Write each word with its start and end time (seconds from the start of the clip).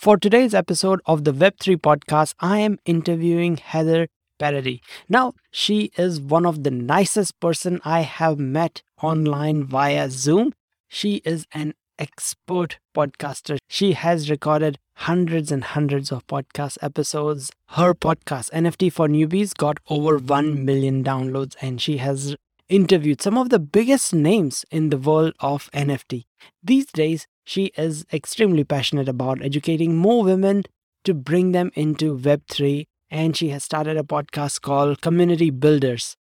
For 0.00 0.16
today's 0.16 0.54
episode 0.54 1.02
of 1.04 1.24
the 1.24 1.30
Web3 1.30 1.76
podcast, 1.76 2.32
I 2.40 2.60
am 2.60 2.78
interviewing 2.86 3.58
Heather 3.58 4.08
Parady. 4.38 4.80
Now, 5.10 5.34
she 5.50 5.90
is 5.98 6.18
one 6.18 6.46
of 6.46 6.62
the 6.62 6.70
nicest 6.70 7.38
person 7.38 7.82
I 7.84 8.00
have 8.00 8.38
met 8.38 8.80
online 9.02 9.64
via 9.64 10.08
Zoom. 10.08 10.54
She 10.88 11.16
is 11.26 11.46
an 11.52 11.74
expert 11.98 12.78
podcaster. 12.94 13.58
She 13.68 13.92
has 13.92 14.30
recorded 14.30 14.78
hundreds 14.94 15.52
and 15.52 15.64
hundreds 15.64 16.10
of 16.10 16.26
podcast 16.26 16.78
episodes. 16.80 17.52
Her 17.72 17.92
podcast, 17.92 18.50
NFT 18.52 18.90
for 18.90 19.06
Newbies, 19.06 19.54
got 19.54 19.80
over 19.90 20.16
1 20.16 20.64
million 20.64 21.04
downloads, 21.04 21.56
and 21.60 21.78
she 21.78 21.98
has 21.98 22.36
interviewed 22.70 23.20
some 23.20 23.36
of 23.36 23.50
the 23.50 23.58
biggest 23.58 24.14
names 24.14 24.64
in 24.70 24.88
the 24.88 24.96
world 24.96 25.34
of 25.40 25.70
NFT. 25.72 26.24
These 26.64 26.86
days, 26.86 27.26
she 27.50 27.72
is 27.76 28.06
extremely 28.12 28.62
passionate 28.62 29.08
about 29.08 29.42
educating 29.42 29.96
more 29.96 30.22
women 30.22 30.62
to 31.02 31.12
bring 31.12 31.50
them 31.50 31.72
into 31.74 32.16
Web3, 32.16 32.86
and 33.10 33.36
she 33.36 33.48
has 33.48 33.64
started 33.64 33.96
a 33.96 34.04
podcast 34.04 34.60
called 34.60 35.00
Community 35.00 35.50
Builders. 35.50 36.16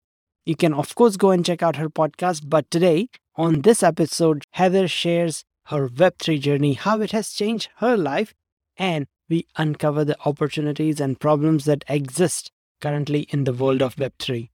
You 0.45 0.55
can, 0.55 0.71
of 0.71 0.93
course, 0.93 1.17
go 1.17 1.31
and 1.31 1.43
check 1.43 1.63
out 1.63 1.77
her 1.77 1.89
podcast, 1.89 2.47
but 2.47 2.69
today, 2.69 3.09
on 3.35 3.61
this 3.61 3.81
episode, 3.81 4.43
Heather 4.51 4.87
shares 4.87 5.43
her 5.69 5.89
Web3 5.89 6.39
journey, 6.39 6.73
how 6.73 7.01
it 7.01 7.09
has 7.09 7.31
changed 7.31 7.69
her 7.77 7.97
life, 7.97 8.35
and 8.77 9.07
we 9.27 9.47
uncover 9.57 10.05
the 10.05 10.17
opportunities 10.25 10.99
and 10.99 11.19
problems 11.19 11.65
that 11.65 11.83
exist 11.87 12.51
currently 12.81 13.21
in 13.31 13.45
the 13.45 13.53
world 13.53 13.81
of 13.81 13.95
Web3. 13.95 14.49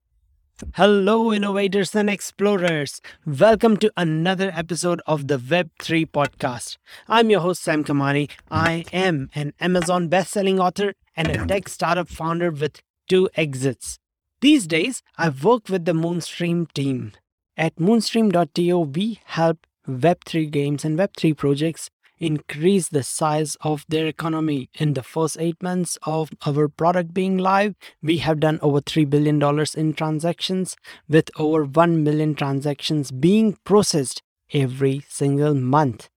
Hello, 0.75 1.33
innovators 1.33 1.95
and 1.95 2.09
explorers. 2.09 3.01
Welcome 3.25 3.77
to 3.77 3.91
another 3.97 4.51
episode 4.55 5.01
of 5.07 5.27
the 5.27 5.37
Web3 5.37 6.05
podcast. 6.11 6.77
I'm 7.07 7.31
your 7.31 7.39
host, 7.39 7.63
Sam 7.63 7.83
Kamani. 7.83 8.29
I 8.51 8.85
am 8.93 9.29
an 9.33 9.53
Amazon 9.59 10.07
best-selling 10.07 10.59
author 10.59 10.93
and 11.17 11.29
a 11.29 11.45
tech 11.47 11.67
startup 11.67 12.09
founder 12.09 12.51
with 12.51 12.81
two 13.09 13.27
exits. 13.35 13.97
These 14.41 14.67
days, 14.67 15.01
I 15.17 15.29
work 15.29 15.67
with 15.67 15.85
the 15.85 15.93
Moonstream 15.93 16.71
team. 16.73 17.13
At 17.57 17.77
moonstream.to, 17.77 18.79
we 18.79 19.19
help 19.25 19.65
Web3 19.87 20.51
games 20.51 20.85
and 20.85 20.97
Web3 20.97 21.35
projects 21.35 21.89
increase 22.21 22.87
the 22.87 23.03
size 23.03 23.57
of 23.61 23.83
their 23.89 24.07
economy. 24.07 24.69
In 24.79 24.93
the 24.93 25.03
first 25.03 25.37
eight 25.39 25.61
months 25.61 25.97
of 26.03 26.29
our 26.45 26.69
product 26.69 27.13
being 27.13 27.37
live, 27.37 27.75
we 28.01 28.17
have 28.19 28.39
done 28.39 28.59
over 28.61 28.79
$3 28.79 29.09
billion 29.09 29.41
in 29.75 29.93
transactions, 29.93 30.77
with 31.09 31.29
over 31.37 31.65
1 31.65 32.03
million 32.03 32.35
transactions 32.35 33.11
being 33.11 33.57
processed 33.65 34.21
every 34.53 35.03
single 35.09 35.55
month. 35.55 36.09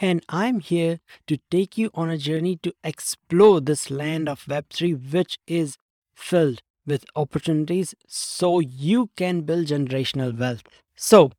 And 0.00 0.24
I'm 0.28 0.60
here 0.60 1.00
to 1.26 1.38
take 1.50 1.78
you 1.78 1.90
on 1.94 2.10
a 2.10 2.18
journey 2.18 2.56
to 2.62 2.72
explore 2.84 3.60
this 3.60 3.90
land 3.90 4.28
of 4.28 4.44
Web3, 4.44 5.12
which 5.12 5.38
is 5.46 5.78
filled 6.14 6.62
with 6.86 7.04
opportunities 7.14 7.94
so 8.06 8.60
you 8.60 9.10
can 9.16 9.42
build 9.42 9.66
generational 9.66 10.36
wealth. 10.36 10.62
So, 10.96 11.32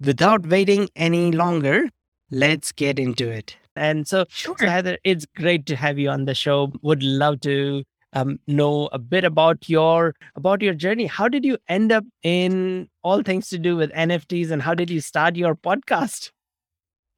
without 0.00 0.46
waiting 0.46 0.88
any 0.94 1.32
longer, 1.32 1.88
let's 2.30 2.72
get 2.72 2.98
into 2.98 3.28
it. 3.28 3.56
And 3.74 4.08
so, 4.08 4.24
sure. 4.28 4.56
so 4.58 4.66
Heather, 4.66 4.98
it's 5.04 5.26
great 5.36 5.66
to 5.66 5.76
have 5.76 5.98
you 5.98 6.08
on 6.08 6.24
the 6.24 6.34
show. 6.34 6.72
Would 6.82 7.02
love 7.02 7.40
to 7.40 7.84
um, 8.12 8.38
know 8.46 8.88
a 8.92 8.98
bit 8.98 9.24
about 9.24 9.68
your 9.68 10.14
about 10.34 10.62
your 10.62 10.74
journey. 10.74 11.06
How 11.06 11.28
did 11.28 11.44
you 11.44 11.58
end 11.68 11.92
up 11.92 12.04
in 12.22 12.88
all 13.02 13.22
things 13.22 13.48
to 13.50 13.58
do 13.58 13.76
with 13.76 13.92
NFTs, 13.92 14.50
and 14.50 14.62
how 14.62 14.74
did 14.74 14.88
you 14.88 15.00
start 15.00 15.36
your 15.36 15.54
podcast? 15.54 16.30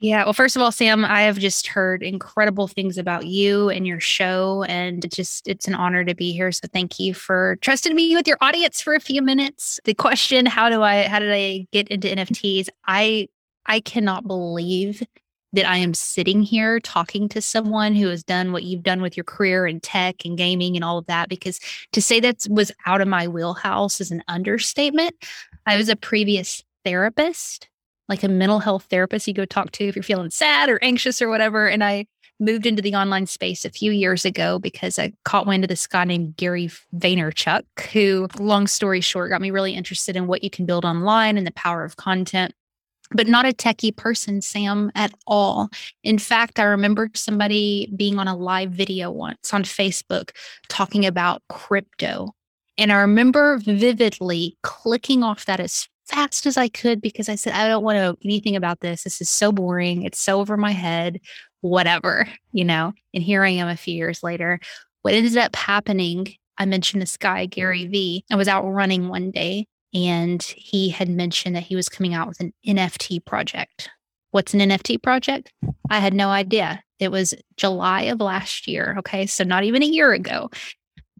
Yeah. 0.00 0.24
Well, 0.24 0.32
first 0.32 0.54
of 0.54 0.62
all, 0.62 0.70
Sam, 0.70 1.04
I 1.04 1.22
have 1.22 1.38
just 1.38 1.66
heard 1.66 2.04
incredible 2.04 2.68
things 2.68 2.98
about 2.98 3.26
you 3.26 3.68
and 3.68 3.84
your 3.84 3.98
show. 3.98 4.62
And 4.68 5.04
it's 5.04 5.16
just, 5.16 5.48
it's 5.48 5.66
an 5.66 5.74
honor 5.74 6.04
to 6.04 6.14
be 6.14 6.32
here. 6.32 6.52
So 6.52 6.68
thank 6.72 7.00
you 7.00 7.14
for 7.14 7.56
trusting 7.62 7.96
me 7.96 8.14
with 8.14 8.28
your 8.28 8.36
audience 8.40 8.80
for 8.80 8.94
a 8.94 9.00
few 9.00 9.20
minutes. 9.22 9.80
The 9.84 9.94
question, 9.94 10.46
how 10.46 10.68
do 10.68 10.82
I, 10.82 11.08
how 11.08 11.18
did 11.18 11.32
I 11.32 11.66
get 11.72 11.88
into 11.88 12.06
NFTs? 12.06 12.68
I 12.86 13.26
I 13.68 13.80
cannot 13.80 14.26
believe 14.26 15.02
that 15.52 15.68
I 15.68 15.78
am 15.78 15.94
sitting 15.94 16.42
here 16.42 16.78
talking 16.80 17.28
to 17.30 17.40
someone 17.40 17.94
who 17.94 18.08
has 18.08 18.22
done 18.22 18.52
what 18.52 18.64
you've 18.64 18.82
done 18.82 19.00
with 19.00 19.16
your 19.16 19.24
career 19.24 19.66
in 19.66 19.80
tech 19.80 20.24
and 20.24 20.36
gaming 20.36 20.74
and 20.76 20.84
all 20.84 20.98
of 20.98 21.06
that. 21.06 21.28
Because 21.28 21.58
to 21.92 22.02
say 22.02 22.20
that 22.20 22.46
was 22.50 22.72
out 22.86 23.00
of 23.00 23.08
my 23.08 23.28
wheelhouse 23.28 24.00
is 24.00 24.10
an 24.10 24.22
understatement. 24.28 25.14
I 25.66 25.76
was 25.76 25.88
a 25.88 25.96
previous 25.96 26.62
therapist, 26.84 27.68
like 28.08 28.22
a 28.22 28.28
mental 28.28 28.58
health 28.58 28.86
therapist 28.90 29.26
you 29.26 29.34
go 29.34 29.44
talk 29.44 29.70
to 29.72 29.86
if 29.86 29.96
you're 29.96 30.02
feeling 30.02 30.30
sad 30.30 30.68
or 30.68 30.78
anxious 30.82 31.22
or 31.22 31.28
whatever. 31.28 31.66
And 31.66 31.82
I 31.82 32.06
moved 32.40 32.66
into 32.66 32.82
the 32.82 32.94
online 32.94 33.26
space 33.26 33.64
a 33.64 33.70
few 33.70 33.90
years 33.90 34.24
ago 34.24 34.58
because 34.58 34.98
I 34.98 35.12
caught 35.24 35.46
wind 35.46 35.64
of 35.64 35.68
this 35.68 35.86
guy 35.86 36.04
named 36.04 36.36
Gary 36.36 36.70
Vaynerchuk, 36.94 37.64
who, 37.92 38.28
long 38.38 38.66
story 38.66 39.00
short, 39.00 39.30
got 39.30 39.40
me 39.40 39.50
really 39.50 39.74
interested 39.74 40.14
in 40.14 40.26
what 40.26 40.44
you 40.44 40.50
can 40.50 40.66
build 40.66 40.84
online 40.84 41.36
and 41.36 41.46
the 41.46 41.52
power 41.52 41.84
of 41.84 41.96
content 41.96 42.54
but 43.10 43.26
not 43.26 43.46
a 43.46 43.52
techie 43.52 43.96
person, 43.96 44.42
Sam, 44.42 44.90
at 44.94 45.12
all. 45.26 45.68
In 46.02 46.18
fact, 46.18 46.58
I 46.58 46.64
remember 46.64 47.10
somebody 47.14 47.92
being 47.96 48.18
on 48.18 48.28
a 48.28 48.36
live 48.36 48.70
video 48.70 49.10
once 49.10 49.52
on 49.52 49.62
Facebook 49.62 50.30
talking 50.68 51.06
about 51.06 51.42
crypto. 51.48 52.34
And 52.76 52.92
I 52.92 52.96
remember 52.96 53.58
vividly 53.58 54.56
clicking 54.62 55.22
off 55.22 55.46
that 55.46 55.60
as 55.60 55.88
fast 56.06 56.46
as 56.46 56.56
I 56.56 56.68
could 56.68 57.00
because 57.00 57.28
I 57.28 57.34
said, 57.34 57.52
I 57.52 57.68
don't 57.68 57.84
want 57.84 57.96
to 57.96 58.02
know 58.02 58.16
anything 58.24 58.56
about 58.56 58.80
this. 58.80 59.04
This 59.04 59.20
is 59.20 59.28
so 59.28 59.52
boring. 59.52 60.02
It's 60.02 60.20
so 60.20 60.40
over 60.40 60.56
my 60.56 60.70
head, 60.70 61.20
whatever, 61.60 62.28
you 62.52 62.64
know. 62.64 62.92
And 63.12 63.22
here 63.22 63.44
I 63.44 63.50
am 63.50 63.68
a 63.68 63.76
few 63.76 63.94
years 63.94 64.22
later. 64.22 64.60
What 65.02 65.14
ended 65.14 65.36
up 65.36 65.54
happening, 65.56 66.34
I 66.56 66.66
mentioned 66.66 67.02
this 67.02 67.16
guy, 67.16 67.46
Gary 67.46 67.86
Vee. 67.86 68.24
I 68.30 68.36
was 68.36 68.48
out 68.48 68.64
running 68.64 69.08
one 69.08 69.30
day 69.30 69.66
and 69.94 70.42
he 70.42 70.90
had 70.90 71.08
mentioned 71.08 71.56
that 71.56 71.62
he 71.62 71.76
was 71.76 71.88
coming 71.88 72.14
out 72.14 72.28
with 72.28 72.40
an 72.40 72.52
NFT 72.66 73.24
project. 73.24 73.90
What's 74.30 74.54
an 74.54 74.60
NFT 74.60 75.02
project? 75.02 75.52
I 75.88 75.98
had 75.98 76.14
no 76.14 76.28
idea. 76.28 76.82
It 76.98 77.10
was 77.10 77.34
July 77.56 78.02
of 78.02 78.20
last 78.20 78.66
year. 78.66 78.96
Okay. 78.98 79.26
So 79.26 79.44
not 79.44 79.64
even 79.64 79.82
a 79.82 79.86
year 79.86 80.12
ago. 80.12 80.50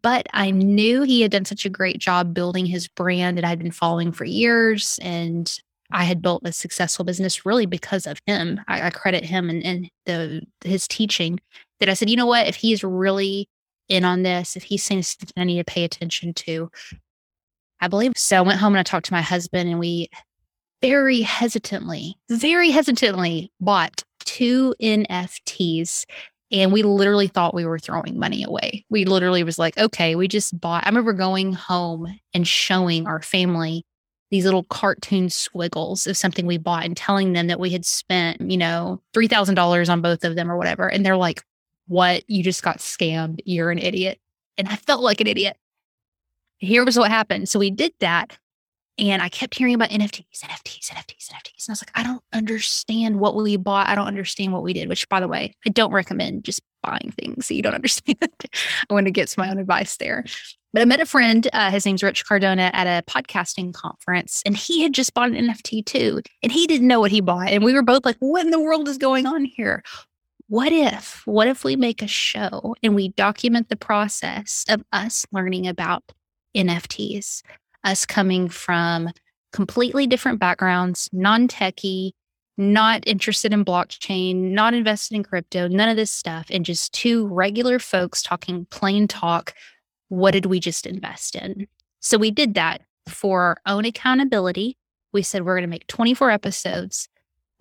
But 0.01 0.29
I 0.33 0.51
knew 0.53 1.03
he 1.03 1.23
had 1.23 1.33
done 1.33 1.45
such 1.45 1.65
a 1.65 1.71
great 1.71 1.99
job 1.99 2.33
building 2.33 2.67
his 2.67 2.87
brand 2.87 3.37
that 3.37 3.45
I'd 3.45 3.59
been 3.59 3.73
following 3.73 4.13
for 4.13 4.25
years. 4.25 4.99
And 5.03 5.53
I 5.91 6.05
had 6.05 6.23
built 6.23 6.43
a 6.45 6.53
successful 6.53 7.05
business 7.05 7.45
really 7.45 7.67
because 7.67 8.07
of 8.07 8.21
him. 8.27 8.61
I, 8.69 8.83
I 8.83 8.91
credit 8.91 9.25
him 9.25 9.51
and, 9.51 9.65
and 9.65 9.91
the 10.07 10.43
his 10.63 10.87
teaching 10.87 11.41
that 11.81 11.89
I 11.89 11.95
said, 11.95 12.11
you 12.11 12.17
know 12.17 12.27
what, 12.27 12.47
if 12.47 12.57
he's 12.57 12.85
really 12.85 13.49
in 13.89 14.05
on 14.05 14.23
this, 14.23 14.57
if 14.57 14.65
he's 14.65 14.83
saying 14.83 15.03
something 15.03 15.33
I 15.37 15.45
need 15.45 15.59
to 15.59 15.65
pay 15.65 15.85
attention 15.85 16.35
to, 16.35 16.71
I 17.81 17.89
believe. 17.89 18.13
So 18.17 18.37
I 18.37 18.41
went 18.41 18.59
home 18.59 18.75
and 18.75 18.81
I 18.81 18.83
talked 18.83 19.07
to 19.07 19.13
my 19.13 19.23
husband, 19.23 19.69
and 19.69 19.79
we 19.79 20.09
very 20.81 21.23
hesitantly, 21.23 22.17
very 22.31 22.71
hesitantly 22.71 23.51
bought 23.61 24.05
two 24.21 24.75
NFTs. 24.81 26.05
And 26.51 26.73
we 26.73 26.83
literally 26.83 27.27
thought 27.27 27.55
we 27.55 27.67
were 27.67 27.79
throwing 27.79 28.19
money 28.19 28.43
away. 28.43 28.87
We 28.89 29.05
literally 29.05 29.43
was 29.43 29.59
like, 29.59 29.77
okay, 29.77 30.15
we 30.15 30.29
just 30.29 30.59
bought. 30.59 30.87
I 30.87 30.89
remember 30.89 31.13
going 31.13 31.53
home 31.53 32.19
and 32.33 32.49
showing 32.49 33.07
our 33.07 33.21
family 33.21 33.85
these 34.31 34.45
little 34.45 34.65
cartoon 34.65 35.29
squiggles 35.29 36.07
of 36.07 36.17
something 36.17 36.47
we 36.47 36.59
bought 36.59 36.85
and 36.85 36.97
telling 36.97 37.33
them 37.33 37.49
that 37.49 37.61
we 37.61 37.71
had 37.71 37.85
spent, 37.85 38.41
you 38.41 38.57
know, 38.57 39.01
$3,000 39.15 39.89
on 39.91 40.01
both 40.01 40.25
of 40.25 40.37
them 40.37 40.51
or 40.51 40.57
whatever. 40.57 40.89
And 40.89 41.05
they're 41.05 41.17
like, 41.17 41.43
what? 41.87 42.29
You 42.29 42.43
just 42.43 42.63
got 42.63 42.79
scammed. 42.79 43.41
You're 43.45 43.71
an 43.71 43.79
idiot. 43.79 44.19
And 44.57 44.69
I 44.69 44.77
felt 44.77 45.03
like 45.03 45.21
an 45.21 45.27
idiot 45.27 45.57
here 46.59 46.85
was 46.85 46.99
what 46.99 47.11
happened. 47.11 47.49
So 47.49 47.59
we 47.59 47.71
did 47.71 47.93
that. 48.01 48.37
And 48.99 49.23
I 49.23 49.29
kept 49.29 49.55
hearing 49.55 49.75
about 49.75 49.91
NFTs, 49.91 50.43
NFTs, 50.43 50.91
NFTs, 50.91 51.31
NFTs. 51.31 51.69
And 51.69 51.69
I 51.69 51.73
was 51.73 51.83
like, 51.83 51.93
I 51.95 52.03
don't 52.03 52.23
understand 52.33 53.21
what 53.21 53.37
we 53.37 53.57
bought. 53.57 53.87
I 53.87 53.95
don't 53.95 54.09
understand 54.09 54.53
what 54.53 54.65
we 54.65 54.73
did, 54.73 54.89
which, 54.89 55.09
by 55.09 55.21
the 55.21 55.29
way, 55.29 55.55
I 55.65 55.71
don't 55.71 55.93
recommend 55.93 56.45
just 56.45 56.61
buying 56.83 57.13
things 57.17 57.47
that 57.47 57.55
you 57.55 57.63
don't 57.63 57.75
understand. 57.77 58.17
I 58.91 58.93
want 58.93 59.07
to 59.07 59.13
get 59.13 59.29
to 59.29 59.39
my 59.39 59.51
own 59.51 59.59
advice 59.59 59.97
there. 59.99 60.25
But 60.73 60.83
I 60.83 60.85
met 60.85 61.01
a 61.01 61.07
friend, 61.07 61.47
uh, 61.53 61.71
his 61.71 61.87
name's 61.87 62.03
Rich 62.03 62.27
Cardona, 62.27 62.71
at 62.75 62.87
a 62.87 63.03
podcasting 63.11 63.73
conference, 63.73 64.43
and 64.45 64.57
he 64.57 64.83
had 64.83 64.93
just 64.93 65.15
bought 65.15 65.31
an 65.31 65.49
NFT 65.49 65.87
too. 65.87 66.21
And 66.43 66.53
he 66.53 66.67
didn't 66.67 66.89
know 66.89 67.01
what 67.01 67.11
he 67.11 67.21
bought. 67.21 67.49
And 67.49 67.65
we 67.65 67.73
were 67.73 67.83
both 67.83 68.05
like, 68.05 68.17
what 68.19 68.45
in 68.45 68.51
the 68.51 68.61
world 68.61 68.89
is 68.89 68.99
going 68.99 69.27
on 69.27 69.45
here? 69.45 69.83
What 70.49 70.73
if, 70.73 71.23
what 71.27 71.47
if 71.47 71.63
we 71.63 71.77
make 71.77 72.03
a 72.03 72.07
show 72.07 72.75
and 72.83 72.95
we 72.95 73.09
document 73.11 73.69
the 73.69 73.77
process 73.77 74.65
of 74.69 74.83
us 74.93 75.27
learning 75.31 75.67
about 75.67 76.03
NFTs, 76.59 77.43
us 77.85 78.05
coming 78.05 78.49
from 78.49 79.11
completely 79.53 80.07
different 80.07 80.41
backgrounds, 80.41 81.09
non 81.13 81.49
techie, 81.49 82.11
not 82.57 83.07
interested 83.07 83.53
in 83.53 83.65
blockchain, 83.65 84.51
not 84.51 84.75
invested 84.75 85.15
in 85.15 85.23
crypto, 85.23 85.69
none 85.69 85.89
of 85.89 85.97
this 85.97 86.11
stuff, 86.11 86.49
and 86.51 86.65
just 86.65 86.93
two 86.93 87.27
regular 87.29 87.79
folks 87.79 88.21
talking 88.21 88.67
plain 88.71 89.07
talk. 89.07 89.55
What 90.09 90.33
did 90.33 90.47
we 90.47 90.59
just 90.59 90.87
invest 90.87 91.37
in? 91.37 91.69
So 92.01 92.19
we 92.19 92.31
did 92.31 92.55
that 92.55 92.83
for 93.09 93.43
our 93.43 93.57
own 93.67 93.85
accountability. 93.85 94.77
We 95.13 95.23
said 95.23 95.45
we're 95.45 95.55
going 95.55 95.63
to 95.63 95.69
make 95.69 95.87
24 95.87 96.31
episodes 96.31 97.09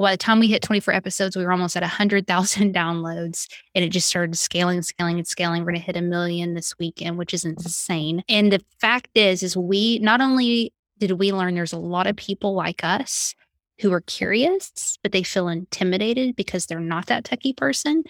by 0.04 0.12
the 0.12 0.18
time 0.18 0.40
we 0.40 0.48
hit 0.48 0.62
24 0.62 0.94
episodes, 0.94 1.36
we 1.36 1.44
were 1.44 1.52
almost 1.52 1.76
at 1.76 1.84
100,000 1.84 2.74
downloads 2.76 3.48
and 3.74 3.84
it 3.84 3.90
just 3.90 4.08
started 4.08 4.38
scaling, 4.38 4.82
scaling, 4.82 5.18
and 5.18 5.28
scaling. 5.28 5.62
We're 5.62 5.72
going 5.72 5.82
to 5.82 5.86
hit 5.86 5.98
a 5.98 6.02
million 6.02 6.54
this 6.54 6.78
weekend, 6.78 7.18
which 7.18 7.34
is 7.34 7.46
insane. 7.46 8.24
And 8.30 8.52
the 8.52 8.62
fact 8.80 9.10
is, 9.16 9.44
is 9.44 9.58
we 9.58 10.00
not 10.00 10.22
only 10.22 10.74
did 11.00 11.12
we 11.12 11.32
learn 11.32 11.56
there's 11.56 11.74
a 11.74 11.80
lot 11.80 12.08
of 12.08 12.16
people 12.16 12.54
like 12.54 12.84
us 12.84 13.36
who 13.80 13.94
are 13.94 14.02
curious, 14.02 14.98
but 15.04 15.12
they 15.12 15.24
feel 15.24 15.48
intimidated 15.48 16.36
because 16.36 16.66
they're 16.66 16.80
not 16.80 17.08
that 17.08 17.24
techie 17.24 17.56
person. 17.56 18.04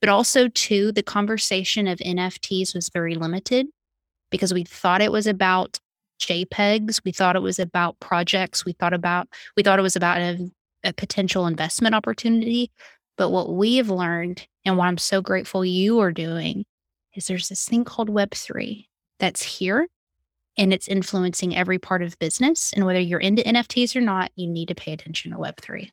But 0.00 0.10
also, 0.10 0.48
too, 0.48 0.92
the 0.92 1.02
conversation 1.02 1.86
of 1.88 1.98
NFTs 1.98 2.74
was 2.74 2.90
very 2.90 3.14
limited 3.14 3.66
because 4.30 4.52
we 4.52 4.64
thought 4.64 5.00
it 5.00 5.12
was 5.12 5.26
about 5.26 5.78
JPEGs. 6.20 7.00
We 7.04 7.12
thought 7.12 7.36
it 7.36 7.42
was 7.42 7.58
about 7.58 7.98
projects. 8.00 8.64
We 8.66 8.72
thought 8.72 8.92
about 8.92 9.28
we 9.56 9.62
thought 9.62 9.78
it 9.78 9.82
was 9.82 9.96
about 9.96 10.18
a, 10.18 10.50
a 10.84 10.92
potential 10.92 11.46
investment 11.46 11.94
opportunity. 11.94 12.70
But 13.16 13.30
what 13.30 13.54
we 13.54 13.76
have 13.76 13.90
learned 13.90 14.46
and 14.64 14.76
what 14.76 14.86
I'm 14.86 14.98
so 14.98 15.20
grateful 15.20 15.64
you 15.64 16.00
are 16.00 16.12
doing 16.12 16.64
is 17.14 17.26
there's 17.26 17.48
this 17.48 17.64
thing 17.66 17.84
called 17.84 18.08
Web3 18.08 18.86
that's 19.18 19.42
here 19.42 19.88
and 20.56 20.72
it's 20.72 20.88
influencing 20.88 21.56
every 21.56 21.78
part 21.78 22.02
of 22.02 22.18
business. 22.18 22.72
And 22.72 22.84
whether 22.86 23.00
you're 23.00 23.20
into 23.20 23.42
NFTs 23.42 23.96
or 23.96 24.00
not, 24.00 24.30
you 24.36 24.48
need 24.48 24.68
to 24.68 24.74
pay 24.74 24.92
attention 24.92 25.32
to 25.32 25.38
Web3. 25.38 25.90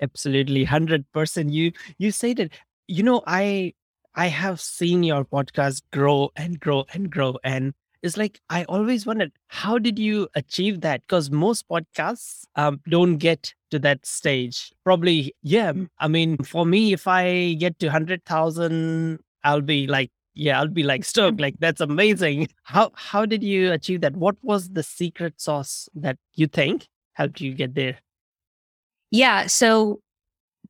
Absolutely, 0.00 0.64
hundred 0.64 1.04
percent. 1.12 1.50
You 1.50 1.72
you 1.98 2.12
said 2.12 2.38
it. 2.38 2.52
You 2.86 3.02
know, 3.02 3.22
I 3.26 3.74
I 4.14 4.28
have 4.28 4.60
seen 4.60 5.02
your 5.02 5.24
podcast 5.24 5.82
grow 5.92 6.30
and 6.36 6.60
grow 6.60 6.84
and 6.94 7.10
grow, 7.10 7.36
and 7.42 7.74
it's 8.02 8.16
like 8.16 8.40
I 8.48 8.64
always 8.64 9.06
wondered 9.06 9.32
how 9.48 9.78
did 9.78 9.98
you 9.98 10.28
achieve 10.34 10.80
that? 10.82 11.02
Because 11.06 11.30
most 11.30 11.68
podcasts 11.68 12.44
um, 12.56 12.80
don't 12.88 13.16
get 13.16 13.54
to 13.70 13.78
that 13.80 14.06
stage. 14.06 14.72
Probably, 14.84 15.34
yeah. 15.42 15.72
I 15.98 16.08
mean, 16.08 16.38
for 16.38 16.64
me, 16.64 16.92
if 16.92 17.06
I 17.06 17.54
get 17.54 17.78
to 17.80 17.90
hundred 17.90 18.24
thousand, 18.24 19.20
I'll 19.44 19.60
be 19.60 19.86
like 19.86 20.10
yeah 20.38 20.60
i'll 20.60 20.68
be 20.68 20.84
like 20.84 21.04
stoked 21.04 21.40
like 21.44 21.56
that's 21.58 21.80
amazing 21.80 22.48
how 22.62 22.90
how 22.94 23.26
did 23.26 23.42
you 23.42 23.72
achieve 23.72 24.00
that 24.00 24.16
what 24.16 24.36
was 24.42 24.68
the 24.70 24.82
secret 24.82 25.40
sauce 25.40 25.88
that 25.94 26.16
you 26.34 26.46
think 26.46 26.86
helped 27.14 27.40
you 27.40 27.52
get 27.52 27.74
there 27.74 27.98
yeah 29.10 29.46
so 29.46 30.00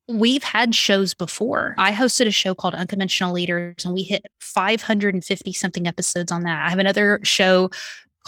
we've 0.09 0.43
had 0.43 0.75
shows 0.75 1.15
before 1.15 1.75
i 1.79 1.93
hosted 1.93 2.27
a 2.27 2.31
show 2.31 2.55
called 2.55 2.75
unconventional 2.75 3.33
leaders 3.33 3.85
and 3.85 3.95
we 3.95 4.03
hit 4.03 4.25
550 4.41 5.53
something 5.53 5.87
episodes 5.87 6.33
on 6.33 6.43
that 6.43 6.67
i 6.67 6.71
have 6.71 6.79
another 6.79 7.21
show 7.23 7.71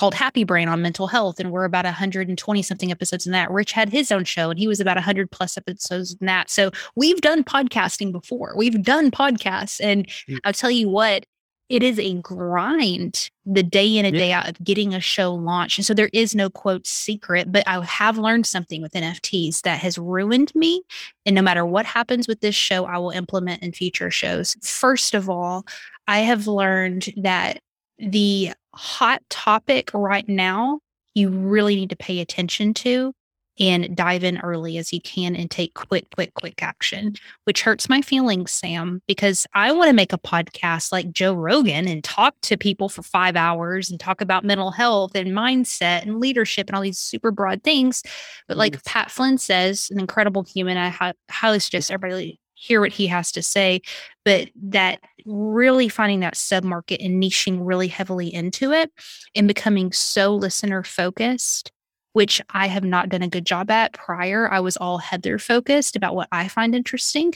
called 0.00 0.14
Happy 0.14 0.44
Brain 0.44 0.66
on 0.66 0.80
mental 0.80 1.08
health, 1.08 1.38
and 1.38 1.52
we're 1.52 1.64
about 1.64 1.84
120 1.84 2.62
something 2.62 2.90
episodes 2.90 3.26
in 3.26 3.32
that. 3.32 3.50
Rich 3.50 3.72
had 3.72 3.90
his 3.90 4.10
own 4.10 4.24
show, 4.24 4.48
and 4.48 4.58
he 4.58 4.66
was 4.66 4.80
about 4.80 4.96
100 4.96 5.30
plus 5.30 5.58
episodes 5.58 6.16
in 6.18 6.26
that. 6.26 6.48
So 6.48 6.70
we've 6.96 7.20
done 7.20 7.44
podcasting 7.44 8.10
before. 8.10 8.54
We've 8.56 8.82
done 8.82 9.10
podcasts, 9.10 9.78
and 9.82 10.06
mm. 10.26 10.38
I'll 10.42 10.54
tell 10.54 10.70
you 10.70 10.88
what, 10.88 11.26
it 11.70 11.84
is 11.84 12.00
a 12.00 12.14
grind 12.14 13.30
the 13.46 13.62
day 13.62 13.96
in 13.96 14.04
and 14.04 14.14
yeah. 14.14 14.20
day 14.20 14.32
out 14.32 14.48
of 14.48 14.62
getting 14.64 14.92
a 14.92 15.00
show 15.00 15.32
launched. 15.32 15.78
And 15.78 15.86
so 15.86 15.94
there 15.94 16.10
is 16.12 16.34
no 16.34 16.50
quote 16.50 16.84
secret, 16.84 17.52
but 17.52 17.62
I 17.66 17.82
have 17.84 18.18
learned 18.18 18.44
something 18.44 18.82
with 18.82 18.92
NFTs 18.92 19.62
that 19.62 19.78
has 19.78 19.96
ruined 19.96 20.52
me. 20.56 20.82
And 21.24 21.36
no 21.36 21.42
matter 21.42 21.64
what 21.64 21.86
happens 21.86 22.26
with 22.26 22.40
this 22.40 22.56
show, 22.56 22.86
I 22.86 22.98
will 22.98 23.10
implement 23.10 23.62
in 23.62 23.72
future 23.72 24.10
shows. 24.10 24.56
First 24.62 25.14
of 25.14 25.30
all, 25.30 25.64
I 26.08 26.18
have 26.18 26.48
learned 26.48 27.14
that 27.18 27.60
the 27.98 28.50
hot 28.74 29.22
topic 29.30 29.90
right 29.94 30.28
now 30.28 30.80
you 31.14 31.28
really 31.28 31.76
need 31.76 31.90
to 31.90 31.96
pay 31.96 32.20
attention 32.20 32.74
to 32.74 33.12
and 33.60 33.94
dive 33.94 34.24
in 34.24 34.38
early 34.38 34.78
as 34.78 34.92
you 34.92 35.00
can 35.02 35.36
and 35.36 35.50
take 35.50 35.74
quick, 35.74 36.06
quick, 36.14 36.32
quick 36.34 36.62
action, 36.62 37.14
which 37.44 37.60
hurts 37.62 37.90
my 37.90 38.00
feelings, 38.00 38.50
Sam, 38.50 39.02
because 39.06 39.46
I 39.52 39.70
want 39.72 39.90
to 39.90 39.94
make 39.94 40.14
a 40.14 40.18
podcast 40.18 40.90
like 40.90 41.12
Joe 41.12 41.34
Rogan 41.34 41.86
and 41.86 42.02
talk 42.02 42.34
to 42.42 42.56
people 42.56 42.88
for 42.88 43.02
five 43.02 43.36
hours 43.36 43.90
and 43.90 44.00
talk 44.00 44.22
about 44.22 44.44
mental 44.44 44.70
health 44.70 45.14
and 45.14 45.32
mindset 45.32 46.02
and 46.02 46.20
leadership 46.20 46.68
and 46.68 46.74
all 46.74 46.82
these 46.82 46.98
super 46.98 47.30
broad 47.30 47.62
things. 47.62 48.02
But 48.48 48.56
like 48.56 48.72
yes. 48.72 48.82
Pat 48.86 49.10
Flynn 49.10 49.36
says, 49.36 49.88
an 49.90 50.00
incredible 50.00 50.42
human, 50.42 50.78
I 50.78 51.12
highly 51.30 51.60
suggest 51.60 51.90
everybody 51.90 52.40
hear 52.54 52.80
what 52.80 52.92
he 52.92 53.06
has 53.06 53.32
to 53.32 53.42
say, 53.42 53.80
but 54.24 54.48
that 54.54 55.00
really 55.24 55.88
finding 55.88 56.20
that 56.20 56.36
sub 56.36 56.62
market 56.62 57.00
and 57.00 57.22
niching 57.22 57.58
really 57.60 57.88
heavily 57.88 58.32
into 58.32 58.72
it 58.72 58.90
and 59.34 59.48
becoming 59.48 59.92
so 59.92 60.34
listener 60.34 60.82
focused 60.82 61.72
which 62.12 62.40
I 62.50 62.66
have 62.66 62.84
not 62.84 63.08
done 63.08 63.22
a 63.22 63.28
good 63.28 63.46
job 63.46 63.70
at 63.70 63.92
prior. 63.92 64.50
I 64.50 64.60
was 64.60 64.76
all 64.76 64.98
Heather 64.98 65.38
focused 65.38 65.96
about 65.96 66.14
what 66.14 66.28
I 66.32 66.48
find 66.48 66.74
interesting. 66.74 67.34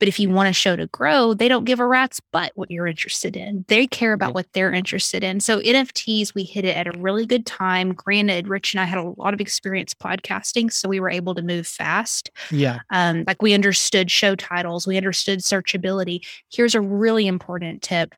But 0.00 0.08
if 0.08 0.18
you 0.18 0.30
want 0.30 0.48
a 0.48 0.54
show 0.54 0.76
to 0.76 0.86
grow, 0.86 1.34
they 1.34 1.46
don't 1.46 1.66
give 1.66 1.78
a 1.78 1.86
rat's 1.86 2.20
butt 2.32 2.52
what 2.54 2.70
you're 2.70 2.86
interested 2.86 3.36
in. 3.36 3.66
They 3.68 3.86
care 3.86 4.14
about 4.14 4.32
what 4.32 4.46
they're 4.54 4.72
interested 4.72 5.22
in. 5.22 5.40
So 5.40 5.60
NFTs, 5.60 6.34
we 6.34 6.42
hit 6.42 6.64
it 6.64 6.74
at 6.74 6.86
a 6.86 6.98
really 6.98 7.26
good 7.26 7.44
time. 7.44 7.92
Granted, 7.92 8.48
Rich 8.48 8.72
and 8.72 8.80
I 8.80 8.84
had 8.84 8.98
a 8.98 9.12
lot 9.18 9.34
of 9.34 9.42
experience 9.42 9.92
podcasting, 9.92 10.72
so 10.72 10.88
we 10.88 11.00
were 11.00 11.10
able 11.10 11.34
to 11.34 11.42
move 11.42 11.66
fast. 11.66 12.30
Yeah. 12.50 12.78
Um, 12.88 13.24
like 13.26 13.42
we 13.42 13.52
understood 13.52 14.10
show 14.10 14.34
titles, 14.34 14.86
we 14.86 14.96
understood 14.96 15.40
searchability. 15.40 16.26
Here's 16.50 16.74
a 16.74 16.80
really 16.80 17.26
important 17.26 17.82
tip. 17.82 18.14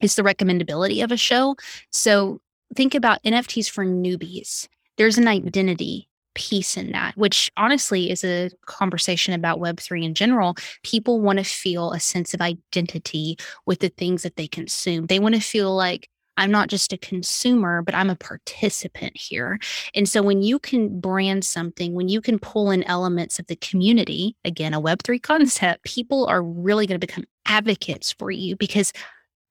It's 0.00 0.14
the 0.14 0.22
recommendability 0.22 1.04
of 1.04 1.12
a 1.12 1.18
show. 1.18 1.56
So 1.90 2.40
think 2.74 2.94
about 2.94 3.22
NFTs 3.22 3.70
for 3.70 3.84
newbies 3.84 4.66
there's 4.96 5.18
an 5.18 5.24
mm-hmm. 5.24 5.46
identity 5.46 6.08
piece 6.34 6.76
in 6.76 6.92
that, 6.92 7.16
which 7.16 7.50
honestly 7.56 8.10
is 8.10 8.24
a 8.24 8.50
conversation 8.66 9.34
about 9.34 9.60
Web3 9.60 10.04
in 10.04 10.14
general. 10.14 10.54
People 10.82 11.20
want 11.20 11.38
to 11.38 11.44
feel 11.44 11.92
a 11.92 12.00
sense 12.00 12.32
of 12.34 12.40
identity 12.40 13.36
with 13.66 13.80
the 13.80 13.90
things 13.90 14.22
that 14.22 14.36
they 14.36 14.46
consume. 14.46 15.06
They 15.06 15.18
want 15.18 15.34
to 15.34 15.40
feel 15.40 15.74
like 15.74 16.08
I'm 16.38 16.50
not 16.50 16.68
just 16.68 16.92
a 16.92 16.98
consumer, 16.98 17.82
but 17.82 17.94
I'm 17.94 18.08
a 18.08 18.16
participant 18.16 19.16
here. 19.16 19.58
And 19.94 20.08
so 20.08 20.22
when 20.22 20.40
you 20.40 20.58
can 20.58 20.98
brand 20.98 21.44
something, 21.44 21.92
when 21.92 22.08
you 22.08 22.22
can 22.22 22.38
pull 22.38 22.70
in 22.70 22.82
elements 22.84 23.38
of 23.38 23.46
the 23.48 23.56
community, 23.56 24.36
again, 24.44 24.72
a 24.72 24.80
Web3 24.80 25.22
concept, 25.22 25.84
people 25.84 26.26
are 26.26 26.42
really 26.42 26.86
going 26.86 26.98
to 26.98 27.06
become 27.06 27.24
advocates 27.46 28.12
for 28.12 28.30
you 28.30 28.56
because 28.56 28.92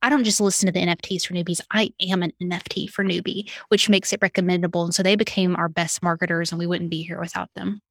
I 0.01 0.09
don't 0.09 0.23
just 0.23 0.41
listen 0.41 0.65
to 0.67 0.71
the 0.71 0.79
NFTs 0.79 1.25
for 1.25 1.33
newbies. 1.33 1.61
I 1.71 1.93
am 2.01 2.23
an 2.23 2.33
NFT 2.41 2.89
for 2.89 3.03
newbie, 3.03 3.49
which 3.69 3.89
makes 3.89 4.11
it 4.11 4.21
recommendable. 4.21 4.83
And 4.83 4.93
so 4.93 5.03
they 5.03 5.15
became 5.15 5.55
our 5.55 5.69
best 5.69 6.01
marketers 6.01 6.51
and 6.51 6.59
we 6.59 6.67
wouldn't 6.67 6.89
be 6.89 7.03
here 7.03 7.19
without 7.19 7.49
them. 7.55 7.81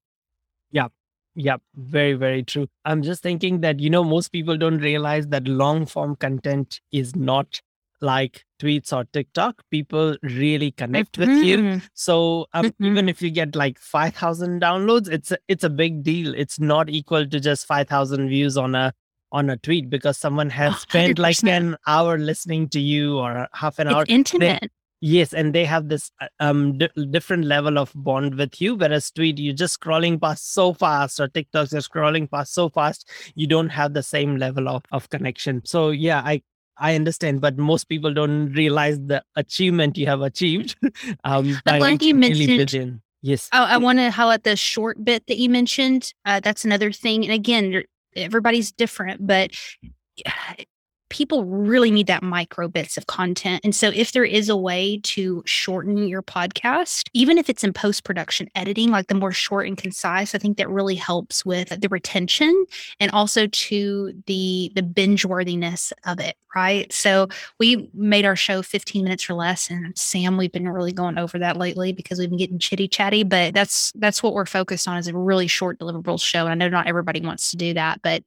Yeah. 0.71 0.89
Yeah. 1.35 1.59
Very, 1.75 2.15
very 2.15 2.43
true. 2.43 2.69
I'm 2.85 3.03
just 3.03 3.23
thinking 3.23 3.61
that, 3.61 3.79
you 3.79 3.91
know, 3.91 4.03
most 4.03 4.33
people 4.33 4.57
don't 4.57 4.79
realize 4.79 5.29
that 5.29 5.47
long 5.47 5.87
form 5.87 6.17
content 6.17 6.81
is 6.93 7.15
not 7.15 7.61
like 8.01 8.45
tweets 8.61 8.93
or 8.93 9.05
TikTok. 9.05 9.63
People 9.71 10.17
really 10.23 10.73
connect 10.73 11.19
mm-hmm. 11.19 11.31
with 11.31 11.45
you. 11.45 11.59
Mm-hmm. 11.59 11.79
So 11.95 12.47
um, 12.53 12.67
mm-hmm. 12.67 12.85
even 12.85 13.09
if 13.09 13.23
you 13.23 13.31
get 13.31 13.55
like 13.55 13.79
5,000 13.79 14.61
downloads, 14.61 15.09
it's 15.09 15.31
a, 15.31 15.39
it's 15.49 15.65
a 15.65 15.71
big 15.71 16.03
deal. 16.03 16.35
It's 16.35 16.59
not 16.59 16.91
equal 16.91 17.27
to 17.27 17.41
just 17.41 17.67
5,000 17.67 18.29
views 18.29 18.57
on 18.57 18.75
a 18.75 18.93
on 19.33 19.51
a 19.51 19.57
tweet 19.57 19.91
because 19.91 20.19
someone 20.19 20.51
has 20.51 20.81
spent 20.81 21.19
100%. 21.19 21.21
like 21.21 21.45
an 21.45 21.77
hour 21.87 22.19
listening 22.19 22.69
to 22.71 22.81
you 22.81 23.19
or 23.19 23.49
half 23.53 23.79
an 23.79 23.89
hour. 23.89 24.03
It's 24.03 24.11
intimate. 24.11 24.63
They, 24.63 24.69
yes, 25.01 25.33
and 25.33 25.55
they 25.55 25.65
have 25.65 25.89
this 25.89 26.11
uh, 26.21 26.27
um 26.41 26.79
different 27.11 27.45
level 27.45 27.79
of 27.79 27.93
bond 27.95 28.35
with 28.35 28.61
you. 28.61 28.75
Whereas 28.75 29.11
tweet, 29.11 29.39
you're 29.39 29.55
just 29.55 29.81
scrolling 29.81 30.21
past 30.21 30.53
so 30.53 30.73
fast, 30.73 31.21
or 31.21 31.29
TikToks, 31.29 31.73
you're 31.73 31.81
scrolling 31.81 32.31
past 32.31 32.55
so 32.55 32.69
fast, 32.69 33.09
you 33.35 33.47
don't 33.47 33.71
have 33.71 33.95
the 33.95 34.03
same 34.03 34.37
level 34.37 34.69
of 34.69 34.83
of 34.93 35.09
connection. 35.11 35.63
So 35.65 35.91
yeah, 35.91 36.23
I 36.25 36.43
I 36.81 36.95
understand, 36.95 37.41
but 37.41 37.59
most 37.59 37.85
people 37.85 38.13
don't 38.13 38.53
realize 38.53 38.99
the 38.99 39.23
achievement 39.37 39.99
you 39.99 40.07
have 40.07 40.23
achieved. 40.23 40.77
um, 41.25 41.61
but 41.65 41.81
like 41.81 42.03
you 42.03 42.15
mentioned, 42.15 43.01
yes. 43.21 43.49
Oh, 43.53 43.63
I 43.63 43.77
want 43.77 43.99
to 43.99 44.11
highlight 44.11 44.45
the 44.45 44.57
short 44.57 45.05
bit 45.05 45.27
that 45.27 45.37
you 45.37 45.51
mentioned. 45.51 46.15
Uh, 46.25 46.41
that's 46.41 46.65
another 46.65 46.91
thing. 46.91 47.23
And 47.25 47.33
again, 47.33 47.85
everybody's 48.17 48.73
different, 48.73 49.27
but 49.27 49.51
mm. 49.51 50.67
People 51.11 51.45
really 51.45 51.91
need 51.91 52.07
that 52.07 52.23
micro 52.23 52.69
bits 52.69 52.97
of 52.97 53.07
content. 53.07 53.61
And 53.65 53.75
so, 53.75 53.91
if 53.95 54.13
there 54.13 54.25
is 54.25 54.49
a 54.49 54.57
way 54.57 55.01
to 55.03 55.43
shorten 55.45 56.09
your 56.09 56.23
podcast, 56.23 57.09
even 57.13 57.37
if 57.37 57.51
it's 57.51 57.63
in 57.63 57.73
post 57.73 58.05
production 58.05 58.49
editing, 58.55 58.91
like 58.91 59.09
the 59.09 59.15
more 59.15 59.33
short 59.33 59.67
and 59.67 59.77
concise, 59.77 60.35
I 60.35 60.39
think 60.39 60.57
that 60.57 60.71
really 60.71 60.95
helps 60.95 61.45
with 61.45 61.69
the 61.69 61.89
retention 61.89 62.65
and 62.99 63.11
also 63.11 63.47
to 63.47 64.13
the 64.27 64.73
the 64.75 64.83
binge 64.83 65.25
worthiness 65.25 65.93
of 66.07 66.19
it. 66.21 66.37
Right. 66.55 66.93
So 66.93 67.29
we 67.59 67.89
made 67.95 68.25
our 68.25 68.35
show 68.35 68.61
15 68.63 69.05
minutes 69.05 69.31
or 69.31 69.35
less, 69.35 69.71
and 69.71 69.97
Sam, 69.97 70.37
we've 70.37 70.51
been 70.51 70.69
really 70.69 70.93
going 70.93 71.17
over 71.17 71.39
that 71.39 71.57
lately 71.57 71.93
because 71.93 72.19
we've 72.19 72.29
been 72.29 72.39
getting 72.39 72.59
chitty 72.59 72.89
chatty. 72.89 73.23
But 73.23 73.55
that's 73.55 73.93
that's 73.97 74.23
what 74.23 74.35
we're 74.35 74.47
focused 74.47 74.89
on 74.89 74.97
is 74.97 75.07
a 75.07 75.17
really 75.17 75.47
short 75.47 75.79
deliverable 75.79 76.21
show. 76.21 76.47
And 76.47 76.51
I 76.51 76.55
know 76.55 76.69
not 76.69 76.87
everybody 76.87 77.21
wants 77.21 77.51
to 77.51 77.57
do 77.57 77.75
that, 77.75 78.01
but 78.03 78.25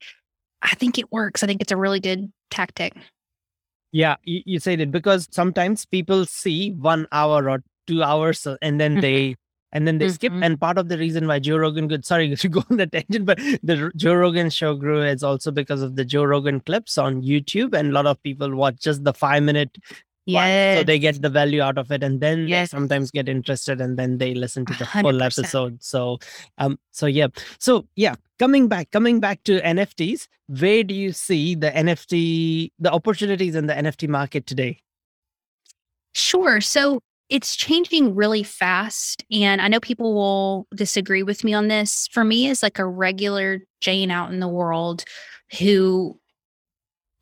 I 0.63 0.75
think 0.75 0.97
it 0.97 1.11
works. 1.11 1.43
I 1.43 1.47
think 1.47 1.61
it's 1.61 1.71
a 1.71 1.77
really 1.77 1.99
good 1.99 2.31
tactic. 2.49 2.93
Yeah, 3.91 4.15
you, 4.23 4.41
you 4.45 4.59
said 4.59 4.79
it 4.79 4.91
because 4.91 5.27
sometimes 5.31 5.85
people 5.85 6.25
see 6.25 6.71
one 6.71 7.07
hour 7.11 7.49
or 7.49 7.63
two 7.85 8.01
hours 8.01 8.47
and 8.61 8.79
then 8.79 8.93
mm-hmm. 8.93 9.01
they 9.01 9.35
and 9.71 9.87
then 9.87 9.97
they 9.97 10.09
skip. 10.09 10.31
Mhm. 10.31 10.45
And 10.45 10.61
part 10.61 10.77
of 10.77 10.87
the 10.87 10.97
reason 10.97 11.27
why 11.27 11.39
Joe 11.39 11.57
Rogan 11.57 11.89
could 11.89 12.05
sorry 12.05 12.33
to 12.35 12.49
go 12.49 12.63
on 12.69 12.77
the 12.77 12.87
tangent, 12.87 13.25
but 13.25 13.37
the 13.61 13.91
Joe 13.95 14.13
Rogan 14.13 14.49
show 14.49 14.75
grew 14.75 15.03
is 15.03 15.23
also 15.23 15.51
because 15.51 15.81
of 15.81 15.95
the 15.95 16.05
Joe 16.05 16.23
Rogan 16.23 16.59
clips 16.61 16.97
on 16.97 17.21
YouTube, 17.21 17.73
and 17.73 17.89
a 17.89 17.91
lot 17.91 18.05
of 18.05 18.21
people 18.23 18.55
watch 18.55 18.77
just 18.79 19.03
the 19.03 19.13
five 19.13 19.43
minute 19.43 19.77
Yes. 20.25 20.79
so 20.79 20.83
they 20.83 20.99
get 20.99 21.21
the 21.21 21.29
value 21.29 21.61
out 21.61 21.77
of 21.77 21.91
it 21.91 22.01
and 22.03 22.21
then 22.21 22.47
Yes. 22.47 22.71
they 22.71 22.77
sometimes 22.77 23.11
get 23.11 23.27
interested 23.27 23.81
and 23.81 23.97
then 23.99 24.17
they 24.19 24.33
listen 24.33 24.65
to 24.65 24.73
the 24.79 24.85
full 24.85 25.03
100%. 25.11 25.21
episode 25.25 25.83
so 25.83 26.17
um 26.57 26.79
so 26.91 27.05
yeah 27.07 27.27
so 27.59 27.85
yeah 27.95 28.15
coming 28.39 28.67
back 28.69 28.89
coming 28.91 29.19
back 29.19 29.43
to 29.43 29.59
nfts 29.61 30.27
where 30.47 30.83
do 30.83 30.93
you 30.93 31.11
see 31.11 31.55
the 31.55 31.71
nft 31.71 32.71
the 32.79 32.91
opportunities 32.91 33.55
in 33.55 33.67
the 33.67 33.73
nft 33.73 34.07
market 34.07 34.45
today 34.47 34.79
Sure. 36.15 36.61
So 36.61 36.99
it's 37.29 37.55
changing 37.55 38.13
really 38.13 38.43
fast. 38.43 39.23
And 39.31 39.59
I 39.59 39.67
know 39.67 39.79
people 39.79 40.13
will 40.13 40.67
disagree 40.75 41.23
with 41.23 41.43
me 41.43 41.53
on 41.55 41.69
this. 41.69 42.07
For 42.11 42.23
me, 42.23 42.49
as 42.49 42.61
like 42.61 42.77
a 42.77 42.85
regular 42.85 43.61
Jane 43.81 44.11
out 44.11 44.31
in 44.31 44.39
the 44.39 44.47
world 44.47 45.03
who 45.59 46.19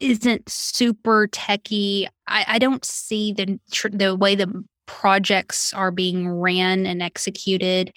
isn't 0.01 0.49
super 0.49 1.27
techy, 1.27 2.07
I, 2.27 2.45
I 2.47 2.59
don't 2.59 2.83
see 2.83 3.33
the 3.33 3.59
tr- 3.71 3.89
the 3.89 4.15
way 4.15 4.35
the 4.35 4.63
projects 4.85 5.73
are 5.73 5.91
being 5.91 6.29
ran 6.29 6.85
and 6.85 7.01
executed 7.01 7.93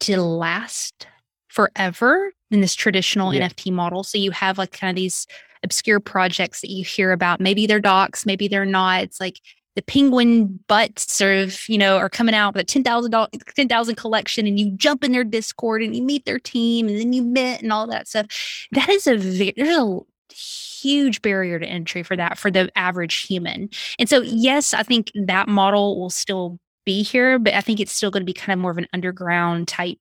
to 0.00 0.20
last 0.20 1.06
forever 1.48 2.32
in 2.50 2.60
this 2.60 2.74
traditional 2.74 3.32
Yeah. 3.34 3.48
NFT 3.48 3.72
model. 3.72 4.02
So 4.04 4.18
you 4.18 4.30
have 4.32 4.58
like 4.58 4.72
kind 4.72 4.90
of 4.90 4.96
these 4.96 5.26
obscure 5.62 6.00
projects 6.00 6.60
that 6.60 6.70
you 6.70 6.84
hear 6.84 7.12
about. 7.12 7.40
Maybe 7.40 7.66
they're 7.66 7.80
docs, 7.80 8.26
maybe 8.26 8.48
they're 8.48 8.66
not. 8.66 9.02
It's 9.02 9.20
like 9.20 9.40
the 9.74 9.82
penguin 9.82 10.58
butts 10.68 11.12
sort 11.12 11.36
of, 11.36 11.68
you 11.68 11.76
know, 11.78 11.96
are 11.98 12.08
coming 12.08 12.34
out 12.34 12.54
with 12.54 12.62
a 12.62 12.64
ten 12.64 12.82
thousand 12.82 13.10
dollars, 13.10 13.30
ten 13.54 13.68
thousand 13.68 13.96
collection, 13.96 14.46
and 14.46 14.58
you 14.58 14.70
jump 14.72 15.04
in 15.04 15.12
their 15.12 15.24
Discord 15.24 15.82
and 15.82 15.94
you 15.94 16.02
meet 16.02 16.24
their 16.24 16.38
team, 16.38 16.88
and 16.88 16.98
then 16.98 17.12
you 17.12 17.22
mint 17.22 17.62
and 17.62 17.72
all 17.72 17.86
that 17.86 18.08
stuff. 18.08 18.26
That 18.72 18.88
is 18.88 19.06
a 19.06 19.16
there's 19.16 19.76
a 19.76 19.98
huge 20.32 21.22
barrier 21.22 21.58
to 21.58 21.66
entry 21.66 22.02
for 22.02 22.16
that 22.16 22.38
for 22.38 22.50
the 22.50 22.70
average 22.76 23.22
human. 23.26 23.68
And 23.98 24.08
so, 24.08 24.20
yes, 24.22 24.74
I 24.74 24.82
think 24.82 25.10
that 25.14 25.48
model 25.48 25.98
will 25.98 26.10
still 26.10 26.58
be 26.84 27.02
here, 27.02 27.38
but 27.38 27.54
I 27.54 27.60
think 27.60 27.80
it's 27.80 27.92
still 27.92 28.10
going 28.10 28.22
to 28.22 28.26
be 28.26 28.32
kind 28.32 28.58
of 28.58 28.62
more 28.62 28.70
of 28.70 28.78
an 28.78 28.86
underground 28.92 29.68
type 29.68 29.98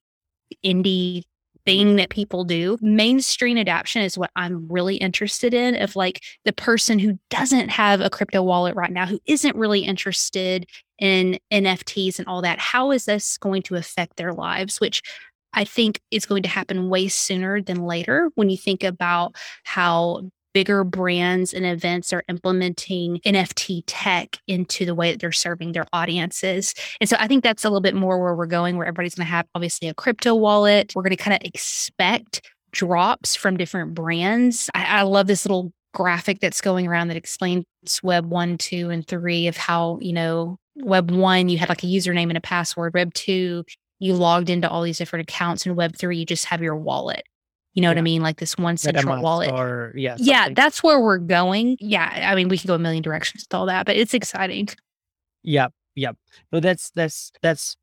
indie 0.63 1.23
thing 1.65 1.95
that 1.95 2.09
people 2.09 2.43
do. 2.43 2.77
Mainstream 2.81 3.57
adoption 3.57 4.03
is 4.03 4.17
what 4.17 4.29
I'm 4.35 4.67
really 4.69 4.97
interested 4.97 5.53
in 5.53 5.75
of 5.75 5.95
like 5.95 6.21
the 6.45 6.53
person 6.53 6.99
who 6.99 7.17
doesn't 7.29 7.69
have 7.69 8.01
a 8.01 8.09
crypto 8.09 8.43
wallet 8.43 8.75
right 8.75 8.91
now, 8.91 9.07
who 9.07 9.19
isn't 9.25 9.55
really 9.55 9.81
interested 9.81 10.67
in 10.99 11.39
NFTs 11.51 12.19
and 12.19 12.27
all 12.27 12.41
that. 12.43 12.59
How 12.59 12.91
is 12.91 13.05
this 13.05 13.37
going 13.37 13.63
to 13.63 13.75
affect 13.75 14.17
their 14.17 14.31
lives? 14.31 14.79
Which 14.79 15.01
I 15.55 15.63
think 15.63 15.99
it's 16.11 16.25
going 16.25 16.43
to 16.43 16.49
happen 16.49 16.89
way 16.89 17.07
sooner 17.07 17.61
than 17.61 17.83
later 17.83 18.29
when 18.35 18.49
you 18.49 18.57
think 18.57 18.83
about 18.83 19.35
how 19.63 20.29
bigger 20.53 20.85
brands 20.85 21.53
and 21.53 21.65
events 21.65 22.13
are 22.13 22.23
implementing 22.29 23.19
NFT 23.25 23.83
tech 23.87 24.37
into 24.47 24.85
the 24.85 24.95
way 24.95 25.11
that 25.11 25.19
they're 25.19 25.33
serving 25.33 25.73
their 25.73 25.85
audiences. 25.91 26.73
And 27.01 27.09
so 27.09 27.17
I 27.19 27.27
think 27.27 27.43
that's 27.43 27.65
a 27.65 27.69
little 27.69 27.81
bit 27.81 27.93
more 27.93 28.21
where 28.21 28.33
we're 28.33 28.45
going, 28.45 28.77
where 28.77 28.87
everybody's 28.87 29.15
going 29.15 29.25
to 29.25 29.31
have 29.31 29.45
obviously 29.53 29.89
a 29.89 29.93
crypto 29.93 30.33
wallet. 30.33 30.93
We're 30.95 31.01
going 31.01 31.09
to 31.09 31.21
kind 31.21 31.35
of 31.35 31.45
expect 31.45 32.49
drops 32.71 33.35
from 33.35 33.57
different 33.57 33.95
brands. 33.95 34.69
I, 34.73 34.99
I 34.99 35.01
love 35.01 35.27
this 35.27 35.45
little 35.45 35.73
graphic 35.93 36.39
that's 36.39 36.61
going 36.61 36.87
around 36.87 37.09
that 37.09 37.17
explains 37.17 37.65
web 38.01 38.25
one, 38.25 38.57
two, 38.57 38.89
and 38.89 39.05
three 39.05 39.47
of 39.47 39.57
how, 39.57 39.99
you 40.01 40.13
know, 40.13 40.57
web 40.77 41.11
one, 41.11 41.49
you 41.49 41.57
had 41.57 41.67
like 41.67 41.83
a 41.83 41.87
username 41.87 42.29
and 42.29 42.37
a 42.37 42.41
password. 42.41 42.93
Web 42.93 43.13
two, 43.13 43.65
you 43.99 44.13
logged 44.13 44.49
into 44.49 44.69
all 44.69 44.81
these 44.81 44.97
different 44.97 45.29
accounts. 45.29 45.65
in 45.65 45.75
web 45.75 45.95
three, 45.95 46.17
you 46.17 46.25
just 46.25 46.45
have 46.45 46.61
your 46.61 46.75
wallet. 46.75 47.23
You 47.73 47.81
know 47.81 47.89
what 47.89 47.97
I 47.97 48.01
mean? 48.01 48.21
Like 48.21 48.37
this 48.37 48.57
one 48.57 48.77
central 48.77 49.21
wallet. 49.21 49.51
or 49.51 49.91
yeah 49.97 50.15
Yeah, 50.17 50.43
something. 50.43 50.53
that's 50.55 50.81
where 50.81 50.99
we're 51.01 51.17
going. 51.17 51.75
Yeah, 51.81 52.29
I 52.31 52.33
mean, 52.35 52.47
we 52.47 52.57
can 52.57 52.67
go 52.67 52.75
a 52.75 52.79
million 52.79 53.03
directions 53.03 53.43
with 53.49 53.53
all 53.53 53.65
that, 53.65 53.85
but 53.85 53.97
it's 53.97 54.13
exciting. 54.13 54.69
Yep, 55.43 55.73
yep. 55.95 56.15
No, 56.53 56.59
that's 56.61 56.89
that's 56.91 57.31
that's 57.41 57.75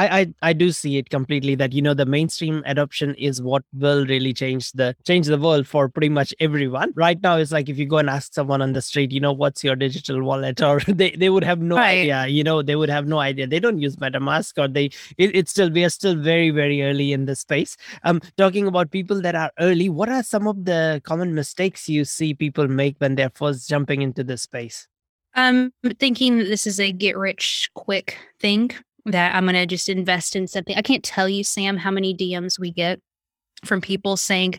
I, 0.00 0.20
I 0.20 0.34
I 0.50 0.52
do 0.54 0.72
see 0.72 0.96
it 0.96 1.10
completely 1.10 1.54
that 1.56 1.72
you 1.74 1.82
know 1.82 1.92
the 1.92 2.06
mainstream 2.06 2.62
adoption 2.64 3.14
is 3.16 3.42
what 3.42 3.62
will 3.74 4.06
really 4.06 4.32
change 4.32 4.72
the 4.72 4.96
change 5.06 5.26
the 5.26 5.36
world 5.38 5.66
for 5.66 5.88
pretty 5.88 6.08
much 6.08 6.32
everyone. 6.40 6.92
Right 6.96 7.20
now 7.22 7.36
it's 7.36 7.52
like 7.52 7.68
if 7.68 7.76
you 7.78 7.84
go 7.86 7.98
and 7.98 8.08
ask 8.08 8.32
someone 8.32 8.62
on 8.62 8.72
the 8.72 8.80
street, 8.80 9.12
you 9.12 9.20
know, 9.20 9.32
what's 9.32 9.62
your 9.62 9.76
digital 9.76 10.22
wallet, 10.22 10.62
or 10.70 10.80
they, 10.80 11.10
they 11.10 11.28
would 11.28 11.44
have 11.44 11.60
no 11.60 11.76
Right. 11.76 11.98
idea, 12.00 12.26
you 12.28 12.42
know, 12.44 12.62
they 12.62 12.76
would 12.76 12.88
have 12.88 13.06
no 13.06 13.18
idea. 13.18 13.46
They 13.46 13.60
don't 13.60 13.78
use 13.78 13.96
MetaMask 13.96 14.56
or 14.62 14.68
they 14.68 14.86
it, 15.18 15.36
it's 15.36 15.50
still 15.50 15.70
we 15.70 15.84
are 15.84 15.90
still 15.90 16.14
very, 16.16 16.50
very 16.50 16.82
early 16.82 17.12
in 17.12 17.26
this 17.26 17.40
space. 17.40 17.76
Um 18.02 18.20
talking 18.38 18.66
about 18.66 18.90
people 18.90 19.20
that 19.22 19.34
are 19.34 19.50
early, 19.58 19.88
what 19.90 20.08
are 20.08 20.22
some 20.22 20.46
of 20.46 20.64
the 20.64 21.02
common 21.04 21.34
mistakes 21.34 21.88
you 21.88 22.04
see 22.06 22.32
people 22.32 22.68
make 22.68 22.96
when 22.98 23.16
they're 23.16 23.32
first 23.34 23.68
jumping 23.68 24.00
into 24.02 24.24
this 24.24 24.42
space? 24.42 24.88
I'm 25.34 25.72
thinking 25.98 26.38
that 26.38 26.44
this 26.44 26.66
is 26.66 26.80
a 26.80 26.90
get 26.90 27.16
rich 27.16 27.70
quick 27.74 28.16
thing 28.40 28.70
that 29.06 29.34
I'm 29.34 29.44
going 29.44 29.54
to 29.54 29.66
just 29.66 29.88
invest 29.88 30.36
in 30.36 30.46
something. 30.46 30.76
I 30.76 30.82
can't 30.82 31.04
tell 31.04 31.28
you, 31.28 31.44
Sam, 31.44 31.76
how 31.76 31.90
many 31.90 32.14
DMs 32.14 32.58
we 32.58 32.70
get 32.70 33.00
from 33.64 33.80
people 33.80 34.16
saying, 34.16 34.54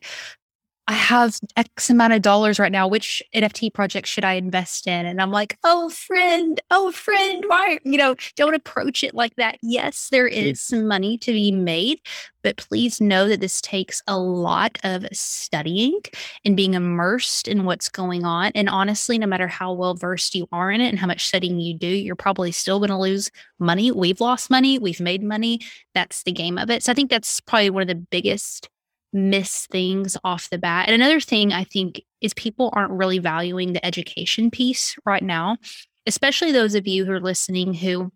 I 0.88 0.94
have 0.94 1.40
X 1.56 1.90
amount 1.90 2.14
of 2.14 2.22
dollars 2.22 2.60
right 2.60 2.72
now. 2.72 2.88
Which 2.88 3.22
NFT 3.36 3.74
project 3.74 4.08
should 4.08 4.26
I 4.26 4.34
invest 4.34 4.88
in? 4.88 5.06
And 5.06 5.22
I'm 5.22 5.32
like, 5.32 5.58
oh, 5.64 5.90
friend, 5.90 6.60
oh, 6.72 6.92
friend, 6.92 7.44
why? 7.48 7.80
You 7.84 7.98
know, 7.98 8.16
don't 8.36 8.56
approach 8.56 9.04
it 9.04 9.14
like 9.14 9.36
that. 9.36 9.58
Yes, 9.62 10.10
there 10.12 10.28
is 10.28 10.60
some 10.60 10.88
money 10.88 11.18
to 11.20 11.32
be 11.32 11.52
made, 11.52 12.02
but 12.42 12.58
please 12.58 13.00
know 13.00 13.30
that 13.30 13.42
this 13.42 13.62
takes 13.62 14.02
a 14.08 14.18
lot 14.18 14.80
of 14.84 15.06
studying 15.14 16.00
and 16.44 16.58
being 16.58 16.74
immersed 16.74 17.48
in 17.48 17.64
what's 17.64 17.88
going 17.88 18.26
on. 18.26 18.52
And 18.56 18.68
honestly, 18.68 19.20
no 19.20 19.28
matter 19.28 19.48
how 19.48 19.74
well 19.74 19.94
versed 19.94 20.34
you 20.34 20.48
are 20.52 20.72
in 20.72 20.82
it 20.82 20.90
and 20.90 21.00
how 21.00 21.08
much 21.08 21.28
studying 21.28 21.60
you 21.60 21.78
do, 21.78 21.88
you're 21.88 22.16
probably 22.16 22.52
still 22.52 22.80
going 22.80 22.90
to 22.90 22.98
lose 22.98 23.30
money. 23.60 23.92
We've 23.92 24.20
lost 24.20 24.50
money, 24.50 24.80
we've 24.80 25.00
made 25.00 25.24
money. 25.24 25.62
That's 25.94 26.24
the 26.24 26.32
game 26.32 26.58
of 26.58 26.70
it. 26.72 26.84
So 26.84 26.92
I 26.92 26.96
think 26.96 27.12
that's 27.12 27.40
probably 27.40 27.70
one 27.70 27.84
of 27.84 27.88
the 27.88 27.96
biggest 27.96 28.68
miss 29.14 29.68
things 29.68 30.18
off 30.24 30.50
the 30.50 30.58
bat. 30.58 30.88
And 30.88 30.96
another 30.96 31.20
thing 31.20 31.54
I 31.54 31.64
think 31.64 32.02
is 32.22 32.34
people 32.34 32.70
aren't 32.74 32.92
really 32.92 33.20
valuing 33.20 33.74
the 33.74 33.86
education 33.86 34.52
piece 34.52 34.96
right 35.06 35.24
now, 35.24 35.58
especially 36.06 36.52
those 36.52 36.76
of 36.76 36.88
you 36.88 37.06
who 37.06 37.12
are 37.12 37.20
listening 37.20 37.74
who, 37.74 38.12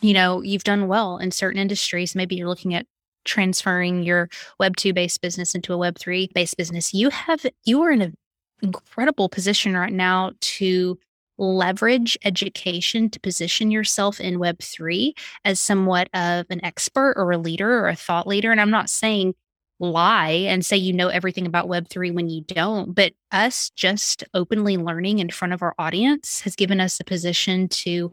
you 0.00 0.12
know, 0.12 0.42
you've 0.42 0.64
done 0.64 0.88
well 0.88 1.18
in 1.18 1.30
certain 1.30 1.60
industries. 1.60 2.14
Maybe 2.14 2.36
you're 2.36 2.48
looking 2.48 2.74
at 2.74 2.86
transferring 3.24 4.02
your 4.02 4.28
web 4.58 4.76
2 4.76 4.92
based 4.92 5.20
business 5.20 5.54
into 5.54 5.72
a 5.72 5.78
web 5.78 5.98
3 5.98 6.30
based 6.34 6.56
business 6.56 6.92
you 6.92 7.10
have 7.10 7.44
you 7.64 7.80
are 7.82 7.90
in 7.90 8.02
an 8.02 8.14
incredible 8.62 9.28
position 9.28 9.74
right 9.74 9.92
now 9.92 10.32
to 10.40 10.98
leverage 11.38 12.16
education 12.24 13.10
to 13.10 13.18
position 13.18 13.70
yourself 13.70 14.20
in 14.20 14.38
web 14.38 14.58
3 14.60 15.14
as 15.44 15.58
somewhat 15.58 16.08
of 16.14 16.46
an 16.50 16.64
expert 16.64 17.14
or 17.16 17.32
a 17.32 17.38
leader 17.38 17.78
or 17.78 17.88
a 17.88 17.96
thought 17.96 18.26
leader 18.26 18.52
and 18.52 18.60
i'm 18.60 18.70
not 18.70 18.90
saying 18.90 19.34
lie 19.80 20.30
and 20.30 20.64
say 20.64 20.76
you 20.76 20.92
know 20.92 21.08
everything 21.08 21.46
about 21.46 21.68
web 21.68 21.88
3 21.88 22.10
when 22.12 22.28
you 22.28 22.42
don't 22.42 22.94
but 22.94 23.12
us 23.32 23.70
just 23.70 24.22
openly 24.32 24.76
learning 24.76 25.18
in 25.18 25.28
front 25.28 25.52
of 25.52 25.62
our 25.62 25.74
audience 25.78 26.40
has 26.42 26.54
given 26.54 26.80
us 26.80 27.00
a 27.00 27.04
position 27.04 27.68
to 27.68 28.12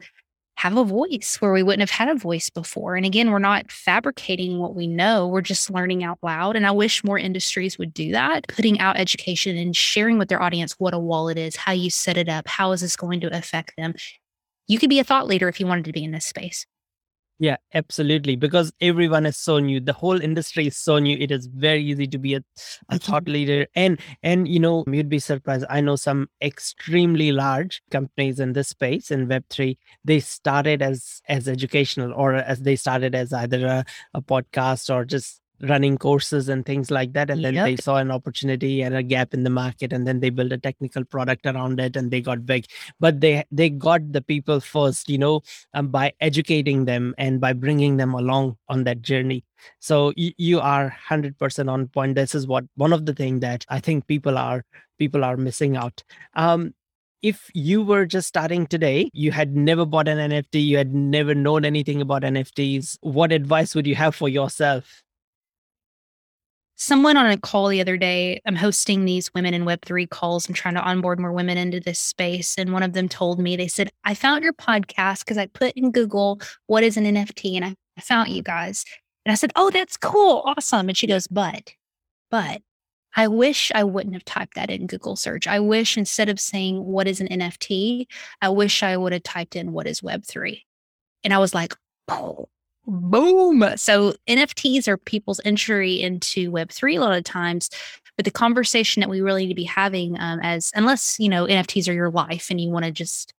have 0.61 0.77
a 0.77 0.83
voice 0.83 1.37
where 1.39 1.51
we 1.51 1.63
wouldn't 1.63 1.81
have 1.81 1.89
had 1.89 2.07
a 2.07 2.13
voice 2.19 2.51
before. 2.51 2.95
And 2.95 3.03
again, 3.03 3.31
we're 3.31 3.39
not 3.39 3.71
fabricating 3.71 4.59
what 4.59 4.75
we 4.75 4.85
know, 4.85 5.27
we're 5.27 5.41
just 5.41 5.71
learning 5.71 6.03
out 6.03 6.19
loud. 6.21 6.55
And 6.55 6.67
I 6.67 6.71
wish 6.71 7.03
more 7.03 7.17
industries 7.17 7.79
would 7.79 7.91
do 7.95 8.11
that, 8.11 8.47
putting 8.47 8.79
out 8.79 8.95
education 8.95 9.57
and 9.57 9.75
sharing 9.75 10.19
with 10.19 10.29
their 10.29 10.41
audience 10.41 10.73
what 10.77 10.93
a 10.93 10.99
wallet 10.99 11.39
is, 11.39 11.55
how 11.55 11.71
you 11.71 11.89
set 11.89 12.15
it 12.15 12.29
up, 12.29 12.47
how 12.47 12.73
is 12.73 12.81
this 12.81 12.95
going 12.95 13.21
to 13.21 13.35
affect 13.35 13.73
them. 13.75 13.95
You 14.67 14.77
could 14.77 14.91
be 14.91 14.99
a 14.99 15.03
thought 15.03 15.25
leader 15.25 15.47
if 15.47 15.59
you 15.59 15.65
wanted 15.65 15.85
to 15.85 15.93
be 15.93 16.03
in 16.03 16.11
this 16.11 16.27
space. 16.27 16.67
Yeah, 17.41 17.57
absolutely. 17.73 18.35
Because 18.35 18.71
everyone 18.81 19.25
is 19.25 19.35
so 19.35 19.57
new. 19.57 19.79
The 19.79 19.93
whole 19.93 20.21
industry 20.21 20.67
is 20.67 20.77
so 20.77 20.99
new. 20.99 21.17
It 21.17 21.31
is 21.31 21.47
very 21.47 21.83
easy 21.83 22.05
to 22.05 22.19
be 22.19 22.35
a, 22.35 22.43
a 22.89 22.99
thought 22.99 23.27
leader. 23.27 23.65
And 23.75 23.99
and 24.21 24.47
you 24.47 24.59
know, 24.59 24.83
you'd 24.85 25.09
be 25.09 25.17
surprised. 25.17 25.65
I 25.67 25.81
know 25.81 25.95
some 25.95 26.29
extremely 26.39 27.31
large 27.31 27.81
companies 27.89 28.39
in 28.39 28.53
this 28.53 28.67
space 28.69 29.09
in 29.09 29.27
Web3. 29.27 29.79
They 30.05 30.19
started 30.19 30.83
as 30.83 31.19
as 31.27 31.47
educational 31.47 32.13
or 32.13 32.35
as 32.35 32.59
they 32.61 32.75
started 32.75 33.15
as 33.15 33.33
either 33.33 33.65
a, 33.65 33.85
a 34.13 34.21
podcast 34.21 34.93
or 34.93 35.03
just 35.03 35.40
running 35.67 35.97
courses 35.97 36.49
and 36.49 36.65
things 36.65 36.89
like 36.89 37.13
that 37.13 37.29
and 37.29 37.43
then 37.43 37.53
Yep. 37.53 37.65
they 37.65 37.75
saw 37.75 37.97
an 37.97 38.11
opportunity 38.11 38.81
and 38.81 38.95
a 38.95 39.03
gap 39.03 39.33
in 39.33 39.43
the 39.43 39.49
market 39.49 39.93
and 39.93 40.07
then 40.07 40.19
they 40.19 40.29
built 40.29 40.51
a 40.51 40.57
technical 40.57 41.03
product 41.05 41.45
around 41.45 41.79
it 41.79 41.95
and 41.95 42.11
they 42.11 42.21
got 42.21 42.45
big 42.45 42.65
but 42.99 43.21
they 43.21 43.43
they 43.51 43.69
got 43.69 44.11
the 44.11 44.21
people 44.21 44.59
first 44.59 45.09
you 45.09 45.17
know 45.17 45.41
um, 45.73 45.87
by 45.89 46.11
educating 46.19 46.85
them 46.85 47.13
and 47.17 47.39
by 47.39 47.53
bringing 47.53 47.97
them 47.97 48.13
along 48.13 48.57
on 48.69 48.83
that 48.83 49.01
journey 49.01 49.43
so 49.79 50.11
you, 50.15 50.31
you 50.37 50.59
are 50.59 50.95
100% 51.09 51.69
on 51.69 51.87
point 51.87 52.15
this 52.15 52.33
is 52.33 52.47
what 52.47 52.65
one 52.75 52.93
of 52.93 53.05
the 53.05 53.13
things 53.13 53.41
that 53.41 53.65
i 53.69 53.79
think 53.79 54.07
people 54.07 54.37
are 54.37 54.63
people 54.97 55.23
are 55.23 55.37
missing 55.37 55.77
out 55.77 56.03
um 56.35 56.73
if 57.21 57.51
you 57.53 57.83
were 57.83 58.05
just 58.05 58.27
starting 58.27 58.65
today, 58.65 59.09
you 59.13 59.31
had 59.31 59.55
never 59.55 59.85
bought 59.85 60.07
an 60.07 60.17
NFT, 60.31 60.65
you 60.65 60.77
had 60.77 60.93
never 60.93 61.35
known 61.35 61.65
anything 61.65 62.01
about 62.01 62.23
NFTs, 62.23 62.97
what 63.01 63.31
advice 63.31 63.75
would 63.75 63.85
you 63.85 63.93
have 63.95 64.15
for 64.15 64.27
yourself? 64.27 65.03
Someone 66.81 67.15
on 67.15 67.27
a 67.27 67.37
call 67.37 67.67
the 67.67 67.79
other 67.79 67.95
day, 67.95 68.41
I'm 68.47 68.55
hosting 68.55 69.05
these 69.05 69.31
women 69.35 69.53
in 69.53 69.65
Web3 69.65 70.09
calls. 70.09 70.49
I'm 70.49 70.55
trying 70.55 70.73
to 70.73 70.81
onboard 70.81 71.19
more 71.19 71.31
women 71.31 71.55
into 71.55 71.79
this 71.79 71.99
space. 71.99 72.55
And 72.57 72.73
one 72.73 72.81
of 72.81 72.93
them 72.93 73.07
told 73.07 73.39
me, 73.39 73.55
they 73.55 73.67
said, 73.67 73.91
I 74.03 74.15
found 74.15 74.43
your 74.43 74.53
podcast 74.53 75.19
because 75.19 75.37
I 75.37 75.45
put 75.45 75.73
in 75.73 75.91
Google, 75.91 76.41
what 76.65 76.83
is 76.83 76.97
an 76.97 77.03
NFT? 77.03 77.55
And 77.55 77.65
I 77.65 77.75
found 78.01 78.29
you 78.29 78.41
guys. 78.41 78.83
And 79.25 79.31
I 79.31 79.35
said, 79.35 79.51
Oh, 79.55 79.69
that's 79.69 79.95
cool. 79.95 80.41
Awesome. 80.43 80.89
And 80.89 80.97
she 80.97 81.05
goes, 81.05 81.27
But, 81.27 81.71
but 82.31 82.63
I 83.15 83.27
wish 83.27 83.71
I 83.75 83.83
wouldn't 83.83 84.15
have 84.15 84.25
typed 84.25 84.55
that 84.55 84.71
in 84.71 84.87
Google 84.87 85.15
search. 85.15 85.47
I 85.47 85.59
wish 85.59 85.97
instead 85.97 86.29
of 86.29 86.39
saying, 86.39 86.83
What 86.83 87.07
is 87.07 87.21
an 87.21 87.27
NFT? 87.27 88.07
I 88.41 88.49
wish 88.49 88.81
I 88.81 88.97
would 88.97 89.13
have 89.13 89.23
typed 89.23 89.55
in, 89.55 89.71
What 89.71 89.85
is 89.85 90.01
Web3? 90.01 90.61
And 91.23 91.31
I 91.31 91.37
was 91.37 91.53
like, 91.53 91.75
Oh, 92.07 92.49
boom. 92.85 93.63
So 93.77 94.13
NFTs 94.27 94.87
are 94.87 94.97
people's 94.97 95.41
entry 95.45 96.01
into 96.01 96.51
Web3 96.51 96.97
a 96.97 96.99
lot 96.99 97.17
of 97.17 97.23
times. 97.23 97.69
But 98.17 98.25
the 98.25 98.31
conversation 98.31 98.99
that 98.99 99.09
we 99.09 99.21
really 99.21 99.43
need 99.43 99.49
to 99.49 99.55
be 99.55 99.63
having, 99.63 100.19
um, 100.19 100.39
as 100.41 100.71
unless 100.75 101.19
you 101.19 101.29
know 101.29 101.45
NFTs 101.45 101.89
are 101.89 101.93
your 101.93 102.11
life 102.11 102.49
and 102.49 102.59
you 102.59 102.69
want 102.69 102.85
to 102.85 102.91
just 102.91 103.33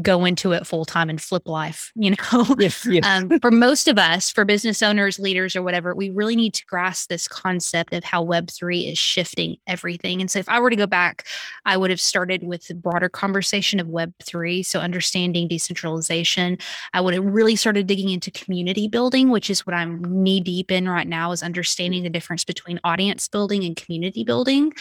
go 0.00 0.24
into 0.24 0.52
it 0.52 0.66
full 0.66 0.84
time 0.84 1.10
and 1.10 1.20
flip 1.20 1.46
life, 1.46 1.92
you 1.96 2.10
know? 2.10 2.56
Yes, 2.58 2.86
yes. 2.86 3.04
um, 3.04 3.38
for 3.40 3.50
most 3.50 3.88
of 3.88 3.98
us, 3.98 4.30
for 4.30 4.44
business 4.44 4.82
owners, 4.82 5.18
leaders, 5.18 5.54
or 5.54 5.62
whatever, 5.62 5.94
we 5.94 6.10
really 6.10 6.36
need 6.36 6.54
to 6.54 6.64
grasp 6.66 7.08
this 7.08 7.28
concept 7.28 7.92
of 7.92 8.04
how 8.04 8.24
Web3 8.24 8.92
is 8.92 8.98
shifting 8.98 9.56
everything. 9.66 10.20
And 10.20 10.30
so, 10.30 10.38
if 10.38 10.48
I 10.48 10.60
were 10.60 10.70
to 10.70 10.76
go 10.76 10.86
back, 10.86 11.26
I 11.66 11.76
would 11.76 11.90
have 11.90 12.00
started 12.00 12.44
with 12.44 12.66
the 12.68 12.74
broader 12.74 13.08
conversation 13.08 13.80
of 13.80 13.88
Web3. 13.88 14.64
So, 14.64 14.80
understanding 14.80 15.48
decentralization. 15.48 16.58
I 16.94 17.00
would 17.00 17.14
have 17.14 17.24
really 17.24 17.56
started 17.56 17.86
digging 17.86 18.10
into 18.10 18.30
community 18.30 18.88
building, 18.88 19.30
which 19.30 19.50
is 19.50 19.66
what 19.66 19.74
I'm 19.74 20.02
knee 20.22 20.40
deep 20.40 20.70
in 20.70 20.88
right 20.88 21.06
now, 21.06 21.32
is 21.32 21.42
understanding 21.42 22.02
the 22.02 22.10
difference 22.10 22.44
between 22.44 22.80
audience 22.84 23.28
building 23.28 23.64
and 23.64 23.76
community 23.76 24.24
building 24.24 24.72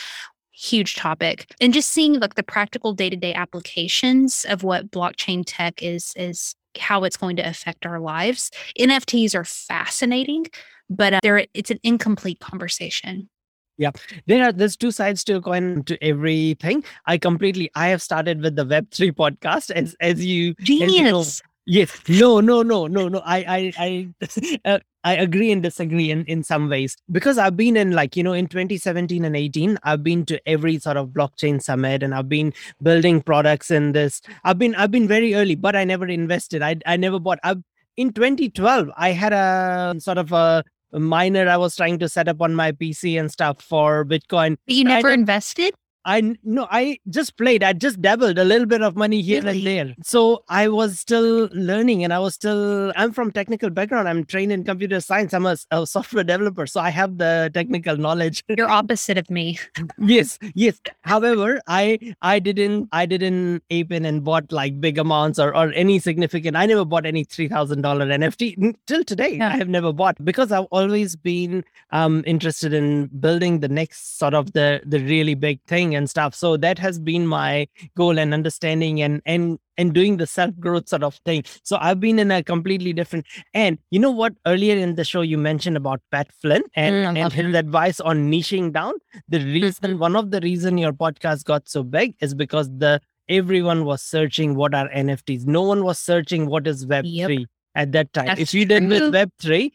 huge 0.62 0.96
topic. 0.96 1.54
And 1.60 1.74
just 1.74 1.90
seeing 1.90 2.20
like 2.20 2.36
the 2.36 2.44
practical 2.44 2.94
day-to-day 2.94 3.34
applications 3.34 4.46
of 4.48 4.64
what 4.64 4.92
blockchain 4.92 5.44
tech 5.46 5.82
is 5.82 6.14
is 6.16 6.56
how 6.78 7.04
it's 7.04 7.18
going 7.18 7.36
to 7.36 7.42
affect 7.42 7.86
our 7.86 8.00
lives 8.00 8.50
nfts 8.80 9.36
are 9.36 9.44
fascinating 9.44 10.46
but 10.90 11.14
uh, 11.14 11.20
there 11.22 11.46
it's 11.54 11.70
an 11.70 11.80
incomplete 11.84 12.40
conversation. 12.40 13.30
Yeah 13.78 13.92
there 14.26 14.44
are 14.46 14.52
there's 14.54 14.78
two 14.78 14.92
sides 14.92 15.24
to 15.26 15.36
a 15.36 15.42
coin 15.42 15.84
to 15.84 16.02
everything. 16.02 16.84
I 17.06 17.18
completely 17.18 17.70
i 17.76 17.88
have 17.88 18.02
started 18.02 18.42
with 18.42 18.56
the 18.56 18.66
web3 18.66 19.12
podcast 19.12 19.72
as 19.72 19.96
as 20.00 20.26
you 20.26 20.54
genius 20.62 20.92
as 20.92 20.96
you 20.96 21.04
know, 21.12 21.24
Yes. 21.66 22.02
No, 22.10 22.42
no, 22.42 22.64
no, 22.64 22.88
no, 22.88 23.08
no. 23.08 23.22
I, 23.24 23.38
I, 23.48 23.74
I, 23.78 24.60
uh, 24.66 24.80
I 25.04 25.16
agree 25.16 25.52
and 25.52 25.64
disagree 25.64 26.12
in, 26.12 26.26
in 26.26 26.44
some 26.44 26.70
ways 26.70 26.96
because 27.12 27.38
I've 27.38 27.58
been 27.58 27.76
in 27.76 27.92
like, 27.92 28.16
you 28.16 28.24
know, 28.24 28.34
in 28.34 28.48
2017 28.48 29.26
and 29.26 29.36
18, 29.36 29.80
I've 29.84 30.04
been 30.04 30.26
to 30.28 30.40
every 30.48 30.78
sort 30.80 30.98
of 30.98 31.10
blockchain 31.10 31.62
summit 31.62 32.04
and 32.04 32.14
I've 32.14 32.30
been 32.30 32.54
building 32.82 33.22
products 33.22 33.72
in 33.72 33.94
this. 33.94 34.22
I've 34.44 34.60
been, 34.60 34.76
I've 34.76 34.92
been 34.92 35.08
very 35.08 35.34
early, 35.34 35.56
but 35.56 35.76
I 35.76 35.84
never 35.84 36.06
invested. 36.08 36.62
I, 36.62 36.78
I 36.86 36.98
never 36.98 37.20
bought. 37.20 37.40
I've, 37.44 37.64
in 37.98 38.14
2012, 38.14 38.90
I 38.96 39.12
had 39.12 39.34
a 39.34 39.96
sort 40.00 40.18
of 40.18 40.32
a, 40.32 40.64
miner 40.94 41.48
I 41.48 41.56
was 41.56 41.78
trying 41.78 42.00
to 42.00 42.10
set 42.10 42.28
up 42.28 42.42
on 42.42 42.54
my 42.54 42.74
PC 42.74 43.18
and 43.18 43.32
stuff 43.32 43.62
for 43.62 44.04
Bitcoin. 44.04 44.58
But 44.68 44.76
you 44.76 44.84
never 44.84 45.10
invested? 45.10 45.74
I 46.06 46.36
no, 46.44 46.68
I 46.72 47.00
just 47.10 47.38
played. 47.38 47.64
I 47.64 47.74
just 47.74 48.02
dabbled 48.02 48.40
a 48.40 48.44
little 48.44 48.66
bit 48.66 48.82
of 48.82 48.96
money 48.96 49.22
here 49.22 49.42
really? 49.44 49.78
and 49.78 49.90
there. 49.90 49.96
So 50.04 50.44
I 50.50 50.68
was 50.68 51.00
still 51.00 51.48
learning, 51.52 52.04
and 52.04 52.12
I 52.14 52.20
was 52.20 52.34
still. 52.34 52.92
I'm 52.96 53.12
from 53.12 53.32
technical 53.32 53.70
background. 53.70 54.10
I'm 54.10 54.26
trained 54.26 54.52
in 54.52 54.64
computer 54.64 55.00
science. 55.00 55.34
I'm 55.34 55.46
a, 55.46 55.58
a 55.70 55.86
software 55.86 56.24
developer, 56.24 56.66
so 56.66 56.82
I 56.82 56.90
have 56.90 57.18
the 57.18 57.52
technical 57.54 57.98
knowledge. 57.98 58.44
You're 58.58 58.70
opposite 58.70 59.18
of 59.18 59.30
me. 59.30 59.60
yes, 60.00 60.40
yes. 60.56 60.80
However, 61.02 61.62
I 61.68 62.16
I 62.22 62.40
didn't 62.40 62.90
I 62.92 63.06
didn't 63.06 63.64
ape 63.70 63.92
in 63.92 64.06
and 64.06 64.24
bought 64.24 64.52
like 64.52 64.82
big 64.82 64.98
amounts 64.98 65.38
or 65.38 65.56
or 65.56 65.72
any 65.74 66.00
significant. 66.00 66.58
I 66.58 66.66
never 66.66 66.86
bought 66.86 67.06
any 67.06 67.24
three 67.24 67.48
thousand 67.48 67.82
dollar 67.82 68.08
NFT 68.08 68.76
till 68.88 69.04
today. 69.04 69.38
Yeah. 69.38 69.50
I 69.50 69.58
have 69.58 69.70
never 69.70 69.94
bought 69.94 70.24
because 70.26 70.52
I've 70.52 70.68
always 70.72 71.16
been 71.16 71.64
um 71.92 72.24
interested 72.26 72.74
in 72.74 73.08
building 73.20 73.60
the 73.60 73.70
next 73.70 74.18
sort 74.18 74.34
of 74.34 74.54
the 74.54 74.82
the 74.86 75.00
really 75.00 75.36
big 75.36 75.62
thing 75.68 75.91
and 75.96 76.10
stuff. 76.10 76.36
So 76.36 76.58
that 76.58 76.80
has 76.80 77.00
been 77.00 77.28
my 77.28 77.68
goal 77.96 78.18
and 78.18 78.34
understanding 78.34 79.02
and 79.02 79.22
and 79.26 79.60
and 79.78 79.94
doing 79.94 80.18
the 80.18 80.28
self 80.28 80.58
growth 80.60 80.90
sort 80.90 81.04
of 81.04 81.16
thing. 81.26 81.44
So 81.64 81.78
i've 81.80 82.00
been 82.00 82.20
in 82.20 82.32
a 82.32 82.44
completely 82.44 82.94
different 82.94 83.26
and 83.54 83.78
you 83.90 84.00
know 84.00 84.12
what? 84.12 84.34
Earlier 84.46 84.78
in 84.78 84.96
the 84.96 85.04
show 85.04 85.22
you 85.22 85.38
mentioned 85.38 85.78
about 85.78 86.02
pat 86.12 86.32
flynn 86.42 86.64
and, 86.76 86.96
mm, 86.96 87.18
and 87.18 87.34
his 87.34 87.56
advice 87.56 88.00
on 88.00 88.32
niching 88.32 88.72
down. 88.72 88.94
The 89.28 89.40
reason 89.40 89.92
mm-hmm. 89.92 90.00
one 90.00 90.16
of 90.16 90.32
the 90.32 90.42
reason 90.42 90.78
your 90.78 90.94
podcast 90.94 91.46
got 91.46 91.68
so 91.68 91.84
big 91.84 92.16
is 92.20 92.34
because 92.34 92.70
the 92.78 93.02
everyone 93.30 93.86
was 93.86 94.02
searching 94.02 94.56
what 94.56 94.74
are 94.74 94.90
nfts 94.90 95.46
no 95.46 95.62
one 95.62 95.84
was 95.84 95.98
searching 95.98 96.48
what 96.48 96.68
is 96.68 96.86
web3 96.86 97.40
yep. 97.40 97.48
at 97.76 97.92
that 97.94 98.12
time. 98.14 98.26
That's 98.26 98.42
if 98.42 98.54
you 98.54 98.66
did 98.66 98.90
with 98.90 99.14
Web3, 99.14 99.72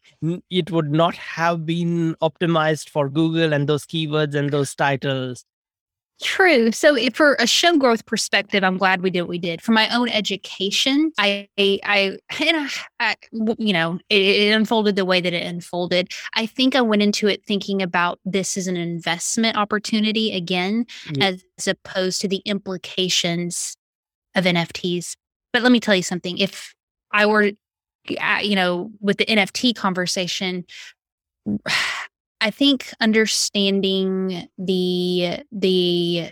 it 0.51 0.71
would 0.71 0.91
not 0.91 1.15
have 1.15 1.65
been 1.65 2.15
optimized 2.21 2.91
for 2.91 3.09
Google 3.09 3.53
and 3.53 3.69
those 3.69 3.87
keywords 3.87 4.35
and 4.35 4.51
those 4.51 4.75
titles. 4.75 5.45
True. 6.23 6.73
So, 6.73 6.97
if 6.97 7.15
for 7.15 7.35
a 7.39 7.47
show 7.47 7.77
growth 7.77 8.07
perspective, 8.07 8.65
I'm 8.65 8.79
glad 8.79 9.03
we 9.03 9.11
did 9.11 9.23
what 9.23 9.29
we 9.29 9.39
did. 9.39 9.61
For 9.61 9.73
my 9.73 9.95
own 9.95 10.09
education, 10.09 11.13
I, 11.19 11.47
I, 11.59 11.79
I, 12.31 12.71
I 12.99 13.17
you 13.59 13.75
know, 13.75 13.99
it, 14.09 14.23
it, 14.23 14.53
unfolded 14.53 14.97
the 14.97 15.05
way 15.05 15.21
that 15.21 15.35
it 15.35 15.47
unfolded. 15.47 16.11
I 16.35 16.47
think 16.47 16.75
I 16.75 16.81
went 16.81 17.03
into 17.03 17.29
it 17.29 17.45
thinking 17.45 17.83
about 17.83 18.19
this 18.25 18.57
as 18.57 18.67
an 18.67 18.79
investment 18.79 19.59
opportunity 19.59 20.35
again, 20.35 20.87
as 21.21 21.43
opposed 21.67 22.23
to 22.23 22.29
the 22.29 22.41
implications 22.47 23.77
of 24.35 24.45
NFTs. 24.45 25.17
But 25.53 25.63
let 25.63 25.73
me 25.73 25.81
tell 25.81 25.95
you 25.95 26.03
something. 26.03 26.39
If 26.39 26.75
I 27.13 27.27
were, 27.27 27.51
uh, 28.19 28.39
you 28.43 28.57
know, 28.57 28.91
with 29.01 29.19
the 29.19 29.27
NFT 29.27 29.75
conversation, 29.75 30.65
I 32.47 32.51
think 32.53 32.95
understanding 33.01 34.49
the 34.57 35.41
the 35.51 36.31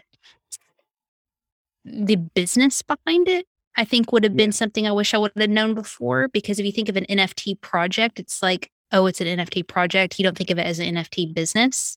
the 1.84 2.14
business 2.14 2.82
behind 2.82 3.26
it 3.26 3.46
I 3.76 3.84
think 3.84 4.12
would 4.12 4.22
have 4.22 4.36
been 4.36 4.50
yeah. 4.50 4.52
something 4.52 4.86
I 4.86 4.92
wish 4.92 5.12
I 5.12 5.18
would 5.18 5.32
have 5.36 5.50
known 5.50 5.74
before 5.74 6.28
because 6.28 6.60
if 6.60 6.66
you 6.66 6.70
think 6.70 6.88
of 6.88 6.96
an 6.96 7.04
NFT 7.10 7.60
project 7.60 8.20
it's 8.20 8.44
like 8.44 8.70
oh 8.92 9.06
it's 9.06 9.20
an 9.20 9.26
NFT 9.26 9.66
project 9.66 10.20
you 10.20 10.22
don't 10.22 10.38
think 10.38 10.50
of 10.50 10.58
it 10.60 10.66
as 10.66 10.78
an 10.78 10.94
NFT 10.94 11.34
business 11.34 11.96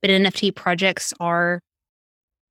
but 0.00 0.10
NFT 0.10 0.56
projects 0.56 1.12
are 1.20 1.60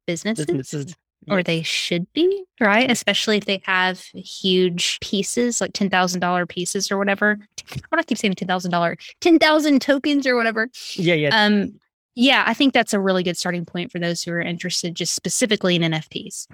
businesses. 0.06 0.46
businesses 0.46 0.96
or 1.30 1.44
they 1.44 1.62
should 1.62 2.12
be, 2.14 2.44
right? 2.60 2.90
Especially 2.90 3.38
if 3.38 3.46
they 3.46 3.62
have 3.66 4.00
huge 4.14 5.00
pieces, 5.02 5.62
like 5.62 5.74
$10,000 5.74 6.50
pieces 6.50 6.92
or 6.92 6.98
whatever. 6.98 7.38
Why 7.90 7.98
do 7.98 8.00
I 8.00 8.04
keep 8.04 8.18
saying 8.18 8.36
$10,000? 8.36 8.96
10,000 9.22 9.82
tokens 9.82 10.28
or 10.28 10.36
whatever. 10.36 10.70
Yeah, 10.96 11.16
yeah. 11.16 11.30
Um, 11.46 11.80
yeah, 12.16 12.44
I 12.48 12.54
think 12.54 12.74
that's 12.74 12.94
a 12.94 13.00
really 13.00 13.24
good 13.24 13.38
starting 13.38 13.66
point 13.66 13.92
for 13.92 14.00
those 14.00 14.24
who 14.24 14.32
are 14.32 14.42
interested 14.42 14.96
just 14.96 15.14
specifically 15.14 15.76
in 15.76 15.84
NFTs. 15.84 16.48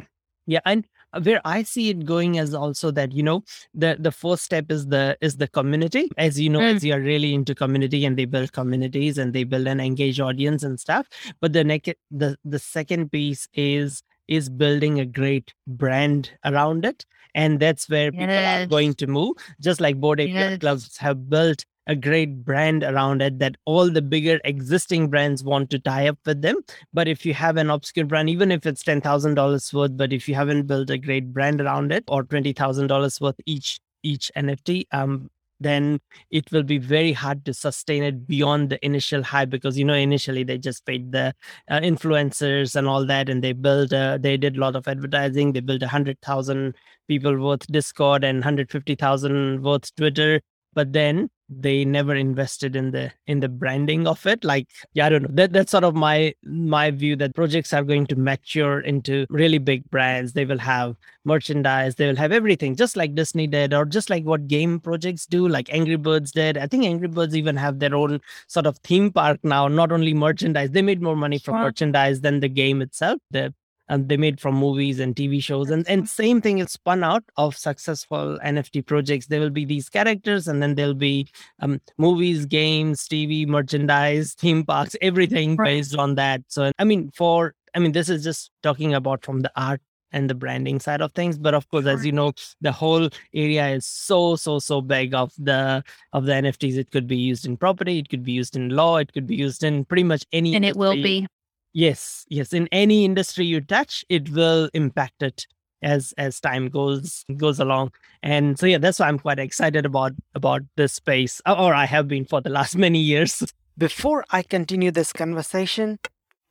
Yeah, 0.45 0.59
and 0.65 0.85
where 1.21 1.41
I 1.45 1.63
see 1.63 1.89
it 1.89 2.05
going 2.05 2.35
is 2.35 2.53
also 2.53 2.91
that 2.91 3.13
you 3.13 3.23
know 3.23 3.43
the 3.73 3.95
the 3.99 4.11
first 4.11 4.43
step 4.43 4.71
is 4.71 4.87
the 4.87 5.17
is 5.21 5.37
the 5.37 5.47
community. 5.47 6.09
As 6.17 6.39
you 6.39 6.49
know, 6.49 6.59
mm. 6.59 6.75
as 6.75 6.83
you 6.83 6.93
are 6.93 6.99
really 6.99 7.33
into 7.33 7.55
community 7.55 8.03
and 8.05 8.17
they 8.17 8.25
build 8.25 8.51
communities 8.51 9.17
and 9.17 9.31
they 9.31 9.43
build 9.43 9.67
an 9.67 9.79
engaged 9.79 10.19
audience 10.19 10.63
and 10.63 10.79
stuff. 10.79 11.07
But 11.39 11.53
the 11.53 11.63
next 11.63 11.93
the 12.11 12.35
the 12.43 12.59
second 12.59 13.11
piece 13.11 13.47
is 13.53 14.03
is 14.27 14.49
building 14.49 14.99
a 14.99 15.05
great 15.05 15.53
brand 15.67 16.31
around 16.45 16.85
it. 16.85 17.05
And 17.35 17.59
that's 17.59 17.89
where 17.89 18.11
yes. 18.13 18.19
people 18.19 18.35
are 18.35 18.65
going 18.67 18.93
to 18.95 19.07
move. 19.07 19.37
Just 19.59 19.81
like 19.81 19.95
Ape 19.95 20.29
yes. 20.29 20.59
clubs 20.59 20.97
have 20.97 21.29
built 21.29 21.65
a 21.87 21.95
great 21.95 22.45
brand 22.45 22.83
around 22.83 23.21
it 23.21 23.39
that 23.39 23.55
all 23.65 23.89
the 23.89 24.01
bigger 24.01 24.39
existing 24.45 25.09
brands 25.09 25.43
want 25.43 25.69
to 25.71 25.79
tie 25.79 26.07
up 26.07 26.17
with 26.25 26.41
them. 26.41 26.57
But 26.93 27.07
if 27.07 27.25
you 27.25 27.33
have 27.33 27.57
an 27.57 27.69
obscure 27.69 28.05
brand, 28.05 28.29
even 28.29 28.51
if 28.51 28.65
it's 28.65 28.83
$10,000 28.83 29.73
worth, 29.73 29.97
but 29.97 30.13
if 30.13 30.29
you 30.29 30.35
haven't 30.35 30.67
built 30.67 30.89
a 30.89 30.97
great 30.97 31.33
brand 31.33 31.59
around 31.59 31.91
it 31.91 32.03
or 32.07 32.23
$20,000 32.23 33.21
worth 33.21 33.35
each 33.45 33.79
each 34.05 34.29
NFT, 34.35 34.85
um, 34.91 35.29
then 35.63 35.99
it 36.31 36.51
will 36.51 36.63
be 36.63 36.77
very 36.77 37.11
hard 37.11 37.45
to 37.45 37.53
sustain 37.53 38.03
it 38.03 38.27
beyond 38.27 38.69
the 38.69 38.83
initial 38.85 39.23
hype 39.23 39.49
because 39.49 39.77
you 39.77 39.85
know 39.85 39.93
initially 39.93 40.43
they 40.43 40.57
just 40.57 40.85
paid 40.85 41.11
the 41.11 41.33
uh, 41.69 41.79
influencers 41.79 42.75
and 42.75 42.87
all 42.87 43.05
that 43.05 43.29
and 43.29 43.43
they 43.43 43.53
built 43.53 43.93
uh, 43.93 44.17
they 44.19 44.37
did 44.37 44.57
a 44.57 44.59
lot 44.59 44.75
of 44.75 44.87
advertising. 44.87 45.53
They 45.53 45.61
built 45.61 45.83
a 45.83 45.87
hundred 45.87 46.21
thousand 46.21 46.75
people 47.07 47.37
worth 47.37 47.67
discord 47.67 48.23
and 48.23 48.37
150000 48.37 49.61
worth 49.63 49.95
twitter 49.95 50.41
but 50.73 50.93
then 50.93 51.29
they 51.49 51.85
never 51.85 52.15
invested 52.15 52.75
in 52.75 52.91
the 52.91 53.11
in 53.27 53.39
the 53.39 53.49
branding 53.49 54.07
of 54.07 54.25
it. 54.25 54.43
Like 54.43 54.67
yeah 54.93 55.05
i 55.05 55.09
don't 55.09 55.23
know. 55.23 55.29
That, 55.31 55.53
that's 55.53 55.71
sort 55.71 55.83
of 55.83 55.93
my 55.95 56.33
my 56.43 56.89
view 56.91 57.15
that 57.17 57.35
projects 57.35 57.73
are 57.73 57.83
going 57.83 58.07
to 58.07 58.15
mature 58.15 58.79
into 58.79 59.25
really 59.29 59.57
big 59.59 59.89
brands. 59.89 60.33
They 60.33 60.45
will 60.45 60.57
have 60.59 60.95
merchandise. 61.25 61.95
They 61.95 62.07
will 62.07 62.15
have 62.15 62.31
everything 62.31 62.75
just 62.75 62.97
like 62.97 63.15
disney 63.15 63.47
did 63.47 63.73
or 63.73 63.85
just 63.85 64.09
like 64.09 64.23
what 64.23 64.47
game 64.47 64.79
projects 64.79 65.25
do 65.25 65.47
like 65.47 65.71
angry 65.73 65.95
birds 65.97 66.31
did. 66.31 66.57
I 66.57 66.67
think 66.67 66.85
angry 66.85 67.07
birds 67.07 67.35
even 67.35 67.55
have 67.57 67.79
their 67.79 67.95
own 67.95 68.21
sort 68.47 68.65
of 68.65 68.77
theme 68.79 69.11
park 69.11 69.39
now 69.43 69.67
not 69.67 69.91
only 69.91 70.13
merchandise. 70.13 70.71
They 70.71 70.81
made 70.81 71.01
more 71.01 71.15
money 71.15 71.39
from 71.39 71.55
Wow. 71.55 71.63
merchandise 71.63 72.21
than 72.21 72.39
the 72.39 72.49
game 72.49 72.81
itself 72.81 73.19
the 73.31 73.53
and 73.89 74.09
they 74.09 74.17
made 74.17 74.39
from 74.39 74.55
movies 74.55 74.99
and 74.99 75.15
TV 75.15 75.41
shows. 75.43 75.69
And 75.69 75.87
and 75.89 76.07
same 76.07 76.41
thing 76.41 76.59
is 76.59 76.71
spun 76.71 77.03
out 77.03 77.23
of 77.37 77.55
successful 77.55 78.39
NFT 78.43 78.85
projects. 78.85 79.27
There 79.27 79.39
will 79.39 79.49
be 79.49 79.65
these 79.65 79.89
characters, 79.89 80.47
and 80.47 80.61
then 80.61 80.75
there'll 80.75 80.93
be 80.93 81.27
um, 81.59 81.81
movies, 81.97 82.45
games, 82.45 83.07
TV, 83.07 83.47
merchandise, 83.47 84.33
theme 84.39 84.65
parks, 84.65 84.95
everything 85.01 85.55
Right. 85.55 85.65
based 85.75 85.95
on 85.95 86.15
that. 86.15 86.41
So 86.47 86.71
I 86.79 86.83
mean, 86.83 87.11
for 87.13 87.53
I 87.75 87.79
mean, 87.79 87.91
this 87.91 88.09
is 88.09 88.23
just 88.23 88.51
talking 88.61 88.93
about 88.93 89.25
from 89.25 89.41
the 89.41 89.51
art 89.55 89.81
and 90.13 90.29
the 90.29 90.35
branding 90.35 90.79
side 90.79 91.01
of 91.01 91.11
things. 91.11 91.37
But 91.37 91.53
of 91.53 91.67
course, 91.69 91.85
as 91.85 92.05
you 92.05 92.11
know, 92.11 92.33
the 92.61 92.71
whole 92.71 93.09
area 93.33 93.67
is 93.69 93.85
so 93.85 94.35
so 94.35 94.59
so 94.59 94.79
big 94.79 95.13
of 95.13 95.33
the 95.37 95.83
of 96.13 96.25
the 96.25 96.33
NFTs. 96.33 96.77
It 96.77 96.91
could 96.91 97.07
be 97.07 97.17
used 97.17 97.45
in 97.45 97.57
property, 97.57 97.99
it 97.99 98.09
could 98.09 98.23
be 98.23 98.31
used 98.31 98.55
in 98.55 98.69
law, 98.69 98.97
it 98.97 99.11
could 99.11 99.27
be 99.27 99.35
used 99.35 99.63
in 99.63 99.85
pretty 99.85 100.03
much 100.03 100.25
any 100.31 100.55
And 100.55 100.63
it 100.63 100.77
will 100.77 100.93
be. 100.93 101.27
Yes, 101.73 102.25
yes. 102.29 102.53
In 102.53 102.67
any 102.71 103.03
industry 103.03 103.45
you 103.45 103.59
touch, 103.61 104.05
it 104.09 104.29
will 104.29 104.69
impact 104.73 105.23
it 105.23 105.47
as 105.81 106.13
as 106.17 106.39
time 106.39 106.69
goes 106.69 107.25
goes 107.35 107.59
along. 107.59 107.91
And 108.21 108.57
so 108.59 108.65
yeah, 108.65 108.77
that's 108.77 108.99
why 108.99 109.07
I'm 109.07 109.19
quite 109.19 109.39
excited 109.39 109.85
about 109.85 110.13
about 110.35 110.61
this 110.77 110.93
space, 110.93 111.41
or- 111.47 111.73
I 111.73 111.85
have 111.85 112.07
been 112.07 112.25
for 112.25 112.41
the 112.41 112.49
last 112.49 112.75
many 112.85 112.99
years. 112.99 113.43
Before 113.77 114.23
I 114.29 114.43
continue 114.43 114.91
this 114.91 115.11
conversation, 115.11 115.97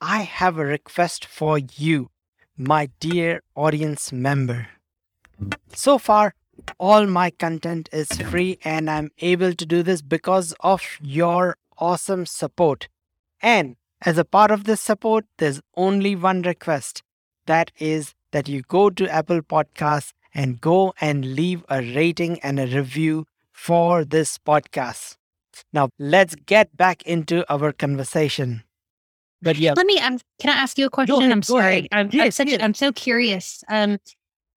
I 0.00 0.22
have 0.22 0.58
a 0.58 0.64
request 0.64 1.24
for 1.24 1.58
you, 1.58 2.10
my 2.56 2.90
dear 2.98 3.42
audience 3.54 4.12
member. 4.12 4.66
So 5.74 5.98
far, 5.98 6.34
all 6.78 7.06
my 7.06 7.30
content 7.30 7.88
is 7.92 8.08
free, 8.10 8.58
and 8.64 8.90
I'm 8.90 9.10
able 9.18 9.54
to 9.54 9.66
do 9.66 9.82
this 9.82 10.02
because 10.02 10.52
of 10.60 10.82
your 11.00 11.56
awesome 11.78 12.26
support. 12.26 12.88
And 13.40 13.76
as 14.04 14.18
a 14.18 14.24
part 14.24 14.50
of 14.50 14.64
this 14.64 14.80
support, 14.80 15.24
there's 15.38 15.60
only 15.76 16.16
one 16.16 16.42
request 16.42 17.02
that 17.46 17.70
is 17.78 18.14
that 18.32 18.48
you 18.48 18.62
go 18.62 18.90
to 18.90 19.08
Apple 19.08 19.42
Podcasts 19.42 20.12
and 20.34 20.60
go 20.60 20.94
and 21.00 21.34
leave 21.34 21.64
a 21.68 21.78
rating 21.80 22.40
and 22.40 22.58
a 22.58 22.66
review 22.66 23.26
for 23.52 24.04
this 24.04 24.38
podcast. 24.38 25.16
Now, 25.72 25.90
let's 25.98 26.34
get 26.34 26.74
back 26.76 27.02
into 27.02 27.44
our 27.52 27.72
conversation. 27.72 28.62
But 29.42 29.58
yeah, 29.58 29.74
Let 29.76 29.86
me. 29.86 29.98
Um, 29.98 30.18
can 30.38 30.50
I 30.50 30.54
ask 30.62 30.78
you 30.78 30.86
a 30.86 30.90
question? 30.90 31.16
ahead, 31.16 31.32
I'm 31.32 31.42
sorry. 31.42 31.88
I'm, 31.92 32.10
I'm 32.14 32.30
such. 32.30 32.48
yes. 32.48 32.62
I'm 32.62 32.74
so 32.74 32.92
curious. 32.92 33.62
Um, 33.68 33.98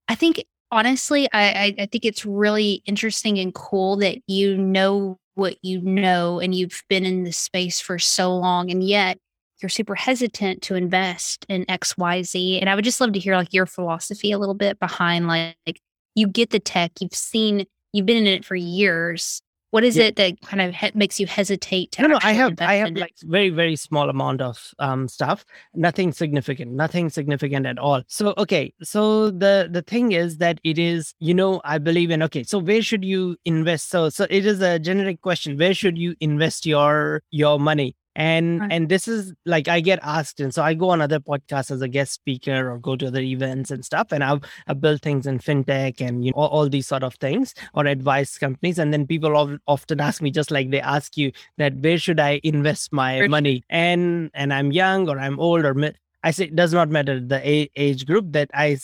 I 0.08 0.14
think 0.14 0.44
honestly, 0.70 1.26
I, 1.32 1.48
I 1.48 1.74
I 1.82 1.86
think 1.86 2.04
it's 2.04 2.26
really 2.26 2.82
interesting 2.84 3.38
and 3.38 3.54
cool 3.54 3.96
that 3.96 4.18
you 4.26 4.58
know 4.58 5.18
what 5.36 5.56
you 5.62 5.80
know 5.80 6.38
and 6.38 6.54
you've 6.54 6.82
been 6.88 7.04
in 7.06 7.24
this 7.24 7.38
space 7.38 7.80
for 7.80 7.98
so 7.98 8.36
long, 8.36 8.70
and 8.70 8.84
yet 8.86 9.18
you're 9.62 9.68
super 9.68 9.94
hesitant 9.94 10.62
to 10.62 10.74
invest 10.74 11.46
in 11.48 11.64
X, 11.68 11.96
Y, 11.96 12.22
Z. 12.22 12.60
And 12.60 12.68
I 12.68 12.74
would 12.74 12.84
just 12.84 13.00
love 13.00 13.12
to 13.12 13.18
hear 13.18 13.36
like 13.36 13.52
your 13.52 13.66
philosophy 13.66 14.32
a 14.32 14.38
little 14.38 14.54
bit 14.54 14.78
behind 14.80 15.26
like, 15.26 15.56
like 15.66 15.80
you 16.14 16.26
get 16.26 16.50
the 16.50 16.60
tech, 16.60 16.92
you've 17.00 17.14
seen, 17.14 17.66
you've 17.92 18.06
been 18.06 18.16
in 18.18 18.26
it 18.26 18.44
for 18.44 18.56
years. 18.56 19.40
What 19.70 19.82
is 19.82 19.96
Yeah. 19.96 20.04
it 20.04 20.16
that 20.16 20.40
kind 20.42 20.60
of 20.60 20.72
he- 20.72 20.92
makes 20.94 21.18
you 21.18 21.26
hesitate 21.26 21.90
to? 21.92 22.02
no, 22.02 22.08
no, 22.08 22.18
I 22.22 22.32
have, 22.32 22.54
I 22.60 22.74
have 22.74 22.92
like 22.92 23.14
very, 23.22 23.50
very 23.50 23.74
small 23.74 24.08
amount 24.08 24.40
of 24.40 24.70
um 24.78 25.08
stuff. 25.08 25.44
Nothing 25.74 26.12
significant, 26.12 26.70
nothing 26.70 27.10
significant 27.10 27.66
at 27.66 27.76
all. 27.78 28.02
So, 28.06 28.34
okay, 28.38 28.72
so 28.84 29.30
the 29.32 29.68
the 29.68 29.82
thing 29.82 30.12
is 30.12 30.38
that 30.38 30.60
it 30.62 30.78
is, 30.78 31.12
you 31.18 31.34
know, 31.34 31.60
I 31.64 31.78
believe 31.78 32.12
in. 32.12 32.22
Okay, 32.22 32.44
so 32.44 32.58
where 32.60 32.82
should 32.82 33.04
you 33.04 33.36
invest? 33.44 33.88
So, 33.90 34.10
so 34.10 34.28
it 34.30 34.46
is 34.46 34.60
a 34.60 34.78
generic 34.78 35.20
question. 35.22 35.56
Where 35.58 35.74
should 35.74 35.98
you 35.98 36.14
invest 36.20 36.66
your 36.66 37.22
your 37.32 37.58
money? 37.58 37.96
And 38.16 38.60
Right. 38.60 38.72
and 38.72 38.88
this 38.88 39.08
is 39.08 39.32
like 39.44 39.66
I 39.68 39.80
get 39.80 39.98
asked, 40.02 40.40
and 40.40 40.54
so 40.54 40.62
I 40.62 40.74
go 40.74 40.90
on 40.90 41.00
other 41.00 41.18
podcasts 41.20 41.70
as 41.70 41.82
a 41.82 41.88
guest 41.88 42.12
speaker 42.12 42.70
or 42.70 42.78
go 42.78 42.96
to 42.96 43.06
other 43.08 43.20
events 43.20 43.70
and 43.70 43.84
stuff, 43.84 44.12
and 44.12 44.22
I've 44.22 44.40
I 44.66 44.74
built 44.74 45.02
things 45.02 45.26
in 45.26 45.38
fintech 45.40 46.00
and 46.00 46.24
you 46.24 46.30
know 46.30 46.36
all, 46.36 46.48
all 46.48 46.68
these 46.68 46.86
sort 46.86 47.02
of 47.02 47.14
things 47.14 47.54
or 47.74 47.86
advice 47.86 48.38
companies, 48.38 48.78
and 48.78 48.92
then 48.92 49.06
people 49.06 49.36
of, 49.36 49.58
often 49.66 50.00
ask 50.00 50.22
me 50.22 50.30
just 50.30 50.50
like 50.50 50.70
they 50.70 50.80
ask 50.80 51.16
you 51.16 51.32
that 51.58 51.74
where 51.76 51.98
should 51.98 52.20
I 52.20 52.40
invest 52.44 52.92
my 52.92 53.18
Sure. 53.18 53.28
money? 53.28 53.62
And 53.68 54.30
and 54.34 54.52
I'm 54.54 54.70
young 54.72 55.08
or 55.08 55.18
I'm 55.18 55.38
old 55.40 55.64
or 55.64 55.74
mi- 55.74 55.92
I 56.22 56.30
say 56.30 56.44
it 56.44 56.56
does 56.56 56.72
not 56.72 56.88
matter 56.90 57.20
the 57.20 57.40
age 57.76 58.06
group 58.06 58.26
that 58.32 58.50
i 58.54 58.78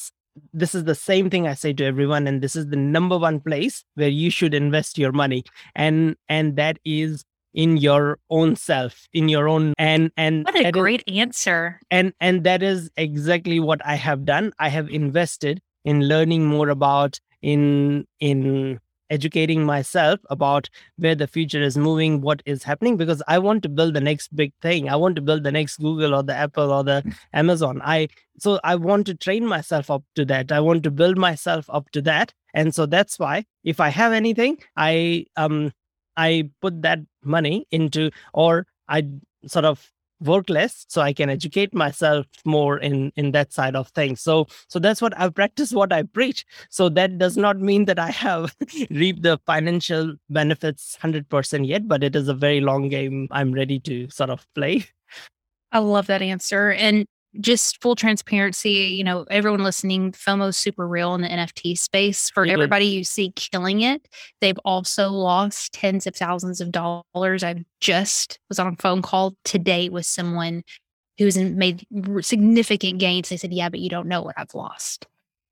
This 0.52 0.74
is 0.74 0.84
the 0.84 0.94
same 0.94 1.28
thing 1.28 1.46
I 1.48 1.54
say 1.54 1.72
to 1.74 1.84
everyone, 1.84 2.26
and 2.28 2.40
this 2.42 2.54
is 2.56 2.66
the 2.68 2.76
number 2.76 3.18
one 3.18 3.40
place 3.40 3.84
where 3.96 4.08
you 4.08 4.30
should 4.30 4.54
invest 4.54 4.96
your 4.98 5.12
money, 5.12 5.42
and 5.74 6.16
and 6.28 6.56
that 6.56 6.78
is 6.84 7.24
in 7.54 7.76
your 7.76 8.18
own 8.30 8.56
self, 8.56 9.06
in 9.12 9.28
your 9.28 9.48
own 9.48 9.74
and 9.78 10.10
and 10.16 10.44
What 10.44 10.54
a 10.58 10.62
that 10.62 10.76
is- 10.76 10.80
great 10.82 11.04
answer. 11.08 11.80
and 11.90 12.12
and 12.20 12.44
that 12.44 12.62
is 12.62 12.90
exactly 12.96 13.58
what 13.60 13.80
i 13.84 13.94
have 13.96 14.24
done. 14.24 14.52
I 14.58 14.68
have 14.68 14.88
invested 14.90 15.60
in 15.84 16.06
learning 16.08 16.46
more 16.46 16.68
about 16.68 17.18
in 17.42 18.06
in 18.20 18.78
educating 19.08 19.64
myself 19.64 20.20
about 20.30 20.68
where 20.96 21.16
the 21.16 21.26
future 21.26 21.60
is 21.60 21.76
moving 21.76 22.20
what 22.20 22.42
is 22.46 22.62
happening 22.62 22.96
because 22.96 23.22
i 23.26 23.38
want 23.40 23.60
to 23.64 23.68
build 23.68 23.92
the 23.94 24.00
next 24.00 24.28
big 24.36 24.52
thing. 24.62 24.88
I 24.88 24.94
want 24.94 25.16
to 25.16 25.22
build 25.22 25.42
the 25.42 25.50
next 25.50 25.78
google 25.78 26.14
or 26.14 26.22
the 26.22 26.34
apple 26.36 26.70
or 26.72 26.84
the 26.84 27.02
amazon. 27.32 27.80
I 27.84 28.06
so 28.38 28.60
i 28.62 28.76
want 28.76 29.06
to 29.06 29.14
train 29.16 29.44
myself 29.46 29.90
up 29.90 30.04
to 30.14 30.24
that. 30.26 30.52
I 30.52 30.60
want 30.60 30.84
to 30.84 30.90
build 30.92 31.18
myself 31.18 31.64
up 31.70 31.90
to 31.92 32.02
that. 32.02 32.32
And 32.54 32.72
so 32.74 32.86
that's 32.86 33.18
why 33.18 33.44
if 33.64 33.80
i 33.80 33.88
have 33.88 34.12
anything 34.12 34.58
i 34.76 35.24
um 35.36 35.72
i 36.26 36.50
put 36.60 36.82
that 36.82 37.00
money 37.36 37.66
into 37.70 38.10
or 38.32 38.66
i 38.88 39.02
sort 39.46 39.64
of 39.64 39.90
work 40.28 40.50
less 40.50 40.84
so 40.88 41.00
i 41.00 41.12
can 41.12 41.30
educate 41.30 41.74
myself 41.74 42.26
more 42.44 42.78
in 42.78 43.10
in 43.16 43.32
that 43.32 43.52
side 43.52 43.74
of 43.74 43.88
things. 43.88 44.20
So 44.20 44.46
so 44.68 44.78
that's 44.78 45.00
what 45.00 45.18
i 45.18 45.28
practice 45.30 45.72
what 45.72 45.92
i 45.92 46.02
preach. 46.02 46.44
So 46.68 46.88
that 46.90 47.16
does 47.18 47.36
not 47.36 47.58
mean 47.58 47.86
that 47.86 47.98
i 47.98 48.10
have 48.10 48.54
reaped 48.90 49.22
the 49.22 49.38
financial 49.46 50.14
benefits 50.28 50.98
100% 51.02 51.66
yet 51.66 51.88
but 51.88 52.04
it 52.04 52.14
is 52.14 52.28
a 52.28 52.34
very 52.34 52.60
long 52.60 52.88
game 52.88 53.28
i'm 53.30 53.52
ready 53.52 53.80
to 53.80 54.08
sort 54.10 54.30
of 54.30 54.46
play. 54.54 54.84
I 55.72 55.78
love 55.78 56.08
that 56.08 56.22
answer. 56.22 56.72
And 56.72 57.06
just 57.38 57.80
full 57.80 57.94
transparency, 57.94 58.70
you 58.70 59.04
know, 59.04 59.24
everyone 59.30 59.62
listening, 59.62 60.12
FOMO's 60.12 60.56
super 60.56 60.86
real 60.88 61.14
in 61.14 61.20
the 61.20 61.28
NFT 61.28 61.78
space. 61.78 62.28
For 62.30 62.44
Yeah. 62.44 62.54
everybody 62.54 62.86
you 62.86 63.04
see 63.04 63.32
killing 63.36 63.82
it, 63.82 64.08
they've 64.40 64.58
also 64.64 65.10
lost 65.10 65.72
tens 65.72 66.06
of 66.06 66.16
thousands 66.16 66.60
of 66.60 66.72
dollars. 66.72 67.44
I 67.44 67.64
just 67.80 68.38
was 68.48 68.58
on 68.58 68.72
a 68.72 68.76
phone 68.76 69.02
call 69.02 69.34
today 69.44 69.88
with 69.88 70.06
someone 70.06 70.64
who's 71.18 71.36
made 71.38 71.86
significant 72.22 72.98
gains. 72.98 73.28
They 73.28 73.36
said, 73.36 73.52
"Yeah, 73.52 73.68
but 73.68 73.80
you 73.80 73.90
don't 73.90 74.08
know 74.08 74.22
what 74.22 74.34
I've 74.38 74.54
lost." 74.54 75.06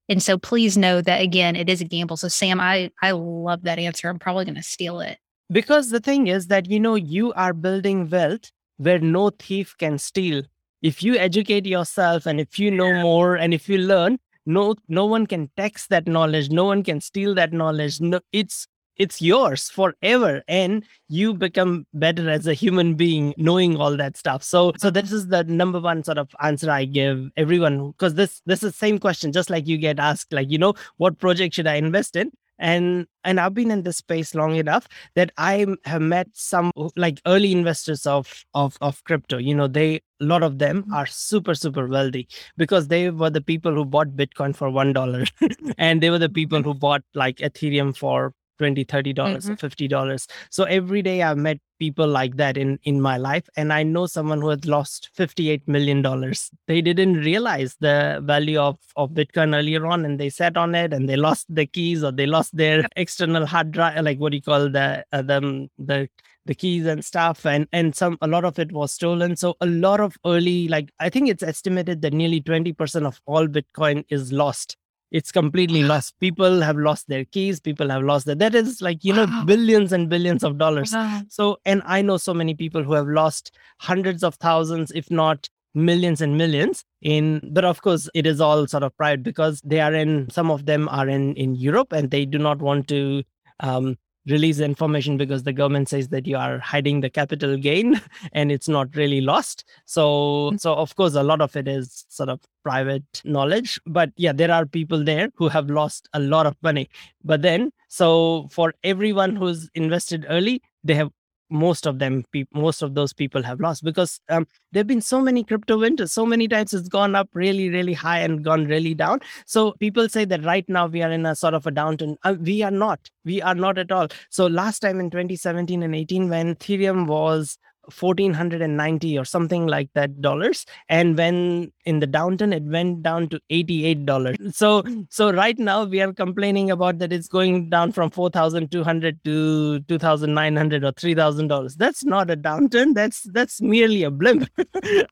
And 0.08 0.22
so 0.22 0.38
please 0.38 0.76
know 0.78 1.00
that 1.02 1.20
again, 1.20 1.54
it 1.54 1.68
is 1.68 1.80
a 1.80 1.84
gamble. 1.84 2.16
So 2.16 2.28
Sam, 2.28 2.58
I 2.60 2.90
I 3.02 3.10
love 3.12 3.62
that 3.62 3.78
answer. 3.78 4.08
I'm 4.08 4.18
probably 4.18 4.46
going 4.46 4.54
to 4.56 4.62
steal 4.62 5.00
it. 5.00 5.18
because 5.50 5.88
the 5.90 6.00
thing 6.00 6.26
is 6.26 6.48
that 6.48 6.68
you 6.70 6.78
know 6.80 6.94
you 6.94 7.32
are 7.34 7.54
building 7.54 8.08
wealth 8.10 8.50
where 8.78 8.98
no 8.98 9.30
thief 9.30 9.74
can 9.78 9.96
steal 9.98 10.42
if 10.82 11.02
you 11.02 11.16
educate 11.16 11.66
yourself 11.66 12.26
and 12.26 12.40
if 12.40 12.58
you 12.58 12.70
know 12.70 12.92
more 13.02 13.36
and 13.36 13.52
if 13.52 13.68
you 13.68 13.78
learn 13.78 14.18
no 14.46 14.74
no 14.88 15.04
one 15.06 15.26
can 15.26 15.50
tax 15.56 15.86
that 15.88 16.06
knowledge 16.06 16.50
no 16.50 16.64
one 16.64 16.82
can 16.82 17.00
steal 17.00 17.34
that 17.34 17.52
knowledge. 17.52 18.00
No 18.00 18.20
it's 18.32 18.66
it's 18.96 19.22
yours 19.22 19.70
forever 19.70 20.42
and 20.48 20.84
you 21.08 21.32
become 21.32 21.86
better 21.94 22.28
as 22.28 22.46
a 22.48 22.54
human 22.54 22.94
being 22.94 23.32
knowing 23.36 23.76
all 23.76 23.96
that 23.96 24.16
stuff. 24.16 24.42
So 24.42 24.72
so 24.76 24.90
this 24.90 25.12
is 25.12 25.28
the 25.28 25.44
number 25.44 25.80
one 25.80 26.02
sort 26.02 26.18
of 26.18 26.28
answer 26.40 26.70
i 26.70 26.84
give 26.84 27.28
everyone 27.36 27.90
because 27.92 28.14
this 28.14 28.42
this 28.46 28.62
is 28.62 28.74
same 28.74 28.98
question 28.98 29.32
just 29.32 29.50
like 29.50 29.66
you 29.66 29.78
get 29.78 29.98
asked 29.98 30.32
like 30.32 30.50
you 30.50 30.58
know 30.58 30.74
what 30.96 31.18
project 31.18 31.54
should 31.54 31.66
i 31.66 31.74
invest 31.74 32.16
in 32.16 32.30
and 32.58 33.06
and 33.24 33.40
i've 33.40 33.54
been 33.54 33.70
in 33.70 33.82
this 33.82 33.98
space 33.98 34.34
long 34.34 34.56
enough 34.56 34.88
that 35.14 35.32
I 35.38 35.66
have 35.84 36.02
met 36.02 36.28
some 36.32 36.70
like 36.96 37.20
early 37.26 37.52
investors 37.52 38.06
of 38.06 38.44
of 38.54 38.76
of 38.80 39.02
crypto. 39.04 39.38
You 39.38 39.54
know, 39.54 39.68
they 39.68 40.00
a 40.20 40.24
lot 40.24 40.42
of 40.42 40.58
them 40.58 40.82
mm-hmm. 40.82 40.94
are 40.94 41.06
super 41.06 41.54
super 41.54 41.86
wealthy 41.86 42.28
because 42.56 42.88
they 42.88 43.10
were 43.10 43.30
the 43.30 43.40
people 43.40 43.74
who 43.74 43.84
bought 43.84 44.16
Bitcoin 44.16 44.54
for 44.54 44.70
one 44.70 44.92
dollar, 44.92 45.24
and 45.78 46.02
they 46.02 46.10
were 46.10 46.18
the 46.18 46.28
people 46.28 46.58
mm-hmm. 46.58 46.68
who 46.68 46.74
bought 46.74 47.02
like 47.14 47.36
Ethereum 47.38 47.96
for 47.96 48.34
20 48.58 48.84
30 48.84 49.12
dollars 49.12 49.46
Mhm. 49.46 49.52
or 49.54 49.56
50 49.56 49.88
dollars. 49.88 50.26
So 50.50 50.64
every 50.64 51.02
day 51.02 51.22
i've 51.22 51.38
met 51.38 51.58
people 51.78 52.08
like 52.08 52.36
that 52.36 52.56
in 52.56 52.78
in 52.82 53.00
my 53.00 53.16
life 53.16 53.48
and 53.56 53.72
i 53.72 53.82
know 53.84 54.04
someone 54.06 54.40
who 54.40 54.48
has 54.48 54.64
lost 54.66 55.10
58 55.14 55.66
million 55.68 56.02
dollars. 56.02 56.50
They 56.66 56.80
didn't 56.82 57.14
realize 57.18 57.76
the 57.80 58.20
value 58.24 58.58
of 58.58 58.78
of 58.96 59.10
bitcoin 59.10 59.54
earlier 59.56 59.86
on 59.86 60.04
and 60.04 60.18
they 60.20 60.28
sat 60.30 60.56
on 60.56 60.74
it 60.74 60.92
and 60.92 61.08
they 61.08 61.16
lost 61.16 61.46
the 61.48 61.66
keys 61.66 62.02
or 62.02 62.10
they 62.12 62.26
lost 62.26 62.56
their 62.56 62.86
external 62.96 63.46
hard 63.46 63.70
drive 63.72 64.02
like 64.04 64.18
what 64.18 64.32
do 64.32 64.36
you 64.38 64.42
call 64.42 64.68
the 64.68 65.04
uh, 65.12 65.22
the 65.22 65.68
the 65.78 66.08
the 66.46 66.54
keys 66.54 66.86
and 66.86 67.04
stuff 67.04 67.44
and 67.46 67.68
and 67.72 67.94
some 67.94 68.16
a 68.22 68.26
lot 68.26 68.44
of 68.44 68.58
it 68.58 68.72
was 68.72 68.90
stolen. 68.90 69.36
So 69.36 69.54
a 69.60 69.66
lot 69.66 70.00
of 70.00 70.16
early 70.26 70.66
like 70.68 70.90
i 70.98 71.08
think 71.10 71.28
it's 71.28 71.42
estimated 71.42 72.00
that 72.02 72.12
nearly 72.14 72.40
20% 72.40 73.06
of 73.06 73.20
all 73.26 73.46
bitcoin 73.46 74.04
is 74.08 74.32
lost 74.32 74.76
it's 75.10 75.32
completely 75.32 75.82
lost 75.82 76.14
people 76.20 76.60
have 76.60 76.76
lost 76.76 77.08
their 77.08 77.24
keys 77.24 77.60
people 77.60 77.88
have 77.88 78.02
lost 78.02 78.26
that 78.26 78.38
that 78.38 78.54
is 78.54 78.82
like 78.82 79.04
you 79.04 79.12
know 79.12 79.26
Wow. 79.26 79.44
billions 79.46 79.92
and 79.92 80.08
billions 80.08 80.44
of 80.44 80.58
dollars 80.58 80.92
Wow. 80.92 81.22
so 81.28 81.58
and 81.64 81.82
i 81.86 82.02
know 82.02 82.16
so 82.16 82.34
many 82.34 82.54
people 82.54 82.82
who 82.82 82.92
have 82.92 83.06
lost 83.08 83.52
hundreds 83.80 84.22
of 84.22 84.34
thousands 84.36 84.90
if 84.94 85.10
not 85.10 85.48
millions 85.74 86.20
and 86.20 86.36
millions 86.36 86.84
in 87.02 87.40
but 87.52 87.64
of 87.64 87.80
course 87.82 88.08
it 88.14 88.26
is 88.26 88.40
all 88.40 88.66
sort 88.66 88.82
of 88.82 88.96
pride 88.96 89.22
because 89.22 89.60
they 89.64 89.80
are 89.80 89.94
in 89.94 90.28
some 90.30 90.50
of 90.50 90.66
them 90.66 90.88
are 90.88 91.08
in 91.08 91.34
in 91.36 91.54
europe 91.54 91.92
and 91.92 92.10
they 92.10 92.24
do 92.24 92.38
not 92.38 92.58
want 92.58 92.88
to 92.88 93.22
um 93.60 93.96
release 94.28 94.58
the 94.58 94.64
information 94.64 95.16
because 95.16 95.42
the 95.42 95.52
government 95.52 95.88
says 95.88 96.08
that 96.08 96.26
you 96.26 96.36
are 96.36 96.58
hiding 96.58 97.00
the 97.00 97.10
capital 97.10 97.56
gain 97.56 98.00
and 98.32 98.52
it's 98.52 98.68
not 98.68 98.94
really 98.94 99.20
lost. 99.20 99.64
So 99.84 100.06
mm-hmm. 100.06 100.56
so 100.56 100.74
of 100.74 100.94
course 100.96 101.14
a 101.14 101.22
lot 101.22 101.40
of 101.40 101.54
it 101.56 101.68
is 101.68 102.04
sort 102.08 102.28
of 102.28 102.40
private 102.62 103.22
knowledge 103.24 103.80
but 103.86 104.10
yeah 104.16 104.32
there 104.32 104.50
are 104.50 104.66
people 104.66 105.02
there 105.02 105.30
who 105.36 105.48
have 105.48 105.70
lost 105.70 106.08
a 106.12 106.20
lot 106.20 106.46
of 106.46 106.56
money. 106.62 106.88
But 107.24 107.42
then 107.42 107.70
so 107.88 108.48
for 108.50 108.74
everyone 108.84 109.36
who's 109.36 109.70
invested 109.74 110.26
early 110.28 110.62
they 110.84 110.94
have 110.94 111.10
most 111.50 111.86
of 111.86 111.98
them 111.98 112.24
peop 112.32 112.48
most 112.52 112.82
of 112.82 112.94
those 112.94 113.12
people 113.12 113.42
have 113.42 113.60
lost 113.60 113.84
because 113.84 114.20
um, 114.28 114.46
there 114.72 114.80
have 114.80 114.86
been 114.86 115.00
so 115.00 115.20
many 115.20 115.42
crypto 115.42 115.78
winters 115.78 116.12
so 116.12 116.26
many 116.26 116.46
times 116.46 116.74
it's 116.74 116.88
gone 116.88 117.14
up 117.14 117.28
really 117.32 117.68
really 117.70 117.92
high 117.92 118.20
and 118.20 118.44
gone 118.44 118.66
really 118.66 118.94
down. 118.94 119.20
So 119.46 119.72
people 119.72 120.08
say 120.08 120.24
that 120.26 120.44
right 120.44 120.68
now 120.68 120.86
we 120.86 121.02
are 121.02 121.10
in 121.10 121.26
a 121.26 121.34
sort 121.34 121.54
of 121.54 121.66
a 121.66 121.70
downturn. 121.70 122.16
Uh, 122.24 122.34
we 122.40 122.62
are 122.62 122.70
not. 122.70 123.00
We 123.24 123.40
are 123.42 123.54
not 123.54 123.78
at 123.78 123.92
all. 123.92 124.08
So 124.30 124.46
last 124.46 124.80
time 124.80 125.00
in 125.00 125.10
2017 125.10 125.82
and 125.82 125.94
18 125.94 126.28
when 126.28 126.54
ethereum 126.54 127.06
was 127.06 127.58
1490 127.88 129.18
or 129.18 129.24
something 129.24 129.66
like 129.66 129.90
that 129.94 130.20
dollars. 130.20 130.64
And 130.88 131.16
when 131.16 131.72
in 131.84 132.00
the 132.00 132.06
downturn 132.06 132.54
it 132.54 132.62
went 132.62 133.02
down 133.02 133.28
to 133.30 133.40
88 133.50 134.06
dollars. 134.06 134.36
So 134.52 134.82
so 135.10 135.32
right 135.32 135.58
now 135.58 135.84
we 135.84 136.00
are 136.00 136.12
complaining 136.12 136.70
about 136.70 136.98
that 136.98 137.12
it's 137.12 137.28
going 137.28 137.70
down 137.70 137.92
from 137.92 138.10
4200 138.10 139.24
to 139.24 139.80
2900 139.80 140.84
or 140.84 140.92
3000 140.92 141.48
dollars. 141.48 141.76
That's 141.76 142.04
not 142.04 142.30
a 142.30 142.36
downturn. 142.36 142.94
That's 142.94 143.22
that's 143.22 143.60
merely 143.60 144.02
a 144.02 144.10
blimp 144.10 144.48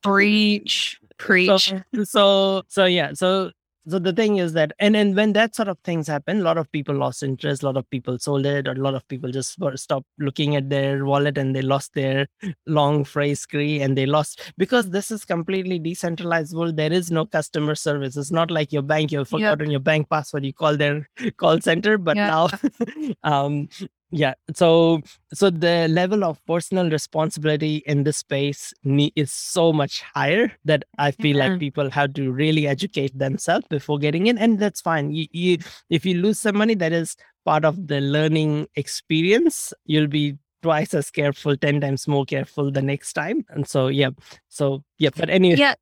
Preach. 0.03 1.01
Preach. 1.19 1.73
so, 1.95 2.05
so 2.05 2.63
so 2.69 2.85
yeah. 2.85 3.13
So 3.15 3.51
so 3.89 3.99
the 3.99 4.13
thing 4.13 4.39
is 4.39 4.53
that 4.53 4.73
and 4.79 4.97
and 4.97 5.15
when 5.15 5.33
that 5.33 5.55
sort 5.55 5.69
of 5.69 5.79
things 5.85 6.09
happen 6.09 6.41
a 6.41 6.43
lot 6.43 6.59
of 6.59 6.71
people 6.73 6.95
lost 6.95 7.23
interest 7.23 7.63
a 7.63 7.67
lot 7.67 7.77
of 7.77 7.89
people 7.91 8.19
sold 8.19 8.45
it 8.47 8.67
or 8.67 8.73
a 8.73 8.85
lot 8.87 8.95
of 8.95 9.07
people 9.09 9.31
just 9.31 9.59
were- 9.59 9.77
stopped 9.77 10.07
looking 10.19 10.57
at 10.57 10.69
their 10.71 11.05
wallet 11.05 11.39
and 11.39 11.55
they 11.55 11.63
lost 11.63 11.95
their 11.95 12.27
long 12.67 13.05
phrase 13.05 13.41
screen 13.41 13.83
and 13.83 13.97
they 13.97 14.07
lost 14.07 14.53
because 14.59 14.91
this 14.91 15.11
is 15.11 15.25
completely 15.25 15.79
decentralized 15.79 16.55
world 16.57 16.77
there 16.77 16.93
is 16.93 17.11
no 17.11 17.25
customer 17.25 17.75
service 17.75 18.17
it's 18.17 18.33
not 18.33 18.51
like 18.51 18.73
your 18.73 18.83
bank 18.83 19.13
you've 19.13 19.29
Yep. 19.31 19.51
forgotten 19.51 19.71
your 19.71 19.81
bank 19.81 20.09
password 20.11 20.45
you 20.45 20.53
call 20.53 20.77
their 20.77 21.09
call 21.37 21.61
center 21.61 21.97
but 21.99 22.17
Yep. 22.17 22.27
now 22.27 22.49
um 23.23 23.69
yeah 24.13 24.35
so 24.55 25.01
so 25.35 25.51
the 25.51 25.89
level 25.89 26.23
of 26.25 26.39
personal 26.47 26.89
responsibility 26.91 27.83
in 27.87 28.05
this 28.05 28.19
space 28.19 28.73
ne- 28.85 29.13
is 29.17 29.33
so 29.33 29.73
much 29.73 30.01
higher 30.03 30.53
that 30.65 30.85
i 30.99 31.11
feel 31.11 31.37
Yeah. 31.37 31.49
like 31.49 31.59
people 31.59 31.91
have 31.91 32.15
to 32.15 32.31
really 32.31 32.69
educate 32.69 33.19
themselves 33.19 33.67
before 33.69 33.99
getting 33.99 34.29
in 34.29 34.39
and 34.39 34.59
that's 34.61 34.81
fine 34.81 35.11
you, 35.11 35.27
you 35.33 35.59
if 35.91 36.07
you 36.07 36.15
lose 36.23 36.39
some 36.39 36.57
money 36.57 36.75
that 36.77 36.93
is 36.93 37.17
part 37.45 37.65
of 37.65 37.89
the 37.89 38.01
learning 38.01 38.69
experience 38.77 39.73
you'll 39.87 40.07
be 40.07 40.37
twice 40.63 40.95
as 40.95 41.11
careful 41.11 41.57
10 41.57 41.81
times 41.81 42.07
more 42.07 42.25
careful 42.25 42.71
the 42.71 42.83
next 42.83 43.13
time 43.13 43.45
and 43.51 43.69
so 43.69 43.89
yeah 43.89 44.11
so 44.49 44.83
yeah 44.99 45.11
but 45.17 45.31
anyway 45.31 45.57
Yeah. 45.57 45.75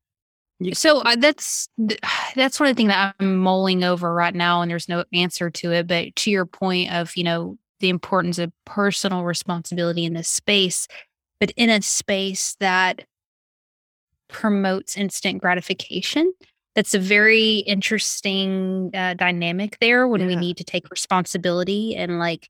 You- 0.59 0.73
So 0.73 1.01
uh, 1.01 1.15
that's 1.17 1.67
that's 2.35 2.59
one 2.59 2.69
of 2.69 2.75
the 2.75 2.79
things 2.79 2.89
that 2.89 3.13
I'm 3.19 3.37
mulling 3.37 3.83
over 3.83 4.13
right 4.13 4.33
now, 4.33 4.61
and 4.61 4.71
there's 4.71 4.87
no 4.87 5.03
answer 5.11 5.49
to 5.49 5.71
it. 5.73 5.85
But 5.85 6.15
to 6.17 6.31
your 6.31 6.45
point 6.45 6.93
of 6.93 7.15
you 7.17 7.25
know 7.25 7.57
the 7.79 7.89
importance 7.89 8.39
of 8.39 8.51
personal 8.65 9.23
responsibility 9.23 10.05
in 10.05 10.13
this 10.13 10.29
space, 10.29 10.87
but 11.39 11.51
in 11.55 11.69
a 11.69 11.81
space 11.81 12.55
that 12.59 13.05
promotes 14.27 14.97
instant 14.97 15.41
gratification, 15.41 16.33
that's 16.75 16.93
a 16.93 16.99
very 16.99 17.57
interesting 17.59 18.91
uh, 18.93 19.13
dynamic 19.13 19.77
there 19.79 20.07
when 20.07 20.25
we 20.27 20.35
need 20.35 20.57
to 20.57 20.63
take 20.63 20.89
responsibility 20.89 21.95
and 21.95 22.19
like 22.19 22.49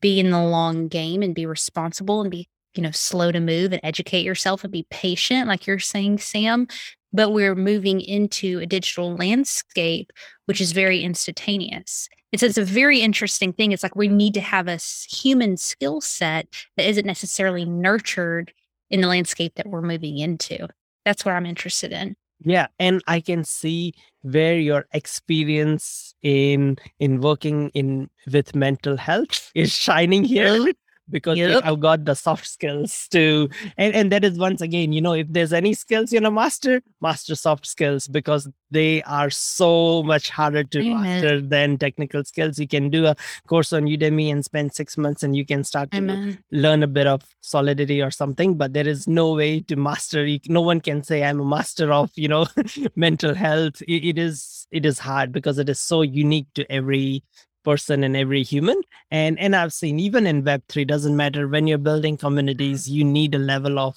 be 0.00 0.18
in 0.18 0.30
the 0.30 0.42
long 0.42 0.88
game 0.88 1.22
and 1.22 1.34
be 1.34 1.46
responsible 1.46 2.22
and 2.22 2.30
be 2.30 2.48
you 2.74 2.82
know 2.82 2.90
slow 2.90 3.30
to 3.30 3.38
move 3.38 3.72
and 3.72 3.80
educate 3.84 4.24
yourself 4.24 4.64
and 4.64 4.72
be 4.72 4.86
patient 4.90 5.46
like 5.48 5.66
you're 5.66 5.78
saying 5.78 6.18
sam. 6.18 6.66
But 7.12 7.30
we're 7.30 7.54
moving 7.54 8.00
into 8.00 8.58
a 8.58 8.66
digital 8.66 9.14
landscape 9.14 10.12
which 10.46 10.60
is 10.60 10.72
very 10.72 11.02
instantaneous 11.02 12.08
it's, 12.34 12.42
it's 12.42 12.58
a 12.58 12.64
very 12.64 13.00
interesting 13.00 13.52
thing. 13.52 13.70
It's 13.70 13.84
like 13.84 13.94
we 13.94 14.08
need 14.08 14.34
to 14.34 14.40
have 14.40 14.66
a 14.66 14.76
human 15.08 15.56
skill 15.56 16.00
set 16.00 16.48
that 16.76 16.86
isn't 16.86 17.06
necessarily 17.06 17.64
nurtured 17.64 18.52
in 18.90 19.00
the 19.00 19.06
landscape 19.06 19.54
that 19.54 19.68
we're 19.68 19.82
moving 19.82 20.18
into. 20.18 20.66
That's 21.04 21.24
what 21.24 21.34
i'm 21.34 21.46
interested 21.46 21.92
in. 21.92 22.16
Yeah 22.40 22.66
and 22.78 23.02
i 23.06 23.20
can 23.20 23.44
see 23.44 23.94
where 24.22 24.58
your 24.58 24.86
experience 24.92 26.14
in 26.22 26.76
in 26.98 27.20
working 27.20 27.70
in 27.70 28.10
with 28.30 28.54
mental 28.54 28.96
health 28.96 29.52
is 29.54 29.72
shining 29.72 30.24
here 30.24 30.72
because 31.10 31.38
Yep. 31.38 31.62
have 31.64 31.80
got 31.80 32.04
the 32.04 32.14
soft 32.14 32.46
skills 32.46 33.08
to 33.10 33.48
and, 33.76 33.94
and 33.94 34.10
that 34.12 34.24
is 34.24 34.38
once 34.38 34.60
again 34.60 34.92
you 34.92 35.00
know 35.00 35.12
if 35.12 35.26
there's 35.30 35.52
any 35.52 35.74
skills 35.74 36.12
you 36.12 36.20
know 36.20 36.30
master 36.30 36.80
master 37.00 37.34
soft 37.34 37.66
skills 37.66 38.08
because 38.08 38.48
they 38.70 39.02
are 39.02 39.30
so 39.30 40.02
much 40.02 40.30
harder 40.30 40.64
to 40.64 40.80
Amen. 40.80 41.00
master 41.00 41.40
than 41.40 41.78
technical 41.78 42.24
skills. 42.24 42.58
You 42.58 42.66
can 42.66 42.90
do 42.90 43.06
a 43.06 43.14
course 43.46 43.72
on 43.72 43.84
udemy 43.84 44.32
and 44.32 44.44
spend 44.44 44.74
six 44.74 44.96
months 44.96 45.22
and 45.22 45.36
you 45.36 45.44
can 45.46 45.62
start 45.62 45.90
to 45.92 45.98
amen 45.98 46.38
learn 46.50 46.82
a 46.82 46.86
bit 46.88 47.06
of 47.06 47.22
solidity 47.40 48.00
or 48.02 48.10
something 48.10 48.54
but 48.56 48.72
there 48.72 48.88
is 48.88 49.06
no 49.06 49.34
way 49.34 49.60
to 49.60 49.76
master. 49.76 50.24
You- 50.26 50.40
no 50.48 50.60
one 50.60 50.80
can 50.80 51.02
say 51.02 51.22
i'm 51.22 51.40
a 51.40 51.44
master 51.44 51.92
of 51.92 52.10
you 52.16 52.28
know 52.28 52.46
mental 52.96 53.34
health. 53.34 53.82
It, 53.82 54.04
it 54.04 54.18
is 54.18 54.66
it 54.70 54.84
is 54.86 54.98
hard 54.98 55.30
because 55.32 55.58
it 55.58 55.68
is 55.68 55.78
so 55.80 56.02
unique 56.02 56.46
to 56.54 56.70
every 56.72 57.22
person 57.64 58.04
and 58.04 58.16
every 58.16 58.42
human. 58.42 58.80
And 59.10 59.38
and 59.38 59.56
i've 59.56 59.72
seen 59.72 59.98
even 59.98 60.26
in 60.26 60.42
web3 60.42 60.86
doesn't 60.86 61.16
matter. 61.16 61.48
When 61.48 61.66
you're 61.66 61.78
building 61.78 62.16
communities 62.16 62.84
mm-hmm. 62.84 62.94
you 62.94 63.04
need 63.04 63.34
a 63.34 63.38
level 63.38 63.78
of 63.78 63.96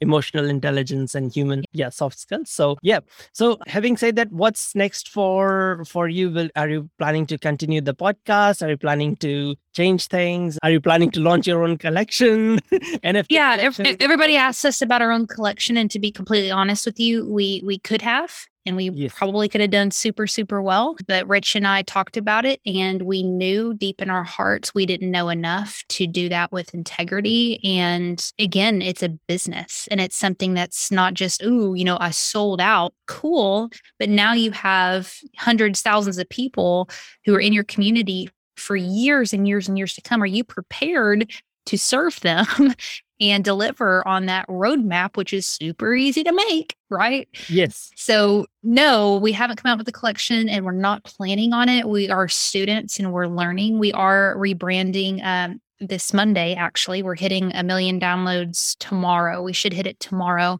emotional 0.00 0.48
intelligence 0.48 1.14
and 1.14 1.32
human 1.32 1.64
yeah 1.72 1.88
soft 1.88 2.18
skills. 2.18 2.50
So 2.50 2.76
yeah. 2.82 3.00
So 3.32 3.58
having 3.66 3.96
said 3.96 4.16
that 4.16 4.30
what's 4.32 4.74
next 4.74 5.08
for 5.08 5.84
for 5.86 6.08
you? 6.08 6.30
Will 6.30 6.50
are 6.56 6.68
you 6.68 6.90
planning 6.98 7.26
to 7.26 7.38
continue 7.38 7.80
the 7.80 7.94
podcast? 7.94 8.64
Are 8.64 8.70
you 8.70 8.76
planning 8.76 9.16
to 9.16 9.56
change 9.74 10.06
things? 10.06 10.58
Are 10.62 10.70
you 10.70 10.80
planning 10.80 11.10
to 11.12 11.20
launch 11.20 11.46
your 11.46 11.64
own 11.64 11.78
collection? 11.78 12.60
And 13.02 13.16
if 13.16 13.26
yeah 13.28 13.56
collection? 13.56 13.96
everybody 14.00 14.36
asks 14.36 14.64
us 14.64 14.82
about 14.82 15.02
our 15.02 15.10
own 15.10 15.26
collection 15.26 15.76
and 15.76 15.90
to 15.90 15.98
be 15.98 16.10
completely 16.10 16.50
honest 16.50 16.86
with 16.86 16.98
you 17.00 17.26
we 17.28 17.62
we 17.64 17.78
could 17.78 18.02
have 18.02 18.46
and 18.66 18.76
we 18.76 18.90
Yes. 18.90 19.12
probably 19.16 19.48
could 19.48 19.60
have 19.60 19.70
done 19.70 19.90
super 19.90 20.26
super 20.26 20.60
well 20.62 20.96
but 21.06 21.26
rich 21.28 21.54
and 21.56 21.66
i 21.66 21.82
talked 21.82 22.16
about 22.16 22.44
it 22.44 22.60
and 22.66 23.02
we 23.02 23.22
knew 23.22 23.74
deep 23.74 24.00
in 24.02 24.10
our 24.10 24.24
hearts 24.24 24.74
we 24.74 24.86
didn't 24.86 25.10
know 25.10 25.28
enough 25.28 25.82
to 25.88 26.06
do 26.06 26.28
that 26.28 26.52
with 26.52 26.74
integrity 26.74 27.60
and 27.64 28.32
again 28.38 28.82
it's 28.82 29.02
a 29.02 29.08
business 29.08 29.88
and 29.90 30.00
it's 30.00 30.16
something 30.16 30.54
that's 30.54 30.90
not 30.90 31.14
just 31.14 31.42
ooh 31.42 31.74
you 31.74 31.84
know 31.84 31.96
i 32.00 32.10
sold 32.10 32.60
out 32.60 32.92
cool 33.06 33.70
but 33.98 34.08
now 34.08 34.32
you 34.32 34.50
have 34.50 35.14
hundreds 35.36 35.80
thousands 35.82 36.18
of 36.18 36.28
people 36.28 36.88
who 37.24 37.34
are 37.34 37.40
in 37.40 37.52
your 37.52 37.64
community 37.64 38.28
for 38.56 38.74
years 38.74 39.32
and 39.32 39.46
years 39.46 39.68
and 39.68 39.78
years 39.78 39.94
to 39.94 40.00
come 40.02 40.22
are 40.22 40.26
you 40.26 40.42
prepared 40.42 41.30
to 41.68 41.78
serve 41.78 42.18
them 42.20 42.46
and 43.20 43.44
deliver 43.44 44.06
on 44.06 44.26
that 44.26 44.46
roadmap, 44.48 45.16
which 45.16 45.32
is 45.32 45.46
super 45.46 45.94
easy 45.94 46.24
to 46.24 46.32
make, 46.32 46.76
right? 46.88 47.28
yes 47.48 47.90
So, 47.96 48.46
no, 48.62 49.16
we 49.16 49.32
haven't 49.32 49.56
come 49.56 49.70
out 49.70 49.78
with 49.78 49.88
a 49.88 49.92
collection 49.92 50.48
and 50.48 50.64
we're 50.64 50.72
not 50.72 51.04
planning 51.04 51.52
on 51.52 51.68
it. 51.68 51.88
We 51.88 52.08
are 52.10 52.28
students 52.28 52.98
and 52.98 53.12
we're 53.12 53.26
learning. 53.26 53.78
We 53.78 53.92
are 53.92 54.34
rebranding 54.36 55.24
um, 55.24 55.60
this 55.80 56.12
Monday, 56.12 56.54
actually. 56.54 57.02
We're 57.02 57.14
hitting 57.14 57.52
a 57.54 57.62
million 57.62 58.00
downloads 58.00 58.76
tomorrow. 58.78 59.42
We 59.42 59.52
should 59.52 59.72
hit 59.72 59.86
it 59.86 60.00
tomorrow. 60.00 60.58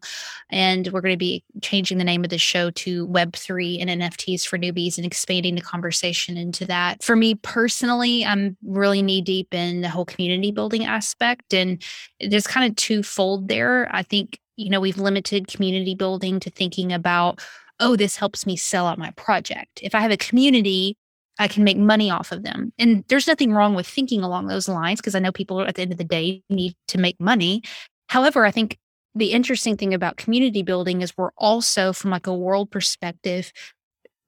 And 0.50 0.88
we're 0.88 1.00
going 1.00 1.14
to 1.14 1.18
be 1.18 1.44
changing 1.60 1.98
the 1.98 2.04
name 2.04 2.24
of 2.24 2.30
the 2.30 2.38
show 2.38 2.70
to 2.70 3.06
Web3 3.08 3.80
and 3.80 4.02
NFTs 4.02 4.46
for 4.46 4.58
newbies 4.58 4.96
and 4.96 5.06
expanding 5.06 5.54
the 5.54 5.60
conversation 5.60 6.36
into 6.36 6.64
that. 6.66 7.02
For 7.02 7.16
me 7.16 7.34
personally, 7.34 8.24
I'm 8.24 8.56
really 8.64 9.02
knee 9.02 9.22
deep 9.22 9.52
in 9.52 9.80
the 9.80 9.88
whole 9.88 10.04
community 10.04 10.52
building 10.52 10.84
aspect. 10.84 11.52
And 11.52 11.82
there's 12.20 12.46
kind 12.46 12.70
of 12.70 12.76
twofold 12.76 13.48
there. 13.48 13.88
I 13.90 14.02
think, 14.02 14.38
you 14.56 14.70
know, 14.70 14.80
we've 14.80 14.98
limited 14.98 15.48
community 15.48 15.94
building 15.94 16.40
to 16.40 16.50
thinking 16.50 16.92
about, 16.92 17.40
oh, 17.80 17.96
this 17.96 18.16
helps 18.16 18.46
me 18.46 18.56
sell 18.56 18.86
out 18.86 18.98
my 18.98 19.10
project. 19.12 19.80
If 19.82 19.94
I 19.94 20.00
have 20.00 20.10
a 20.10 20.16
community, 20.16 20.96
I 21.38 21.48
can 21.48 21.64
make 21.64 21.76
money 21.76 22.10
off 22.10 22.32
of 22.32 22.42
them. 22.42 22.72
And 22.78 23.04
there's 23.08 23.26
nothing 23.26 23.52
wrong 23.52 23.74
with 23.74 23.86
thinking 23.86 24.22
along 24.22 24.46
those 24.46 24.68
lines 24.68 25.00
because 25.00 25.14
I 25.14 25.20
know 25.20 25.32
people 25.32 25.60
at 25.62 25.74
the 25.74 25.82
end 25.82 25.92
of 25.92 25.98
the 25.98 26.04
day 26.04 26.42
need 26.50 26.74
to 26.88 26.98
make 26.98 27.20
money. 27.20 27.62
However, 28.08 28.44
I 28.44 28.50
think 28.50 28.78
the 29.14 29.32
interesting 29.32 29.76
thing 29.76 29.94
about 29.94 30.16
community 30.16 30.62
building 30.62 31.02
is 31.02 31.16
we're 31.16 31.30
also 31.36 31.92
from 31.92 32.10
like 32.10 32.26
a 32.26 32.34
world 32.34 32.70
perspective 32.70 33.52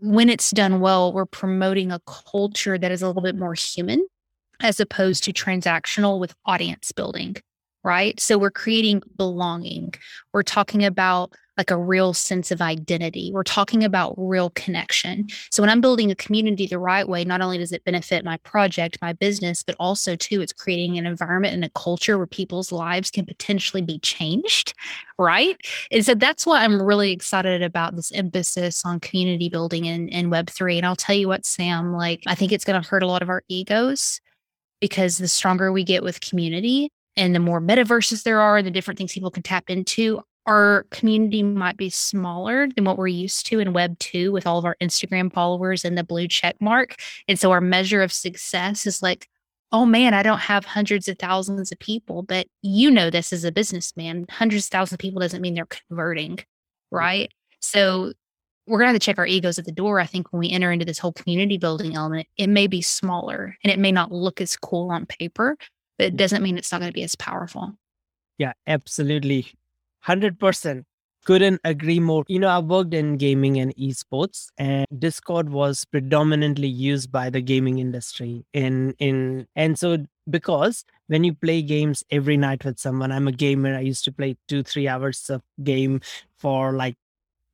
when 0.01 0.31
it's 0.31 0.51
done 0.51 0.81
well, 0.81 1.13
we're 1.13 1.27
promoting 1.27 1.93
a 1.93 2.01
culture 2.07 2.79
that 2.79 2.91
is 2.91 3.03
a 3.03 3.07
little 3.07 3.23
bit 3.23 3.37
more 3.37 3.55
human 3.55 4.07
as 4.61 4.81
opposed 4.81 5.25
to 5.25 5.33
transactional 5.33 6.19
with 6.19 6.35
audience 6.47 6.93
building, 6.93 7.37
right? 7.85 8.19
So 8.19 8.39
we're 8.39 8.51
creating 8.51 9.03
belonging. 9.17 9.95
We're 10.33 10.43
talking 10.43 10.85
about 10.85 11.33
like 11.61 11.71
a 11.71 11.77
real 11.77 12.15
sense 12.15 12.51
of 12.51 12.63
identity. 12.63 13.31
We're 13.35 13.43
talking 13.43 13.85
about 13.85 14.15
real 14.17 14.49
connection. 14.49 15.27
So 15.51 15.63
when 15.63 15.69
I'm 15.69 15.83
building 15.83 16.11
a 16.11 16.15
community 16.15 16.67
the 16.67 16.79
right 16.79 17.07
way, 17.07 17.23
not 17.23 17.43
only 17.43 17.59
does 17.59 17.71
it 17.71 17.85
benefit 17.85 18.25
my 18.25 18.39
project, 18.39 18.97
my 19.03 19.13
business, 19.13 19.63
but 19.63 19.77
also 19.79 20.17
too 20.17 20.41
it's 20.41 20.55
creating 20.55 20.97
an 20.97 21.05
environment 21.05 21.53
and 21.53 21.63
a 21.63 21.69
culture 21.75 22.17
where 22.17 22.27
people's 22.27 22.73
lives 22.73 23.11
can 23.11 23.27
potentially 23.27 23.83
be 23.83 23.99
changed, 23.99 24.73
right? 25.19 25.59
And 25.91 26.03
so 26.03 26.15
that's 26.15 26.47
why 26.47 26.65
I'm 26.65 26.81
really 26.81 27.13
excited 27.13 27.63
about 27.63 27.95
this 27.95 28.11
emphasis 28.13 28.83
on 28.87 28.99
community 28.99 29.51
building 29.51 29.85
in, 29.85 30.09
in 30.09 30.31
Web3. 30.31 30.79
And 30.79 30.87
I'll 30.87 30.97
tell 30.97 31.15
you 31.15 31.29
what, 31.29 31.45
Sam, 31.45 31.93
like 31.93 32.23
I 32.27 32.35
think 32.35 32.53
it's 32.53 32.65
going 32.65 32.81
to 32.81 32.89
hurt 32.89 33.03
a 33.03 33.07
lot 33.07 33.21
of 33.21 33.29
our 33.29 33.43
egos 33.49 34.19
because 34.81 35.19
the 35.19 35.29
stronger 35.29 35.73
we 35.73 35.85
get 35.85 36.03
with 36.03 36.23
community, 36.23 36.91
and 37.17 37.35
the 37.35 37.41
more 37.41 37.61
metaverses 37.61 38.23
there 38.23 38.41
are, 38.41 38.63
the 38.63 38.71
different 38.71 38.97
things 38.97 39.13
people 39.13 39.31
can 39.31 39.43
tap 39.43 39.69
into, 39.69 40.23
our 40.51 40.85
community 40.91 41.45
might 41.45 41.77
be 41.77 41.89
smaller 41.89 42.67
than 42.75 42.85
what 42.85 42.99
we're 42.99 43.07
used 43.07 43.47
to 43.47 43.61
in 43.61 43.73
Web 43.73 43.97
2 44.01 44.33
with 44.33 44.49
all 44.49 44.59
of 44.59 44.65
our 44.65 44.77
Instagram 44.83 45.33
followers 45.33 45.85
and 45.85 45.97
the 45.97 46.03
blue 46.03 46.27
check 46.27 46.57
mark. 46.61 46.97
And 47.29 47.39
so 47.39 47.53
our 47.53 47.61
measure 47.61 48.03
of 48.03 48.13
success 48.13 48.85
is 48.85 49.01
like, 49.01 49.29
oh 49.71 49.87
man, 49.87 50.13
I 50.13 50.25
don't 50.25 50.41
have 50.41 50.65
hundreds 50.65 51.07
of 51.07 51.21
thousands 51.21 51.71
of 51.71 51.79
people, 51.79 52.25
but 52.25 52.49
you 52.63 52.91
know 52.91 53.11
this 53.11 53.33
as 53.33 53.45
a 53.45 53.53
businessman. 53.53 54.27
Hundreds 54.29 54.67
of 54.67 54.71
thousands 54.71 54.95
of 54.95 54.99
people 54.99 55.21
doesn't 55.21 55.41
mean 55.41 55.55
they're 55.55 55.69
converting, 55.89 56.41
right? 56.91 57.31
So 57.61 58.13
we're 58.67 58.79
going 58.79 58.89
to 58.89 58.95
have 58.95 59.01
to 59.01 59.07
check 59.07 59.19
our 59.19 59.27
egos 59.27 59.61
at 59.61 59.67
the 59.67 59.73
door. 59.73 60.01
I 60.01 60.07
think 60.07 60.33
when 60.33 60.41
we 60.41 60.51
enter 60.51 60.73
into 60.73 60.85
this 60.85 60.99
whole 60.99 61.13
community 61.13 61.59
building 61.59 61.95
element, 61.95 62.27
it 62.37 62.49
may 62.49 62.67
be 62.67 62.83
smaller 62.83 63.57
and 63.63 63.73
it 63.73 63.79
may 63.79 63.93
not 63.93 64.11
look 64.11 64.41
as 64.41 64.57
cool 64.57 64.91
on 64.91 65.07
paper, 65.07 65.57
but 65.97 66.09
it 66.09 66.15
mm. 66.15 66.17
doesn't 66.17 66.43
mean 66.43 66.59
it's 66.59 66.73
not 66.73 66.81
going 66.81 66.91
to 66.91 66.93
be 66.93 67.05
as 67.05 67.15
powerful. 67.15 67.77
Yeah, 68.37 68.55
absolutely. 68.67 69.53
100% 70.03 70.85
couldn't 71.25 71.61
agree 71.65 72.01
more. 72.01 72.25
You 72.29 72.39
know 72.39 72.49
i 72.49 72.59
worked 72.59 72.95
in 72.95 73.17
gaming 73.17 73.59
and 73.59 73.75
esports 73.77 74.47
and 74.59 74.87
discord 74.99 75.51
was 75.51 75.85
predominantly 75.85 76.69
used 76.69 77.13
by 77.13 77.31
the 77.31 77.41
gaming 77.41 77.79
industry 77.79 78.45
in 78.53 78.95
in 78.99 79.47
and 79.57 79.79
so 79.79 79.99
because 80.29 80.85
when 81.09 81.25
you 81.25 81.35
play 81.35 81.61
games 81.63 82.05
every 82.11 82.37
night 82.37 82.65
with 82.65 82.79
someone 82.79 83.13
i'm 83.13 83.29
a 83.29 83.33
gamer 83.33 83.75
i 83.77 83.81
used 83.81 84.05
to 84.05 84.13
play 84.13 84.37
two 84.49 84.63
three 84.63 84.89
hours 84.89 85.29
of 85.29 85.43
game 85.63 86.01
for 86.39 86.73
like 86.73 86.97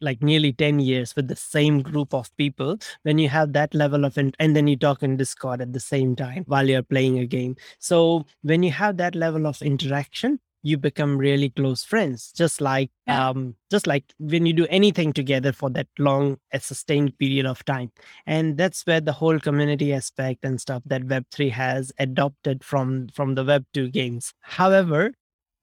like 0.01 0.23
nearly 0.23 0.53
10 0.53 0.79
years 0.79 1.17
with 1.17 1.27
the 1.29 1.37
same 1.37 1.81
group 1.83 2.13
of 2.13 2.35
people. 2.37 2.79
When 3.03 3.19
you 3.19 3.29
have 3.31 3.53
that 3.55 3.75
level 3.75 4.05
of 4.05 4.19
in- 4.19 4.35
and 4.39 4.55
then 4.55 4.67
you 4.67 4.77
talk 4.77 5.03
in 5.03 5.17
discord 5.17 5.61
at 5.63 5.73
the 5.73 5.81
same 5.81 6.15
time 6.15 6.45
while 6.47 6.69
you're 6.69 6.83
playing 6.83 7.19
a 7.19 7.27
game. 7.27 7.57
So 7.79 8.27
when 8.43 8.63
you 8.63 8.73
have 8.73 8.99
that 8.99 9.15
level 9.15 9.47
of 9.47 9.63
interaction 9.63 10.39
you 10.63 10.77
become 10.77 11.17
really 11.17 11.51
close 11.51 11.85
friends 11.85 12.33
just 12.33 12.61
like 12.61 12.91
yeah. 13.07 13.29
um 13.29 13.55
just 13.71 13.87
like 13.87 14.05
when 14.19 14.47
you 14.47 14.53
do 14.53 14.67
anything 14.69 15.13
together 15.13 15.53
for 15.53 15.71
that 15.71 15.87
long 15.99 16.37
a 16.53 16.61
sustained 16.61 17.17
period 17.19 17.47
of 17.47 17.65
time 17.65 17.91
and 18.27 18.57
that's 18.57 18.87
where 18.87 19.01
the 19.01 19.13
whole 19.13 19.39
community 19.39 19.93
aspect 19.93 20.45
and 20.45 20.61
stuff 20.61 20.83
that 20.87 21.03
web3 21.03 21.51
has 21.51 21.93
adopted 21.99 22.65
from 22.65 23.09
from 23.15 23.35
the 23.35 23.45
web2 23.45 23.93
games 23.93 24.33
however 24.41 25.13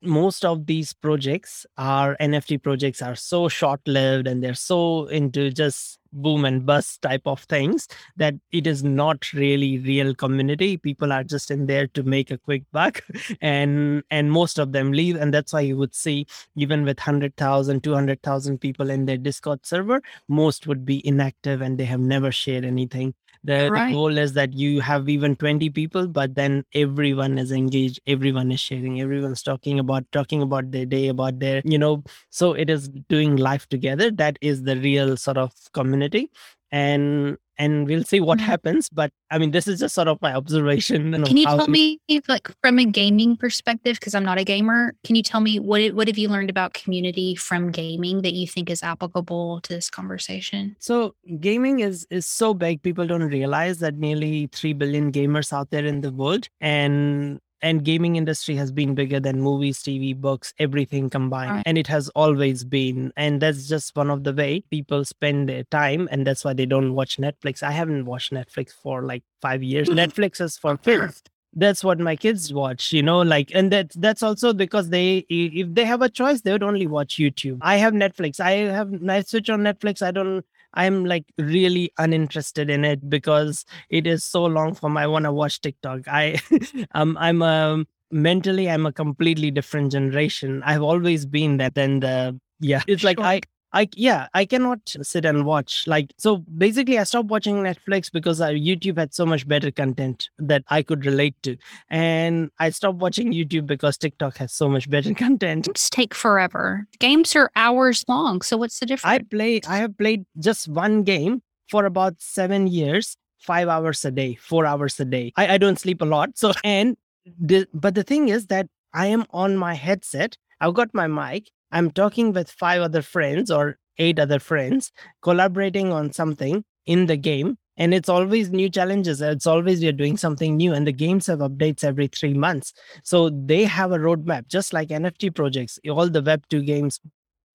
most 0.04 0.46
of 0.46 0.66
these 0.66 0.94
projects 0.94 1.66
are 1.78 2.16
nft 2.20 2.62
projects 2.62 3.02
are 3.02 3.16
so 3.16 3.48
short 3.48 3.80
lived 3.88 4.28
and 4.28 4.44
they're 4.44 4.54
so 4.54 5.06
into 5.08 5.50
just 5.50 6.00
boom 6.14 6.46
and 6.46 6.66
bust 6.66 7.02
type 7.02 7.24
of 7.26 7.42
things 7.42 7.88
that 8.16 8.36
it 8.52 8.68
is 8.68 8.84
not 8.84 9.34
really 9.34 9.80
real 9.80 10.14
community. 10.14 10.78
People 10.78 11.12
are 11.12 11.24
just 11.24 11.52
in 11.52 11.66
there 11.66 11.88
to 11.88 12.04
make 12.04 12.32
a 12.32 12.38
quick 12.38 12.64
buck 12.72 13.02
and 13.42 14.04
and 14.12 14.32
most 14.32 14.60
of 14.60 14.72
them 14.72 14.92
leave. 14.92 15.16
And 15.16 15.34
that's 15.34 15.54
why 15.54 15.62
you 15.62 15.78
would 15.78 15.96
see 15.96 16.28
even 16.56 16.84
with 16.86 17.00
100,000 17.00 17.84
200,000 17.84 18.60
people 18.60 18.90
in 18.90 19.06
their 19.06 19.18
discord 19.18 19.66
server 19.66 20.02
most 20.28 20.68
would 20.68 20.86
be 20.86 21.06
inactive 21.06 21.62
and 21.62 21.78
they 21.78 21.86
have 21.86 22.00
never 22.00 22.32
shared 22.32 22.66
anything 22.66 23.14
the, 23.44 23.70
right. 23.72 23.88
the, 23.88 23.94
goal 23.94 24.18
is 24.18 24.34
that 24.34 24.54
you 24.54 24.80
have 24.80 25.10
even 25.10 25.36
20 25.36 25.70
people 25.70 26.08
but 26.08 26.36
then 26.36 26.64
everyone 26.74 27.38
is 27.38 27.52
engaged 27.52 28.00
everyone 28.08 28.52
is 28.52 28.60
sharing 28.60 29.02
everyone's 29.02 29.44
talking 29.44 29.80
about 29.80 30.06
talking 30.12 30.42
about 30.42 30.72
their 30.72 30.86
day 30.86 31.08
about 31.08 31.40
their 31.40 31.62
you 31.66 31.78
know 31.78 32.04
so 32.30 32.54
it 32.54 32.70
is 32.70 32.90
doing 33.10 33.36
life 33.36 33.68
together 33.70 34.10
that 34.12 34.38
is 34.42 34.64
the 34.64 34.78
real 34.78 35.18
sort 35.18 35.38
of 35.38 35.52
community 35.74 36.30
and 36.74 37.38
and 37.60 37.86
we'll 37.86 38.04
see 38.04 38.20
what 38.20 38.40
mm-hmm. 38.40 38.48
happens. 38.48 38.90
But 38.90 39.12
I 39.30 39.38
mean, 39.38 39.52
this 39.52 39.68
is 39.68 39.80
just 39.80 39.94
sort 39.94 40.08
of 40.08 40.20
my 40.22 40.34
observation. 40.34 41.24
Can 41.24 41.38
you 41.38 41.46
tell 41.46 41.68
me, 41.68 42.00
like, 42.28 42.50
from 42.62 42.80
a 42.80 42.86
gaming 42.86 43.38
perspective, 43.38 44.00
because 44.00 44.16
I'm 44.16 44.26
not 44.26 44.40
a 44.40 44.44
gamer, 44.44 44.96
can 45.04 45.16
you 45.16 45.22
tell 45.22 45.40
me 45.40 45.60
what 45.60 45.94
what 45.94 46.08
have 46.08 46.18
you 46.18 46.28
learned 46.28 46.50
about 46.50 46.74
community 46.74 47.36
from 47.36 47.72
gaming 47.72 48.24
that 48.24 48.34
you 48.34 48.48
think 48.48 48.70
is 48.70 48.82
applicable 48.82 49.62
to 49.62 49.74
this 49.74 49.90
conversation? 49.90 50.76
So, 50.80 51.16
gaming 51.40 51.80
is 51.80 52.08
is 52.10 52.26
so 52.26 52.54
big, 52.56 52.82
people 52.82 53.06
don't 53.06 53.30
realize 53.30 53.78
that 53.80 53.96
nearly 53.96 54.50
three 54.52 54.74
billion 54.74 55.12
gamers 55.12 55.54
out 55.54 55.70
there 55.70 55.86
in 55.86 56.02
the 56.02 56.12
world, 56.12 56.50
and 56.60 57.40
and 57.64 57.84
gaming 57.84 58.18
industry 58.18 58.56
has 58.56 58.72
been 58.72 58.94
bigger 58.94 59.20
than 59.20 59.42
movies 59.42 59.82
tv 59.82 60.16
books 60.16 60.54
everything 60.60 61.10
combined 61.10 61.52
right. 61.52 61.64
and 61.66 61.78
it 61.78 61.88
has 61.88 62.10
always 62.10 62.64
been 62.64 63.12
and 63.18 63.42
that's 63.42 63.68
just 63.68 63.96
one 63.96 64.12
of 64.12 64.24
the 64.24 64.34
way 64.34 64.62
people 64.70 65.04
spend 65.04 65.50
their 65.50 65.64
time 65.66 66.08
and 66.12 66.28
that's 66.28 66.46
why 66.46 66.54
they 66.54 66.66
don't 66.66 66.94
watch 66.94 67.18
netflix. 67.18 67.64
I 67.64 67.72
haven't 67.72 68.06
watched 68.06 68.32
netflix 68.32 68.72
for 68.72 69.04
like 69.04 69.24
five 69.42 69.64
years. 69.64 69.90
Netflix 70.04 70.42
is 70.42 70.58
for 70.58 70.78
kids. 70.78 71.24
That's 71.56 71.84
what 71.84 72.00
my 72.00 72.16
kids 72.16 72.52
watch 72.54 72.92
you 72.92 73.04
know 73.04 73.22
like 73.22 73.52
and 73.54 73.72
that 73.72 73.92
that's 73.96 74.24
also 74.24 74.54
because 74.54 74.90
they 74.90 75.26
if 75.30 75.74
they 75.74 75.86
have 75.86 76.02
a 76.02 76.10
choice 76.10 76.42
they 76.42 76.52
would 76.52 76.64
only 76.64 76.88
watch 76.88 77.18
youtube. 77.18 77.60
I 77.62 77.78
have 77.78 77.94
netflix. 77.94 78.40
I 78.40 78.52
have 78.52 78.92
i 79.08 79.22
switch 79.22 79.50
on 79.50 79.62
netflix. 79.62 80.02
I 80.02 80.12
don't 80.12 80.44
I'm 80.74 81.06
like 81.06 81.26
really 81.38 81.92
uninterested 81.98 82.70
in 82.70 82.86
it 82.86 83.10
because 83.10 83.66
it 83.90 84.08
is 84.08 84.24
so 84.24 84.46
long 84.46 84.74
for 84.74 84.90
my 84.90 85.08
want 85.08 85.26
to 85.26 85.32
watch 85.32 85.62
TikTok. 85.62 86.08
I 86.08 86.40
um 86.94 87.18
I'm 87.20 87.42
a 87.42 87.86
mentally 88.12 88.70
I'm 88.70 88.86
a 88.86 88.94
completely 88.94 89.52
different 89.52 89.92
generation. 89.92 90.62
I've 90.66 90.82
always 90.82 91.26
been 91.26 91.58
that 91.58 91.78
and 91.78 92.04
the 92.04 92.40
yeah. 92.60 92.82
It's 92.88 93.04
like 93.04 93.20
I 93.20 93.42
I 93.74 93.90
yeah, 93.96 94.28
I 94.34 94.46
cannot 94.46 94.80
sit 95.02 95.26
and 95.26 95.46
watch. 95.46 95.86
Like 95.88 96.14
so 96.18 96.38
basically 96.38 97.00
I 97.00 97.04
stopped 97.04 97.30
watching 97.30 97.58
Netflix 97.58 98.12
because 98.12 98.40
uh, 98.40 98.50
YouTube 98.50 98.98
had 98.98 99.14
so 99.14 99.26
much 99.26 99.48
better 99.48 99.72
content 99.72 100.30
that 100.38 100.64
I 100.70 100.84
could 100.84 101.06
relate 101.06 101.36
to. 101.44 101.58
And 101.90 102.52
I 102.60 102.70
stopped 102.70 103.00
watching 103.00 103.34
YouTube 103.34 103.66
because 103.66 103.98
TikTok 103.98 104.38
has 104.38 104.54
so 104.54 104.70
much 104.70 104.90
better 104.90 105.14
content. 105.26 105.66
Games 105.66 105.90
take 105.90 106.14
forever. 106.14 106.86
Games 107.00 107.36
are 107.36 107.52
hours 107.56 108.06
long. 108.08 108.42
So 108.42 108.58
what's 108.58 108.80
the 108.80 108.86
difference? 108.86 109.12
I 109.12 109.20
play 109.20 109.62
I 109.68 109.78
have 109.78 109.98
played 109.98 110.26
just 110.40 110.68
one 110.68 111.04
game 111.04 111.42
for 111.70 111.86
about 111.86 112.22
7 112.22 112.68
years, 112.68 113.18
5 113.40 113.68
hours 113.68 114.06
a 114.06 114.12
day, 114.12 114.36
4 114.36 114.66
hours 114.66 115.00
a 115.00 115.06
day. 115.06 115.34
I, 115.36 115.56
I 115.56 115.58
don't 115.58 115.80
sleep 115.80 116.02
a 116.02 116.06
lot. 116.06 116.38
So 116.38 116.54
and 116.64 116.96
the, 117.40 117.68
but 117.74 117.96
the 117.96 118.04
thing 118.04 118.30
is 118.30 118.48
that 118.48 118.68
I 118.94 119.08
am 119.08 119.26
on 119.32 119.58
my 119.58 119.74
headset. 119.74 120.38
I've 120.62 120.76
got 120.76 120.94
my 120.94 121.08
mic 121.08 121.50
I'm 121.74 121.92
talking 121.92 122.32
with 122.32 122.50
five 122.50 122.82
other 122.82 123.02
friends 123.02 123.52
or 123.52 123.78
eight 123.98 124.20
other 124.20 124.40
friends, 124.40 124.92
collaborating 125.22 125.92
on 125.92 126.14
something 126.14 126.64
in 126.86 127.08
the 127.08 127.18
game. 127.18 127.58
And 127.76 127.92
it's 127.92 128.10
always 128.10 128.52
new 128.52 128.70
challenges. 128.70 129.20
It's 129.20 129.48
always 129.48 129.82
we 129.82 129.88
are 129.88 129.92
doing 129.92 130.16
something 130.16 130.56
new. 130.56 130.74
And 130.74 130.86
the 130.86 130.94
games 130.94 131.26
have 131.26 131.40
updates 131.40 131.84
every 131.84 132.08
three 132.08 132.36
months. 132.36 132.72
So 133.04 133.32
they 133.32 133.64
have 133.64 133.92
a 133.92 133.98
roadmap, 133.98 134.48
just 134.48 134.74
like 134.74 134.90
NFT 134.90 135.34
projects. 135.34 135.80
All 135.90 136.08
the 136.08 136.22
Web2 136.22 136.66
games 136.66 137.00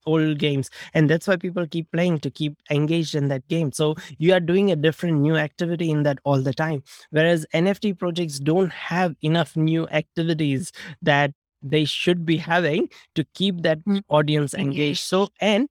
old 0.06 0.38
games 0.38 0.70
and 0.94 1.10
that's 1.10 1.28
why 1.28 1.36
people 1.36 1.66
keep 1.66 1.90
playing 1.92 2.18
to 2.18 2.30
keep 2.30 2.56
engaged 2.70 3.14
in 3.14 3.28
that 3.28 3.46
game 3.48 3.70
so 3.70 3.94
you 4.16 4.32
are 4.32 4.40
doing 4.40 4.70
a 4.70 4.76
different 4.76 5.20
new 5.20 5.36
activity 5.36 5.90
in 5.90 6.02
that 6.02 6.18
all 6.24 6.40
the 6.40 6.54
time 6.54 6.82
whereas 7.10 7.44
nft 7.52 7.98
projects 7.98 8.38
don't 8.38 8.72
have 8.72 9.14
enough 9.22 9.54
new 9.56 9.86
activities 9.88 10.72
that 11.02 11.32
they 11.62 11.84
should 11.84 12.24
be 12.26 12.36
having 12.36 12.88
to 13.14 13.24
keep 13.34 13.62
that 13.62 13.84
Mm. 13.84 14.02
audience 14.08 14.54
engaged. 14.54 15.00
So 15.00 15.28
and 15.40 15.68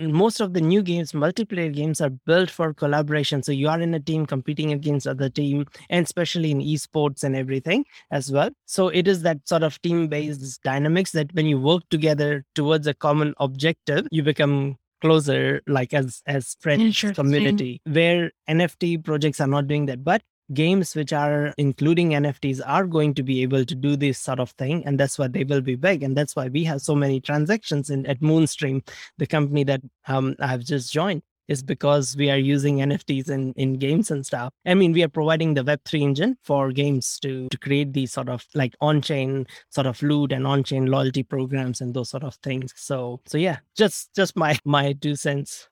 most 0.00 0.40
of 0.40 0.52
the 0.54 0.60
new 0.60 0.82
games 0.82 1.12
multiplayer 1.12 1.72
games 1.72 2.00
are 2.00 2.10
built 2.10 2.50
for 2.50 2.74
collaboration. 2.74 3.42
So 3.42 3.52
you 3.52 3.68
are 3.68 3.80
in 3.80 3.94
a 3.94 4.00
team 4.00 4.26
competing 4.26 4.72
against 4.72 5.06
other 5.06 5.28
team 5.28 5.66
and 5.90 6.04
especially 6.04 6.50
in 6.50 6.58
esports 6.60 7.22
and 7.22 7.36
everything 7.36 7.84
as 8.10 8.32
well. 8.32 8.50
So 8.66 8.88
it 8.88 9.06
is 9.06 9.22
that 9.22 9.46
sort 9.48 9.62
of 9.62 9.80
team 9.82 10.08
based 10.08 10.62
dynamics 10.64 11.12
that 11.12 11.32
when 11.34 11.46
you 11.46 11.60
work 11.60 11.82
together 11.90 12.44
towards 12.54 12.86
a 12.86 12.94
common 12.94 13.34
objective 13.38 14.08
you 14.10 14.22
become 14.22 14.76
closer 15.00 15.60
like 15.66 15.92
as 15.92 16.22
as 16.26 16.56
friends 16.60 17.00
community 17.14 17.80
where 17.84 18.30
nft 18.48 19.04
projects 19.04 19.40
are 19.40 19.46
not 19.48 19.66
doing 19.68 19.86
that. 19.86 20.02
But 20.04 20.22
games 20.52 20.94
which 20.94 21.12
are 21.12 21.54
including 21.56 22.10
nfts 22.10 22.60
are 22.66 22.86
going 22.86 23.14
to 23.14 23.22
be 23.22 23.42
able 23.42 23.64
to 23.64 23.74
do 23.74 23.96
this 23.96 24.18
sort 24.18 24.40
of 24.40 24.50
thing 24.52 24.84
and 24.86 24.98
that's 24.98 25.18
why 25.18 25.28
they 25.28 25.44
will 25.44 25.60
be 25.60 25.74
big 25.74 26.02
and 26.02 26.16
that's 26.16 26.36
why 26.36 26.48
we 26.48 26.64
have 26.64 26.80
so 26.80 26.94
many 26.94 27.20
transactions 27.20 27.90
in 27.90 28.04
at 28.06 28.20
moonstream 28.20 28.86
the 29.18 29.26
company 29.26 29.64
that 29.64 29.80
um, 30.08 30.34
i've 30.40 30.64
just 30.64 30.92
joined 30.92 31.22
is 31.48 31.62
because 31.62 32.16
we 32.16 32.30
are 32.30 32.38
using 32.38 32.78
nfts 32.78 33.28
in, 33.28 33.52
in 33.54 33.74
games 33.74 34.10
and 34.10 34.24
stuff. 34.24 34.52
I 34.64 34.74
mean 34.74 34.92
we 34.92 35.02
are 35.02 35.08
providing 35.08 35.54
the 35.54 35.64
web3 35.64 36.02
engine 36.02 36.38
for 36.42 36.72
games 36.72 37.18
to 37.20 37.48
to 37.48 37.58
create 37.58 37.92
these 37.92 38.12
sort 38.12 38.28
of 38.28 38.44
like 38.54 38.74
on-chain 38.80 39.46
sort 39.70 39.86
of 39.86 40.02
loot 40.02 40.32
and 40.32 40.46
on-chain 40.46 40.86
loyalty 40.86 41.22
programs 41.22 41.80
and 41.80 41.94
those 41.94 42.10
sort 42.10 42.24
of 42.24 42.34
things. 42.36 42.72
So 42.76 43.20
so 43.26 43.38
yeah 43.38 43.58
just 43.76 44.14
just 44.14 44.36
my 44.36 44.58
my 44.64 44.92
two 44.94 45.16
cents. 45.16 45.68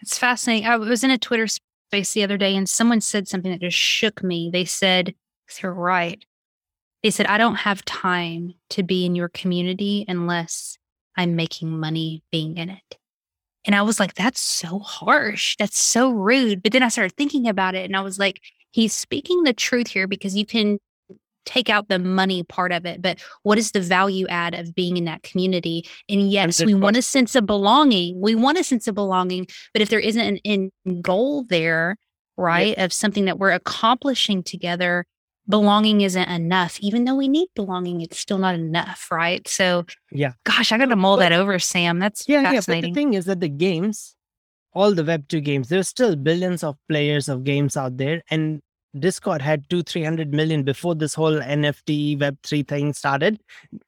It's 0.00 0.18
fascinating. 0.18 0.66
I 0.68 0.76
was 0.76 1.02
in 1.02 1.10
a 1.10 1.18
Twitter 1.18 1.46
space 1.88 2.12
the 2.12 2.24
other 2.24 2.36
day 2.36 2.56
and 2.56 2.68
someone 2.68 3.00
said 3.00 3.28
something 3.28 3.50
that 3.50 3.60
just 3.60 3.76
shook 3.76 4.22
me. 4.22 4.50
They 4.52 4.64
said, 4.64 5.14
you're 5.62 5.72
right. 5.72 6.24
They 7.02 7.10
said, 7.10 7.26
I 7.26 7.38
don't 7.38 7.56
have 7.56 7.84
time 7.84 8.54
to 8.70 8.82
be 8.82 9.06
in 9.06 9.14
your 9.14 9.28
community 9.28 10.04
unless 10.08 10.78
I'm 11.16 11.36
making 11.36 11.78
money 11.78 12.24
being 12.32 12.56
in 12.56 12.70
it. 12.70 12.98
And 13.64 13.74
I 13.74 13.82
was 13.82 14.00
like, 14.00 14.14
that's 14.14 14.40
so 14.40 14.78
harsh. 14.78 15.56
That's 15.58 15.78
so 15.78 16.10
rude. 16.10 16.62
But 16.62 16.72
then 16.72 16.82
I 16.82 16.88
started 16.88 17.16
thinking 17.16 17.48
about 17.48 17.74
it 17.74 17.84
and 17.84 17.96
I 17.96 18.00
was 18.00 18.18
like, 18.18 18.40
he's 18.72 18.92
speaking 18.92 19.42
the 19.42 19.52
truth 19.52 19.88
here 19.88 20.06
because 20.06 20.36
you 20.36 20.46
can 20.46 20.78
take 21.46 21.70
out 21.70 21.88
the 21.88 21.98
money 21.98 22.42
part 22.42 22.72
of 22.72 22.84
it. 22.84 23.00
But 23.00 23.18
what 23.42 23.56
is 23.56 23.70
the 23.70 23.80
value 23.80 24.26
add 24.28 24.54
of 24.54 24.74
being 24.74 24.96
in 24.98 25.04
that 25.06 25.22
community? 25.22 25.88
And 26.08 26.30
yes, 26.30 26.62
we 26.62 26.74
want 26.74 26.96
a 26.96 27.02
sense 27.02 27.34
of 27.34 27.46
belonging. 27.46 28.20
We 28.20 28.34
want 28.34 28.58
a 28.58 28.64
sense 28.64 28.86
of 28.86 28.94
belonging. 28.94 29.46
But 29.72 29.80
if 29.80 29.88
there 29.88 30.00
isn't 30.00 30.20
an 30.20 30.38
end 30.44 30.72
goal 31.00 31.44
there, 31.44 31.96
right, 32.36 32.76
of 32.76 32.92
something 32.92 33.24
that 33.24 33.38
we're 33.38 33.52
accomplishing 33.52 34.42
together, 34.42 35.06
belonging 35.48 36.00
isn't 36.00 36.28
enough. 36.28 36.78
Even 36.80 37.04
though 37.04 37.14
we 37.14 37.28
need 37.28 37.48
belonging, 37.54 38.00
it's 38.00 38.18
still 38.18 38.38
not 38.38 38.54
enough, 38.56 39.08
right? 39.10 39.46
So, 39.48 39.86
Yeah. 40.10 40.32
gosh, 40.44 40.72
I 40.72 40.76
got 40.78 40.86
to 40.86 40.96
mull 40.96 41.16
But- 41.16 41.20
that 41.30 41.32
over, 41.32 41.58
Sam. 41.58 41.98
That's 41.98 42.28
yeah, 42.28 42.52
yeah. 42.52 42.60
But 42.66 42.82
the 42.82 42.92
thing 42.92 43.14
is 43.14 43.26
that 43.26 43.40
the 43.40 43.48
games, 43.48 44.16
all 44.74 44.92
the 44.92 45.04
Web 45.04 45.28
two 45.28 45.40
games, 45.40 45.68
there's 45.68 45.88
still 45.88 46.16
billions 46.16 46.62
of 46.64 46.76
players 46.88 47.28
of 47.28 47.44
games 47.44 47.76
out 47.76 47.96
there, 47.96 48.22
and 48.30 48.60
Discord 49.00 49.42
had 49.42 49.68
two, 49.68 49.82
three 49.82 50.04
hundred 50.04 50.32
million 50.32 50.62
before 50.62 50.94
this 50.94 51.14
whole 51.14 51.40
NFT 51.40 52.18
Web 52.20 52.38
three 52.42 52.62
thing 52.62 52.92
started. 52.92 53.40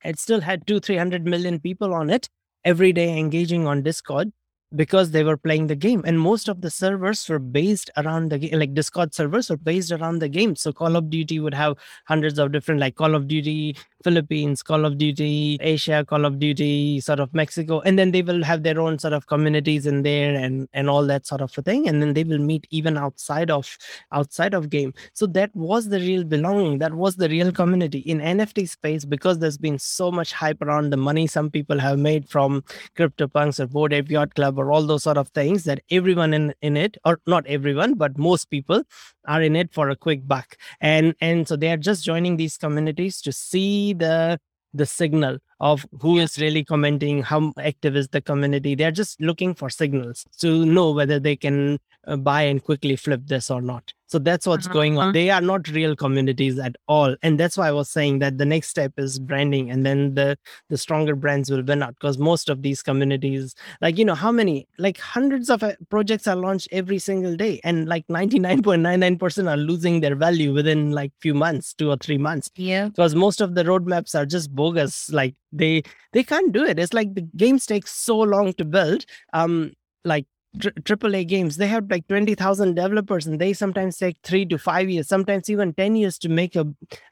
It 0.05 0.19
still 0.19 0.41
had 0.41 0.67
two, 0.67 0.81
three 0.81 0.97
hundred 0.97 1.27
million 1.27 1.61
people 1.61 1.95
on 1.95 2.11
it 2.11 2.29
every 2.65 2.93
day 2.93 3.19
engaging 3.19 3.67
on 3.67 3.83
Discord 3.83 4.33
because 4.77 5.11
they 5.11 5.25
were 5.25 5.37
playing 5.37 5.67
the 5.67 5.75
game 5.75 6.03
and 6.05 6.21
most 6.21 6.49
of 6.49 6.61
the 6.61 6.71
servers 6.71 7.27
were 7.29 7.39
based 7.39 7.91
around 7.97 8.31
the 8.31 8.39
game 8.39 8.59
like 8.59 8.75
discord 8.75 9.15
servers 9.15 9.49
were 9.49 9.57
based 9.57 9.91
around 9.91 10.19
the 10.19 10.29
game 10.29 10.55
so 10.55 10.73
call 10.73 10.95
of 10.95 11.09
duty 11.09 11.41
would 11.41 11.55
have 11.55 11.75
hundreds 12.07 12.39
of 12.39 12.53
different 12.53 12.79
like 12.79 12.95
call 12.95 13.15
of 13.15 13.27
duty 13.27 13.75
philippines 14.03 14.63
call 14.63 14.85
of 14.85 14.99
duty 14.99 15.59
asia 15.61 16.05
call 16.05 16.25
of 16.25 16.39
duty 16.39 17.01
sort 17.01 17.21
of 17.21 17.33
mexico. 17.35 17.81
And 17.81 17.99
then 17.99 18.11
they 18.13 18.23
will 18.23 18.43
have 18.45 18.63
their 18.63 18.81
own 18.81 18.99
sort 18.99 19.13
of 19.13 19.27
communities 19.27 19.87
in 19.87 20.03
there 20.03 20.35
and 20.35 20.69
and 20.73 20.89
all 20.91 21.05
that 21.07 21.27
sort 21.27 21.41
of 21.41 21.57
a 21.57 21.63
thing. 21.63 21.89
And 21.89 22.03
then 22.03 22.15
they 22.15 22.25
will 22.25 22.39
meet 22.39 22.67
even 22.71 22.97
outside 22.97 23.51
of 23.51 23.77
outside 24.13 24.55
of 24.55 24.71
game. 24.71 24.95
So 25.15 25.27
that 25.39 25.55
was 25.55 25.89
the 25.89 26.01
real 26.01 26.25
belonging. 26.25 26.79
That 26.79 26.95
was 26.95 27.17
the 27.17 27.29
real 27.29 27.53
community. 27.53 28.01
In 28.01 28.21
nft 28.21 28.69
space 28.69 29.05
because 29.05 29.39
there's 29.39 29.59
been 29.59 29.79
so 29.79 30.11
much 30.11 30.33
hype 30.33 30.63
around 30.63 30.91
the 30.91 30.97
money 30.97 31.27
some 31.27 31.51
people 31.51 31.79
have 31.79 31.99
made 31.99 32.29
from 32.29 32.63
CryptoPunks 32.97 33.61
or 33.61 33.67
Bored 33.67 33.93
Ape 33.93 34.11
Yacht 34.11 34.35
Club 34.35 34.59
or 34.59 34.73
all 34.73 34.83
those 34.87 35.03
sort 35.03 35.17
of 35.17 35.29
things 35.29 35.65
that 35.65 35.81
everyone 35.91 36.35
in, 36.35 36.55
in 36.63 36.77
it, 36.77 36.97
or 37.05 37.21
not 37.27 37.47
everyone, 37.47 37.95
but 37.95 38.19
most 38.19 38.47
people 38.51 38.83
are 39.27 39.43
in 39.43 39.57
it 39.57 39.73
for 39.73 39.91
a 39.91 39.97
quick 39.97 40.27
buck. 40.27 40.57
And 40.81 41.15
and 41.21 41.47
so 41.47 41.57
they 41.57 41.71
are 41.71 41.77
just 41.77 42.05
joining 42.05 42.37
these 42.37 42.57
communities 42.57 43.21
to 43.23 43.33
see 43.33 43.88
the 43.93 44.39
the 44.75 44.87
signal 44.87 45.39
of 45.61 45.87
who 46.01 46.19
is 46.19 46.39
really 46.39 46.65
commenting, 46.65 47.23
how 47.23 47.53
active 47.61 47.97
is 47.97 48.09
the 48.09 48.21
community. 48.21 48.75
They're 48.75 48.91
just 48.93 49.21
looking 49.21 49.55
for 49.55 49.69
signals 49.71 50.25
to 50.39 50.65
know 50.65 50.93
whether 50.93 51.19
they 51.19 51.37
can 51.37 51.79
uh, 52.07 52.17
buy 52.17 52.43
and 52.43 52.63
quickly 52.63 52.97
flip 52.97 53.23
this 53.27 53.51
or 53.51 53.61
not. 53.61 53.93
So 54.07 54.19
that's 54.19 54.47
what's 54.47 54.67
going 54.67 54.97
Uh-huh. 54.97 55.09
on. 55.09 55.13
They 55.13 55.29
are 55.29 55.43
not 55.43 55.69
real 55.69 55.95
communities 55.95 56.59
at 56.59 56.77
all. 56.89 57.15
And 57.23 57.39
that's 57.39 57.59
why 57.59 57.69
I 57.69 57.73
was 57.73 57.91
saying 57.91 58.21
that 58.21 58.39
the 58.39 58.47
next 58.47 58.69
step 58.69 58.93
is 58.97 59.19
branding 59.19 59.71
and 59.71 59.85
then 59.85 60.15
the 60.15 60.39
the 60.71 60.79
stronger 60.79 61.15
brands 61.15 61.51
will 61.51 61.63
win 61.63 61.83
out 61.83 61.95
because 61.97 62.17
most 62.17 62.49
of 62.49 62.63
these 62.63 62.83
communities 62.83 63.55
like 63.83 63.99
you 63.99 64.05
know 64.07 64.15
how 64.15 64.33
many 64.33 64.67
like 64.79 64.97
hundreds 64.99 65.51
of 65.51 65.63
uh, 65.63 65.73
projects 65.91 66.27
are 66.27 66.37
launched 66.37 66.69
every 66.73 66.99
single 66.99 67.37
day 67.37 67.61
and 67.65 67.87
like 67.87 68.07
99.99% 68.07 69.51
are 69.51 69.57
losing 69.57 70.01
their 70.01 70.15
value 70.15 70.53
within 70.53 70.93
like 70.93 71.13
few 71.21 71.35
months 71.35 71.75
two 71.75 71.91
or 71.91 71.97
three 71.97 72.19
months 72.19 72.51
Yeah. 72.57 72.89
because 72.89 73.15
most 73.15 73.41
of 73.41 73.55
the 73.55 73.65
roadmaps 73.65 74.15
are 74.15 74.27
just 74.27 74.55
bogus 74.55 75.11
like 75.13 75.35
they 75.53 75.83
they 76.13 76.23
can't 76.25 76.53
do 76.53 76.65
it. 76.65 76.79
It's 76.79 76.93
like 76.93 77.15
the 77.15 77.23
games 77.37 77.67
take 77.67 77.87
so 77.87 78.19
long 78.19 78.53
to 78.55 78.65
build 78.65 79.05
um 79.33 79.73
like 80.05 80.27
tri- 80.61 80.73
AAA 80.73 81.27
games. 81.29 81.57
They 81.57 81.67
have 81.69 81.91
like 81.91 82.07
20,000 82.09 82.75
developers 82.75 83.27
and 83.27 83.41
they 83.41 83.53
sometimes 83.53 83.97
take 83.99 84.17
3 84.23 84.47
to 84.47 84.59
5 84.59 84.89
years 84.91 85.09
sometimes 85.09 85.49
even 85.51 85.73
10 85.75 85.97
years 85.97 86.19
to 86.19 86.29
make 86.29 86.57
a 86.57 86.67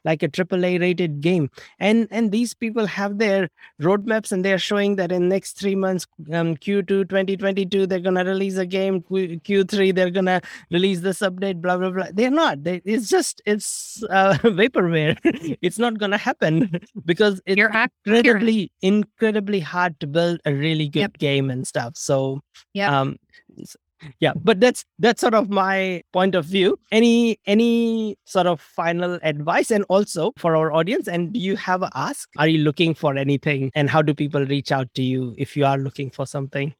like 0.05 0.23
a 0.23 0.27
AAA 0.27 0.79
rated 0.81 1.21
game. 1.21 1.49
And 1.79 2.07
and 2.11 2.31
these 2.31 2.53
people 2.53 2.85
have 2.87 3.17
their 3.17 3.49
roadmaps 3.81 4.31
and 4.31 4.43
they're 4.43 4.59
showing 4.59 4.95
that 4.97 5.11
in 5.11 5.29
next 5.29 5.59
3 5.59 5.75
months 5.75 6.05
um 6.31 6.55
Q2 6.57 7.09
2022 7.09 7.85
they're 7.87 7.99
going 7.99 8.15
to 8.15 8.23
release 8.23 8.57
a 8.57 8.65
game 8.65 9.01
Q- 9.01 9.39
Q3 9.39 9.93
they're 9.95 10.09
going 10.11 10.25
to 10.25 10.41
release 10.71 11.01
this 11.01 11.19
update 11.19 11.61
blah 11.61 11.77
blah 11.77 11.91
blah. 11.91 12.07
They're 12.13 12.31
not. 12.31 12.63
They, 12.63 12.81
it's 12.85 13.09
just 13.09 13.41
it's 13.45 14.03
uh, 14.09 14.33
vaporware. 14.43 15.17
It's 15.61 15.79
not 15.79 15.97
going 15.97 16.11
to 16.11 16.17
happen 16.17 16.79
because 17.05 17.41
it's 17.45 17.57
You're 17.57 17.71
incredibly 18.05 18.71
incredibly 18.81 19.59
hard 19.59 19.99
to 19.99 20.07
build 20.07 20.39
a 20.45 20.53
really 20.53 20.87
good 20.87 20.97
Yep. 21.01 21.17
game 21.19 21.49
and 21.49 21.67
stuff. 21.67 21.93
So 21.95 22.41
Yep. 22.73 22.91
um 22.91 23.17
yeah 24.19 24.33
but 24.43 24.59
that's 24.59 24.85
that's 24.99 25.21
sort 25.21 25.33
of 25.33 25.49
my 25.49 26.03
point 26.13 26.35
of 26.35 26.45
view. 26.45 26.79
Any 26.91 27.39
any 27.45 28.17
sort 28.25 28.45
of 28.45 28.61
final 28.61 29.19
advice? 29.23 29.71
And 29.71 29.85
also 29.89 30.33
for 30.37 30.55
our 30.55 30.71
audience 30.71 31.07
and 31.07 31.33
do 31.33 31.39
you 31.39 31.55
have 31.55 31.81
a 31.81 31.89
ask? 31.95 32.29
Are 32.37 32.47
you 32.47 32.59
looking 32.59 32.93
for 32.93 33.17
anything? 33.17 33.71
And 33.73 33.89
how 33.89 34.01
do 34.01 34.13
people 34.13 34.45
reach 34.45 34.71
out 34.71 34.93
to 34.95 35.01
you 35.01 35.33
if 35.37 35.57
you 35.57 35.65
are 35.65 35.77
looking 35.77 36.09
for 36.11 36.27
something 36.27 36.73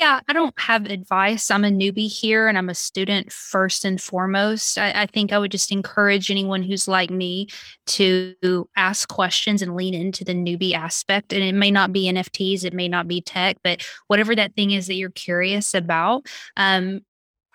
Yeah, 0.00 0.20
I 0.26 0.32
don't 0.32 0.58
have 0.58 0.86
advice. 0.86 1.50
I'm 1.50 1.62
a 1.62 1.68
newbie 1.68 2.10
here 2.10 2.48
and 2.48 2.56
I'm 2.56 2.70
a 2.70 2.74
student 2.74 3.30
first 3.30 3.84
and 3.84 4.00
foremost. 4.00 4.78
I, 4.78 5.02
I 5.02 5.06
think 5.06 5.30
I 5.30 5.38
would 5.38 5.50
just 5.50 5.70
encourage 5.70 6.30
anyone 6.30 6.62
who's 6.62 6.88
like 6.88 7.10
me 7.10 7.48
to 7.88 8.34
ask 8.76 9.10
questions 9.10 9.60
and 9.60 9.76
lean 9.76 9.92
into 9.92 10.24
the 10.24 10.32
newbie 10.32 10.72
aspect. 10.72 11.34
And 11.34 11.42
it 11.42 11.54
may 11.54 11.70
not 11.70 11.92
be 11.92 12.08
NFTs, 12.08 12.64
it 12.64 12.72
may 12.72 12.88
not 12.88 13.08
be 13.08 13.20
tech, 13.20 13.58
but 13.62 13.86
whatever 14.06 14.34
that 14.34 14.54
thing 14.54 14.70
is 14.70 14.86
that 14.86 14.94
you're 14.94 15.10
curious 15.10 15.74
about. 15.74 16.24
Um, 16.56 17.02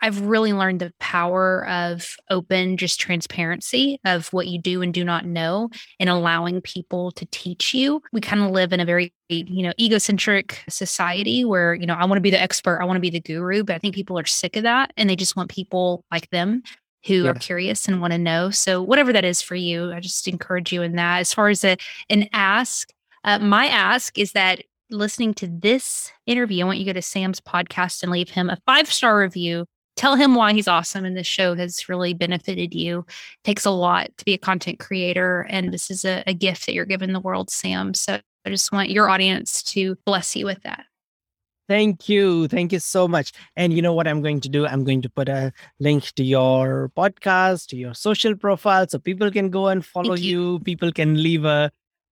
I've 0.05 0.21
really 0.21 0.53
learned 0.53 0.81
the 0.81 0.93
power 0.99 1.67
of 1.67 2.15
open, 2.29 2.77
just 2.77 2.99
transparency 2.99 3.99
of 4.05 4.27
what 4.31 4.45
you 4.45 4.61
do 4.61 4.83
and 4.83 4.93
do 4.93 5.03
not 5.03 5.25
know 5.25 5.69
and 5.99 6.09
allowing 6.11 6.61
people 6.61 7.09
to 7.13 7.25
teach 7.31 7.73
you. 7.73 8.03
We 8.13 8.21
kind 8.21 8.43
of 8.43 8.51
live 8.51 8.71
in 8.71 8.79
a 8.79 8.85
very, 8.85 9.11
you 9.29 9.63
know, 9.63 9.73
egocentric 9.79 10.63
society 10.69 11.43
where, 11.43 11.73
you 11.73 11.87
know, 11.87 11.95
I 11.95 12.05
want 12.05 12.17
to 12.17 12.21
be 12.21 12.29
the 12.29 12.39
expert, 12.39 12.79
I 12.79 12.85
want 12.85 12.97
to 12.97 13.01
be 13.01 13.09
the 13.09 13.19
guru, 13.19 13.63
but 13.63 13.75
I 13.75 13.79
think 13.79 13.95
people 13.95 14.19
are 14.19 14.25
sick 14.25 14.55
of 14.55 14.61
that 14.63 14.93
and 14.95 15.09
they 15.09 15.15
just 15.15 15.35
want 15.35 15.49
people 15.49 16.05
like 16.11 16.29
them 16.29 16.61
who 17.07 17.23
Yeah. 17.23 17.31
are 17.31 17.33
curious 17.33 17.87
and 17.87 17.99
want 17.99 18.13
to 18.13 18.19
know. 18.19 18.51
So 18.51 18.83
whatever 18.83 19.11
that 19.11 19.25
is 19.25 19.41
for 19.41 19.55
you, 19.55 19.91
I 19.91 20.01
just 20.01 20.27
encourage 20.27 20.71
you 20.71 20.83
in 20.83 20.97
that. 20.97 21.19
As 21.21 21.33
far 21.33 21.49
as 21.49 21.63
a, 21.63 21.77
an 22.11 22.29
ask, 22.31 22.89
uh, 23.23 23.39
my 23.39 23.65
ask 23.65 24.19
is 24.19 24.33
that 24.33 24.61
listening 24.91 25.33
to 25.33 25.47
this 25.47 26.11
interview, 26.27 26.63
I 26.63 26.67
want 26.67 26.77
you 26.77 26.85
to 26.85 26.89
go 26.93 26.93
to 26.93 27.01
Sam's 27.01 27.41
podcast 27.41 28.03
and 28.03 28.11
leave 28.11 28.29
him 28.29 28.51
a 28.51 28.59
five 28.67 28.91
star 28.91 29.17
review. 29.19 29.65
Tell 29.95 30.15
him 30.15 30.35
why 30.35 30.53
he's 30.53 30.67
awesome 30.67 31.05
and 31.05 31.15
this 31.15 31.27
show 31.27 31.55
has 31.55 31.87
really 31.87 32.13
benefited 32.13 32.73
you. 32.73 33.05
takes 33.43 33.65
a 33.65 33.71
lot 33.71 34.09
to 34.17 34.25
be 34.25 34.33
a 34.33 34.37
content 34.37 34.79
creator, 34.79 35.45
and 35.49 35.73
this 35.73 35.89
is 35.89 36.03
a, 36.03 36.23
a 36.27 36.33
gift 36.33 36.65
that 36.65 36.73
you're 36.73 36.85
giving 36.85 37.13
the 37.13 37.19
world, 37.19 37.49
Sam. 37.49 37.93
So 37.93 38.19
I 38.45 38.49
just 38.49 38.71
want 38.71 38.89
your 38.89 39.09
audience 39.09 39.63
to 39.63 39.97
bless 40.05 40.35
you 40.35 40.45
with 40.45 40.61
that. 40.63 40.85
Thank 41.67 42.07
you. 42.07 42.47
Thank 42.47 42.73
you 42.73 42.79
so 42.79 43.07
much. 43.07 43.31
And 43.55 43.73
you 43.73 43.81
know 43.81 43.93
what 43.93 44.07
I'm 44.07 44.21
going 44.21 44.39
to 44.41 44.49
do? 44.49 44.67
I'm 44.67 44.83
going 44.83 45.01
to 45.01 45.09
put 45.09 45.27
a 45.29 45.51
link 45.79 46.11
to 46.13 46.23
your 46.23 46.91
podcast, 46.95 47.67
to 47.67 47.75
your 47.75 47.95
social 47.95 48.35
profile, 48.35 48.87
so 48.87 48.99
people 48.99 49.31
can 49.31 49.49
go 49.49 49.69
and 49.69 49.83
follow 49.83 50.13
you. 50.13 50.53
you. 50.53 50.59
People 50.59 50.91
can 50.91 51.23
leave 51.23 51.43
a, 51.43 51.71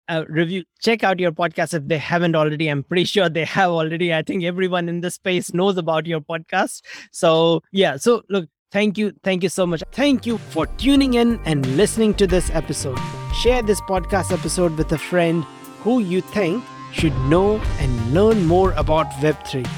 a 0.10 0.26
review. 0.26 0.64
Check 0.82 1.04
out 1.04 1.20
your 1.20 1.32
podcast 1.32 1.74
if 1.74 1.88
they 1.88 1.98
haven't 1.98 2.36
already. 2.36 2.68
I'm 2.68 2.84
pretty 2.84 3.06
sure 3.06 3.30
they 3.30 3.46
have 3.46 3.70
already. 3.70 4.14
I 4.14 4.22
think 4.24 4.44
everyone 4.44 4.90
in 4.90 5.02
the 5.02 5.12
space 5.12 5.54
knows 5.54 5.78
about 5.78 6.06
your 6.06 6.20
podcast. 6.20 6.82
So, 7.12 7.62
yeah. 7.72 7.96
So, 7.98 8.24
look, 8.30 8.50
thank 8.72 8.98
you. 8.98 9.14
Thank 9.24 9.44
you 9.44 9.50
so 9.50 9.66
much. 9.66 9.84
Thank 9.92 10.26
you 10.26 10.38
for 10.38 10.66
tuning 10.78 11.14
in 11.14 11.40
and 11.46 11.66
listening 11.78 12.14
to 12.16 12.28
this 12.28 12.50
episode. 12.52 13.00
Share 13.34 13.62
this 13.62 13.80
podcast 13.82 14.34
episode 14.34 14.78
with 14.78 14.92
a 14.92 14.98
friend 14.98 15.44
who 15.82 16.00
you 16.00 16.22
think 16.22 16.64
should 16.92 17.16
know 17.22 17.62
and 17.80 18.14
learn 18.14 18.46
more 18.46 18.72
about 18.74 19.08
Web3. 19.22 19.70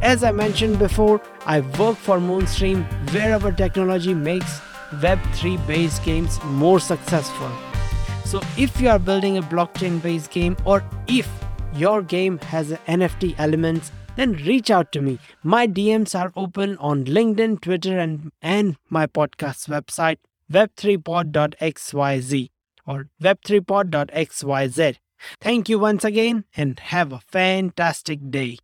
As 0.00 0.24
I 0.24 0.32
mentioned 0.32 0.78
before, 0.78 1.20
I 1.46 1.60
work 1.60 1.96
for 1.96 2.18
Moonstream 2.18 2.84
where 3.12 3.34
our 3.34 3.52
technology 3.52 4.14
makes 4.14 4.60
Web3 4.94 5.64
based 5.66 6.02
games 6.04 6.42
more 6.44 6.80
successful. 6.80 7.50
So, 8.24 8.40
if 8.56 8.80
you 8.80 8.88
are 8.88 8.98
building 8.98 9.36
a 9.36 9.42
blockchain 9.42 10.02
based 10.02 10.30
game 10.30 10.56
or 10.64 10.82
if 11.06 11.28
your 11.74 12.02
game 12.02 12.38
has 12.38 12.72
NFT 12.86 13.34
elements, 13.38 13.92
then 14.16 14.32
reach 14.32 14.70
out 14.70 14.92
to 14.92 15.00
me. 15.00 15.18
My 15.42 15.66
DMs 15.66 16.18
are 16.18 16.32
open 16.36 16.76
on 16.78 17.04
LinkedIn, 17.04 17.60
Twitter, 17.60 17.98
and, 17.98 18.30
and 18.40 18.76
my 18.88 19.06
podcast 19.06 19.68
website, 19.68 20.18
web3pod.xyz 20.50 22.50
or 22.86 23.08
web3pod.xyz. 23.22 24.96
Thank 25.40 25.68
you 25.68 25.78
once 25.78 26.04
again 26.04 26.44
and 26.56 26.78
have 26.80 27.12
a 27.12 27.20
fantastic 27.20 28.30
day. 28.30 28.58